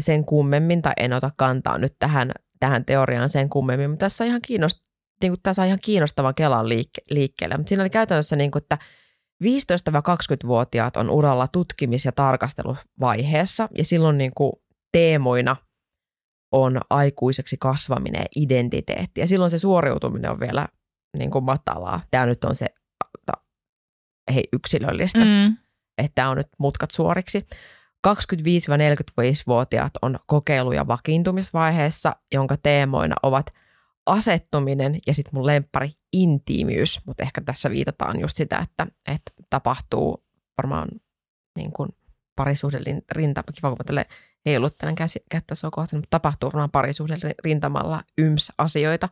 sen 0.00 0.24
kummemmin, 0.24 0.82
tai 0.82 0.92
en 0.96 1.12
ota 1.12 1.30
kantaa 1.36 1.78
nyt 1.78 1.96
tähän, 1.98 2.32
tähän 2.60 2.84
teoriaan 2.84 3.28
sen 3.28 3.48
kummemmin, 3.48 3.90
mutta 3.90 4.04
tässä 4.04 4.24
on 4.24 4.28
ihan, 4.28 4.40
kiinnost, 4.42 4.78
niin 5.22 5.32
kuin, 5.32 5.40
tässä 5.42 5.62
on 5.62 5.66
ihan 5.66 5.78
kiinnostavan 5.82 6.34
Kelan 6.34 6.68
liikke, 6.68 7.02
liikkeelle. 7.10 7.56
Mutta 7.56 7.68
siinä 7.68 7.82
oli 7.82 7.90
käytännössä, 7.90 8.36
niin 8.36 8.50
kuin, 8.50 8.62
että 8.62 8.78
15-20-vuotiaat 9.44 10.96
on 10.96 11.10
uralla 11.10 11.48
tutkimis- 11.48 12.04
ja 12.04 12.12
tarkasteluvaiheessa, 12.12 13.68
ja 13.78 13.84
silloin 13.84 14.18
niin 14.18 14.32
kuin, 14.34 14.52
teemoina 14.92 15.56
on 16.52 16.80
aikuiseksi 16.90 17.56
kasvaminen 17.60 18.20
ja 18.20 18.42
identiteetti. 18.42 19.20
Ja 19.20 19.26
silloin 19.26 19.50
se 19.50 19.58
suoriutuminen 19.58 20.30
on 20.30 20.40
vielä 20.40 20.68
niin 21.18 21.30
kuin 21.30 21.44
matalaa. 21.44 22.00
Tämä 22.10 22.26
nyt 22.26 22.44
on 22.44 22.56
se 22.56 22.66
hei, 24.34 24.44
yksilöllistä, 24.52 25.24
mm. 25.24 25.56
että 25.98 26.12
tämä 26.14 26.30
on 26.30 26.36
nyt 26.36 26.48
mutkat 26.58 26.90
suoriksi. 26.90 27.46
25-45-vuotiaat 28.06 29.92
on 30.02 30.18
kokeilu- 30.26 30.72
ja 30.72 30.86
vakiintumisvaiheessa, 30.86 32.16
jonka 32.34 32.56
teemoina 32.56 33.16
ovat 33.22 33.46
asettuminen 34.06 34.98
ja 35.06 35.14
sitten 35.14 35.34
mun 35.34 35.46
lemppari 35.46 35.90
intiimiys, 36.12 37.00
mutta 37.06 37.22
ehkä 37.22 37.40
tässä 37.40 37.70
viitataan 37.70 38.20
just 38.20 38.36
sitä, 38.36 38.58
että, 38.58 38.86
että 39.06 39.32
tapahtuu 39.50 40.24
varmaan 40.58 40.88
niin 41.56 41.72
kuin 41.72 41.88
parisuhden 42.36 42.82
rintama, 43.12 43.52
kiva 43.54 43.76
kun 43.76 43.94
mä 43.94 44.04
ei 44.46 44.54
tällainen 44.54 44.94
käsi, 44.94 45.20
kättä 45.30 45.54
se 45.54 45.66
on 45.66 45.70
kohtanut, 45.70 46.02
mutta 46.02 46.18
tapahtuu 46.18 46.46
varmaan 46.46 46.70
parisuhden 46.70 47.18
rintamalla 47.44 48.02
yms 48.18 48.52
asioita. 48.58 49.08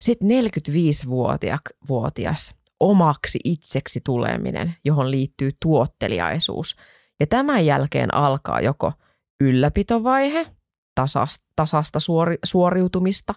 Sitten 0.00 0.28
45-vuotias 0.28 2.54
omaksi 2.80 3.38
itseksi 3.44 4.00
tuleminen, 4.04 4.74
johon 4.84 5.10
liittyy 5.10 5.50
tuotteliaisuus– 5.60 6.76
ja 7.20 7.26
tämän 7.26 7.66
jälkeen 7.66 8.14
alkaa 8.14 8.60
joko 8.60 8.92
ylläpitovaihe, 9.40 10.46
tasasta, 10.94 11.46
tasasta 11.56 12.00
suori, 12.00 12.38
suoriutumista, 12.44 13.34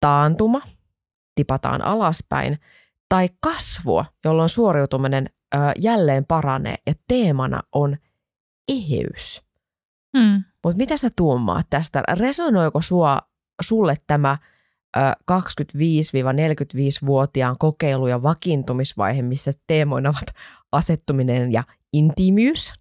taantuma, 0.00 0.60
tipataan 1.34 1.82
alaspäin, 1.82 2.58
tai 3.08 3.28
kasvua, 3.40 4.04
jolloin 4.24 4.48
suoriutuminen 4.48 5.30
ö, 5.54 5.58
jälleen 5.78 6.24
paranee 6.24 6.74
ja 6.86 6.94
teemana 7.08 7.62
on 7.72 7.96
eheys. 8.68 9.42
Hmm. 10.18 10.44
Mutta 10.64 10.76
mitä 10.76 10.96
sä 10.96 11.10
tuumaat 11.16 11.66
tästä? 11.70 12.02
Resonoiko 12.18 12.82
sua, 12.82 13.18
sulle 13.62 13.96
tämä 14.06 14.38
ö, 14.96 15.00
25-45-vuotiaan 15.32 17.58
kokeilu- 17.58 18.06
ja 18.06 18.22
vakiintumisvaihe, 18.22 19.22
missä 19.22 19.50
teemoina 19.66 20.10
ovat 20.10 20.36
asettuminen 20.72 21.52
ja 21.52 21.64
intiimiys? 21.92 22.72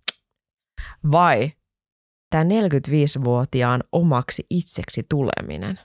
Vai 1.12 1.52
tämä 2.30 2.44
45-vuotiaan 2.44 3.84
omaksi 3.92 4.46
itseksi 4.50 5.04
tuleminen. 5.10 5.80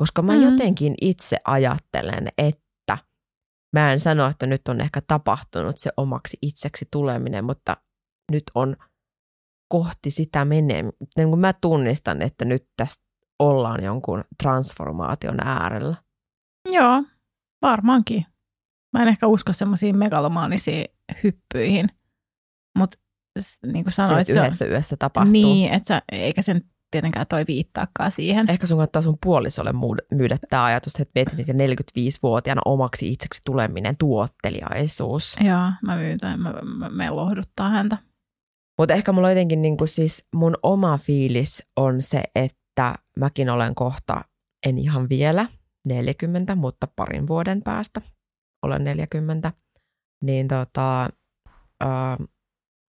Koska 0.00 0.22
mä 0.22 0.32
mm. 0.32 0.42
jotenkin 0.42 0.94
itse 1.00 1.36
ajattelen, 1.44 2.28
että 2.38 2.98
mä 3.72 3.92
en 3.92 4.00
sano, 4.00 4.26
että 4.26 4.46
nyt 4.46 4.68
on 4.68 4.80
ehkä 4.80 5.00
tapahtunut 5.00 5.78
se 5.78 5.90
omaksi 5.96 6.38
itseksi 6.42 6.88
tuleminen, 6.92 7.44
mutta 7.44 7.76
nyt 8.32 8.44
on 8.54 8.76
kohti 9.68 10.10
sitä 10.10 10.44
menee. 10.44 10.82
Niin 11.16 11.28
kun 11.28 11.40
mä 11.40 11.52
tunnistan, 11.60 12.22
että 12.22 12.44
nyt 12.44 12.68
tästä 12.76 13.04
ollaan 13.38 13.84
jonkun 13.84 14.24
transformaation 14.42 15.46
äärellä. 15.46 15.94
Joo, 16.70 17.04
varmaankin. 17.62 18.26
Mä 18.92 19.02
en 19.02 19.08
ehkä 19.08 19.26
usko 19.26 19.52
semmoisiin 19.52 19.96
megalomaanisiin 19.96 20.84
hyppyihin, 21.24 21.88
mutta 22.78 22.98
niin 23.66 23.84
kuin 23.84 23.92
sanoit, 23.92 24.26
se 24.26 24.32
yhdessä 24.32 24.64
on, 24.64 24.70
yössä 24.70 24.96
tapahtuu. 24.96 25.32
Niin, 25.32 25.72
että 25.72 25.86
sä, 25.86 26.02
eikä 26.12 26.42
sen 26.42 26.62
tietenkään 26.90 27.26
toi 27.26 27.44
viittaakaan 27.48 28.12
siihen. 28.12 28.50
Ehkä 28.50 28.66
sun 28.66 28.76
kannattaa 28.76 29.02
sun 29.02 29.18
puolisolle 29.24 29.72
myydä 30.14 30.36
tämä 30.50 30.64
ajatus, 30.64 30.94
että 30.94 31.12
mietit, 31.14 31.38
miten 31.38 31.56
45-vuotiaana 31.56 32.62
omaksi 32.64 33.12
itseksi 33.12 33.40
tuleminen, 33.44 33.94
tuotteliaisuus. 33.98 35.36
Joo, 35.40 35.72
mä 35.82 35.96
myyn 35.96 36.18
tämän, 36.18 36.40
mä, 36.40 36.52
mä, 36.78 36.88
mä 36.88 37.16
lohduttaa 37.16 37.70
häntä. 37.70 37.98
Mutta 38.78 38.94
ehkä 38.94 39.12
mulla 39.12 39.30
jotenkin 39.30 39.62
niin 39.62 39.76
kuin 39.76 39.88
siis 39.88 40.26
mun 40.34 40.56
oma 40.62 40.98
fiilis 40.98 41.66
on 41.76 42.02
se, 42.02 42.22
että 42.34 42.94
mäkin 43.16 43.50
olen 43.50 43.74
kohta, 43.74 44.24
en 44.66 44.78
ihan 44.78 45.08
vielä 45.08 45.46
40, 45.88 46.54
mutta 46.54 46.88
parin 46.96 47.26
vuoden 47.26 47.62
päästä 47.62 48.00
olen 48.62 48.84
40, 48.84 49.52
niin 50.24 50.48
tota, 50.48 51.02
äh, 51.84 52.18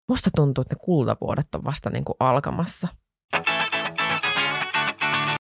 Musta 0.10 0.30
tuntuu, 0.36 0.62
että 0.62 0.76
ne 0.76 0.80
kultavuodet 0.86 1.56
on 1.56 1.64
vasta 1.64 1.90
niin 1.90 2.06
kuin 2.06 2.16
alkamassa. 2.20 2.88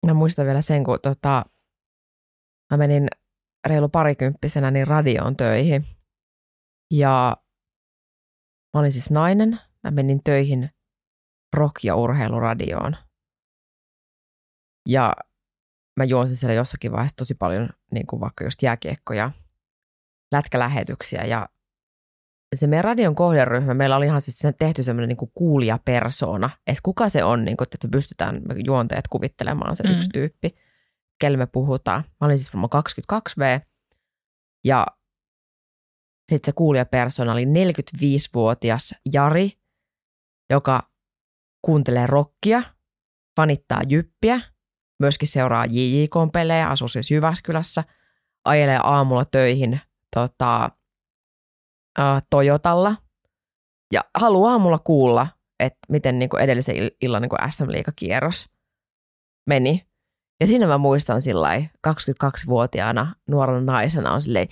Mä 0.05 0.13
muistan 0.13 0.45
vielä 0.45 0.61
sen, 0.61 0.83
kun 0.83 0.99
tota, 1.01 1.45
mä 2.71 2.77
menin 2.77 3.07
reilu 3.67 3.89
parikymppisenä 3.89 4.71
niin 4.71 4.87
radioon 4.87 5.37
töihin. 5.37 5.85
Ja 6.91 7.37
mä 8.73 8.79
olin 8.79 8.91
siis 8.91 9.11
nainen. 9.11 9.59
Mä 9.83 9.91
menin 9.91 10.23
töihin 10.23 10.69
rock- 11.57 11.83
ja 11.83 11.95
urheiluradioon. 11.95 12.97
Ja 14.89 15.15
mä 15.99 16.03
juonsin 16.03 16.37
siellä 16.37 16.53
jossakin 16.53 16.91
vaiheessa 16.91 17.15
tosi 17.15 17.35
paljon 17.35 17.69
niin 17.91 18.07
kuin 18.07 18.19
vaikka 18.19 18.43
just 18.43 18.61
jääkiekkoja, 18.61 19.31
lätkälähetyksiä 20.31 21.25
ja 21.25 21.49
se 22.55 22.67
meidän 22.67 22.83
radion 22.83 23.15
kohderyhmä, 23.15 23.73
meillä 23.73 23.95
oli 23.95 24.05
ihan 24.05 24.21
siis 24.21 24.39
tehty 24.57 24.83
semmoinen 24.83 25.17
niin 25.17 25.31
kuulijapersona, 25.33 26.49
että 26.67 26.81
kuka 26.83 27.09
se 27.09 27.23
on, 27.23 27.45
niin 27.45 27.57
kuin, 27.57 27.65
että 27.65 27.87
me 27.87 27.91
pystytään 27.91 28.41
me 28.47 28.55
juonteet 28.65 29.07
kuvittelemaan 29.07 29.75
se 29.75 29.83
mm. 29.83 29.91
yksi 29.91 30.09
tyyppi, 30.09 30.55
kelle 31.19 31.37
me 31.37 31.45
puhutaan. 31.45 32.03
Mä 32.21 32.27
olin 32.27 32.37
siis 32.37 32.53
varmaan 32.53 32.83
22V 33.13 33.65
ja 34.65 34.85
sitten 36.31 36.51
se 36.51 36.55
kuulijapersona 36.55 37.31
oli 37.31 37.45
45-vuotias 37.45 38.95
Jari, 39.13 39.51
joka 40.49 40.89
kuuntelee 41.61 42.07
rockia, 42.07 42.63
fanittaa 43.35 43.81
jyppiä, 43.87 44.41
myöskin 44.99 45.27
seuraa 45.27 45.65
JJK-pelejä, 45.65 46.69
asuu 46.69 46.87
siis 46.87 47.11
Jyväskylässä, 47.11 47.83
ajelee 48.45 48.79
aamulla 48.83 49.25
töihin 49.25 49.79
tota, 50.15 50.71
äh, 51.99 52.23
Toyotalla 52.29 52.95
ja 53.93 54.03
haluaa 54.19 54.51
aamulla 54.51 54.79
kuulla, 54.79 55.27
että 55.59 55.79
miten 55.89 56.19
niin 56.19 56.29
kuin 56.29 56.43
edellisen 56.43 56.75
illan 57.01 57.21
niin 57.21 57.29
kuin 57.29 57.51
SM-liigakierros 57.51 58.49
meni. 59.49 59.81
Ja 60.39 60.47
siinä 60.47 60.67
mä 60.67 60.77
muistan 60.77 61.21
sillä 61.21 61.49
22-vuotiaana 61.87 63.15
nuorena 63.29 63.61
naisena 63.61 64.13
on 64.13 64.21
silleen, 64.21 64.47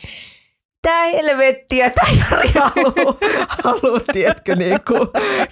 tää 0.81 1.03
helvettiä, 1.03 1.89
tää 1.89 2.07
Jari 2.19 2.51
haluu, 2.51 3.17
haluu 3.63 3.99
tiedätkö, 4.13 4.55
niin 4.55 4.79
kuin, 4.87 5.09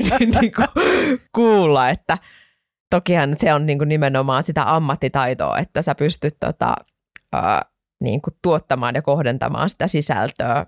niin 0.42 0.52
kuin, 0.56 0.68
kuulla, 1.36 1.89
että 1.89 2.18
tokihan 2.89 3.36
se 3.38 3.54
on 3.54 3.66
niin 3.66 3.78
kuin 3.78 3.89
nimenomaan 3.89 4.44
sitä 4.44 4.76
ammattitaitoa, 4.76 5.58
että 5.58 5.82
sä 5.82 5.96
pystyt 5.96 6.36
tota, 6.39 6.76
ää, 7.34 7.66
niin 8.04 8.22
kuin 8.22 8.34
tuottamaan 8.42 8.96
ja 8.96 9.02
kohdentamaan 9.02 9.70
sitä 9.70 9.88
sisältöä 9.88 10.66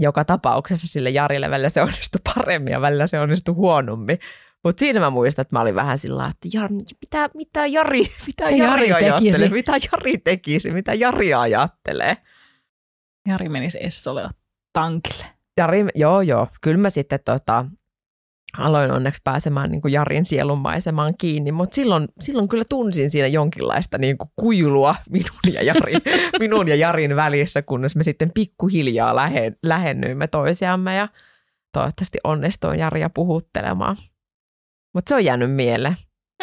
joka 0.00 0.24
tapauksessa 0.24 0.86
sille 0.88 1.10
Jarille 1.10 1.50
välillä 1.50 1.68
se 1.68 1.82
onnistui 1.82 2.20
paremmin 2.34 2.72
ja 2.72 2.80
välillä 2.80 3.06
se 3.06 3.20
onnistui 3.20 3.54
huonommin. 3.54 4.18
Mutta 4.64 4.80
siinä 4.80 5.00
mä 5.00 5.10
muistan, 5.10 5.42
että 5.42 5.56
mä 5.56 5.60
olin 5.60 5.74
vähän 5.74 5.98
sillä 5.98 6.26
että 6.26 6.58
Jar, 6.58 6.70
mitä, 6.72 7.28
mitä 7.34 7.66
Jari, 7.66 8.00
mitä 8.26 8.44
Jari, 8.44 8.58
Jari 8.58 8.92
ajattelee, 8.92 9.32
tekisi? 9.32 9.48
mitä 9.48 9.72
Jari 9.72 10.18
tekisi, 10.18 10.70
mitä 10.70 10.94
Jari 10.94 11.34
ajattelee. 11.34 12.16
Jari 13.28 13.48
menisi 13.48 13.78
Essolle 13.80 14.30
tankille. 14.72 15.24
Jari, 15.56 15.84
joo 15.94 16.20
joo, 16.20 16.48
kyllä 16.60 16.78
mä 16.78 16.90
sitten 16.90 17.20
tota, 17.24 17.64
aloin 18.58 18.90
onneksi 18.90 19.20
pääsemään 19.24 19.70
niin 19.70 19.82
kuin 19.82 19.92
Jarin 19.92 20.24
sielunmaisemaan 20.24 21.14
kiinni, 21.18 21.52
mutta 21.52 21.74
silloin, 21.74 22.08
silloin 22.20 22.48
kyllä 22.48 22.64
tunsin 22.68 23.10
siinä 23.10 23.26
jonkinlaista 23.26 23.98
niin 23.98 24.18
kuin 24.18 24.30
kuilua 24.36 24.94
minun 25.10 25.54
ja, 25.54 25.62
Jarin, 25.62 26.00
minun 26.40 26.68
ja 26.68 26.76
Jarin 26.76 27.16
välissä, 27.16 27.62
kunnes 27.62 27.96
me 27.96 28.02
sitten 28.02 28.30
pikkuhiljaa 28.32 29.16
lähe, 29.16 29.52
lähennyimme 29.62 30.26
toisiamme 30.26 30.96
ja 30.96 31.08
toivottavasti 31.72 32.18
onnistuin 32.24 32.78
Jaria 32.78 33.10
puhuttelemaan. 33.10 33.96
Mutta 34.94 35.08
se 35.08 35.14
on 35.14 35.24
jäänyt 35.24 35.54
mieleen. 35.54 35.96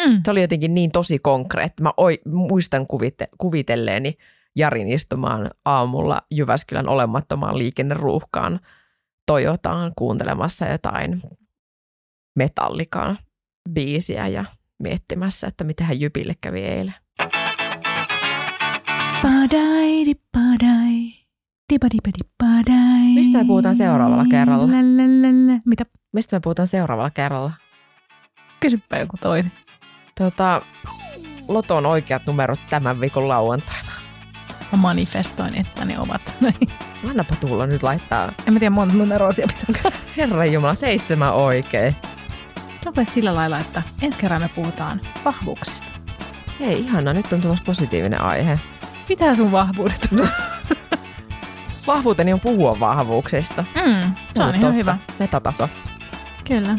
Mm. 0.06 0.20
Se 0.24 0.30
oli 0.30 0.40
jotenkin 0.40 0.74
niin 0.74 0.92
tosi 0.92 1.18
konkreetti. 1.18 1.82
Mä 1.82 1.92
oi, 1.96 2.20
muistan 2.26 2.86
kuvite, 2.86 3.28
kuvitelleeni 3.38 4.14
Jarin 4.56 4.88
istumaan 4.88 5.50
aamulla 5.64 6.22
Jyväskylän 6.30 6.88
olemattomaan 6.88 7.58
liikenneruuhkaan 7.58 8.60
Toyotaan 9.30 9.92
kuuntelemassa 9.96 10.66
jotain 10.66 11.22
metallikaan 12.36 13.18
biisiä 13.70 14.26
ja 14.26 14.44
miettimässä, 14.82 15.46
että 15.46 15.64
mitä 15.64 15.84
hän 15.84 16.00
Jypille 16.00 16.36
kävi 16.40 16.60
eilen. 16.60 16.94
Padai, 19.22 20.04
di 20.06 20.14
padai. 20.32 21.12
Dibadibadi 21.72 22.18
padai. 22.38 23.14
Mistä 23.14 23.38
me 23.38 23.44
puhutaan 23.44 23.76
seuraavalla 23.76 24.24
kerralla? 24.30 24.66
Lalalala. 24.66 25.60
Mitä? 25.66 25.84
Mistä 26.12 26.36
me 26.36 26.40
puhutaan 26.40 26.66
seuraavalla 26.66 27.10
kerralla? 27.10 27.52
Kysypä 28.60 28.98
joku 28.98 29.16
toinen. 29.20 29.52
Tota, 30.18 30.62
Loton 31.48 31.86
oikeat 31.86 32.26
numerot 32.26 32.60
tämän 32.70 33.00
viikon 33.00 33.28
lauantaina. 33.28 33.90
Mä 34.72 34.78
manifestoin, 34.78 35.54
että 35.54 35.84
ne 35.84 35.98
ovat. 35.98 36.34
Annapa 37.08 37.36
tulla 37.36 37.66
nyt 37.66 37.82
laittaa, 37.82 38.32
en 38.46 38.52
mä 38.52 38.58
tiedä 38.58 38.74
monta 38.74 38.94
numeroa 38.94 39.32
siellä 39.32 39.52
pitää. 39.66 39.92
herran 40.16 40.52
jumala, 40.52 40.74
seitsemän 40.74 41.34
oikein. 41.34 41.96
Onko 42.86 43.04
sillä 43.04 43.34
lailla, 43.34 43.58
että 43.58 43.82
ensi 44.02 44.18
kerran 44.18 44.40
me 44.42 44.48
puhutaan 44.48 45.00
vahvuuksista? 45.24 45.86
Hei, 46.60 46.80
ihana, 46.80 47.12
nyt 47.12 47.32
on 47.32 47.40
tulossa 47.40 47.64
positiivinen 47.64 48.20
aihe. 48.22 48.58
Mitä 49.08 49.34
sun 49.34 49.52
vahvuudet 49.52 50.08
on? 50.20 50.28
Vahvuuteni 51.86 52.32
on 52.32 52.40
puhua 52.40 52.80
vahvuuksista. 52.80 53.62
Mm, 53.74 54.14
se 54.34 54.42
on 54.42 54.48
ollut 54.48 54.56
ihan 54.56 54.60
totta. 54.60 54.72
hyvä. 54.72 54.98
Metataso. 55.18 55.68
Kyllä. 56.48 56.78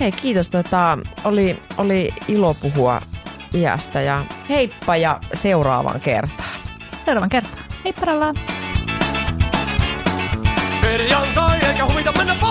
Hei, 0.00 0.12
kiitos. 0.12 0.48
Tota, 0.48 0.98
oli, 1.24 1.62
oli 1.76 2.14
ilo 2.28 2.54
puhua 2.54 3.00
iästä 3.54 4.00
ja 4.00 4.24
heippa 4.48 4.96
ja 4.96 5.20
seuraavaan 5.34 6.00
kertaan. 6.00 6.60
Seuraavan 7.04 7.28
kertaan. 7.30 7.64
Hei 7.84 7.92
parallaan. 7.92 8.34
Perjantai 10.80 11.58
eikä 11.66 11.86
huvita 11.86 12.12
mennä. 12.12 12.43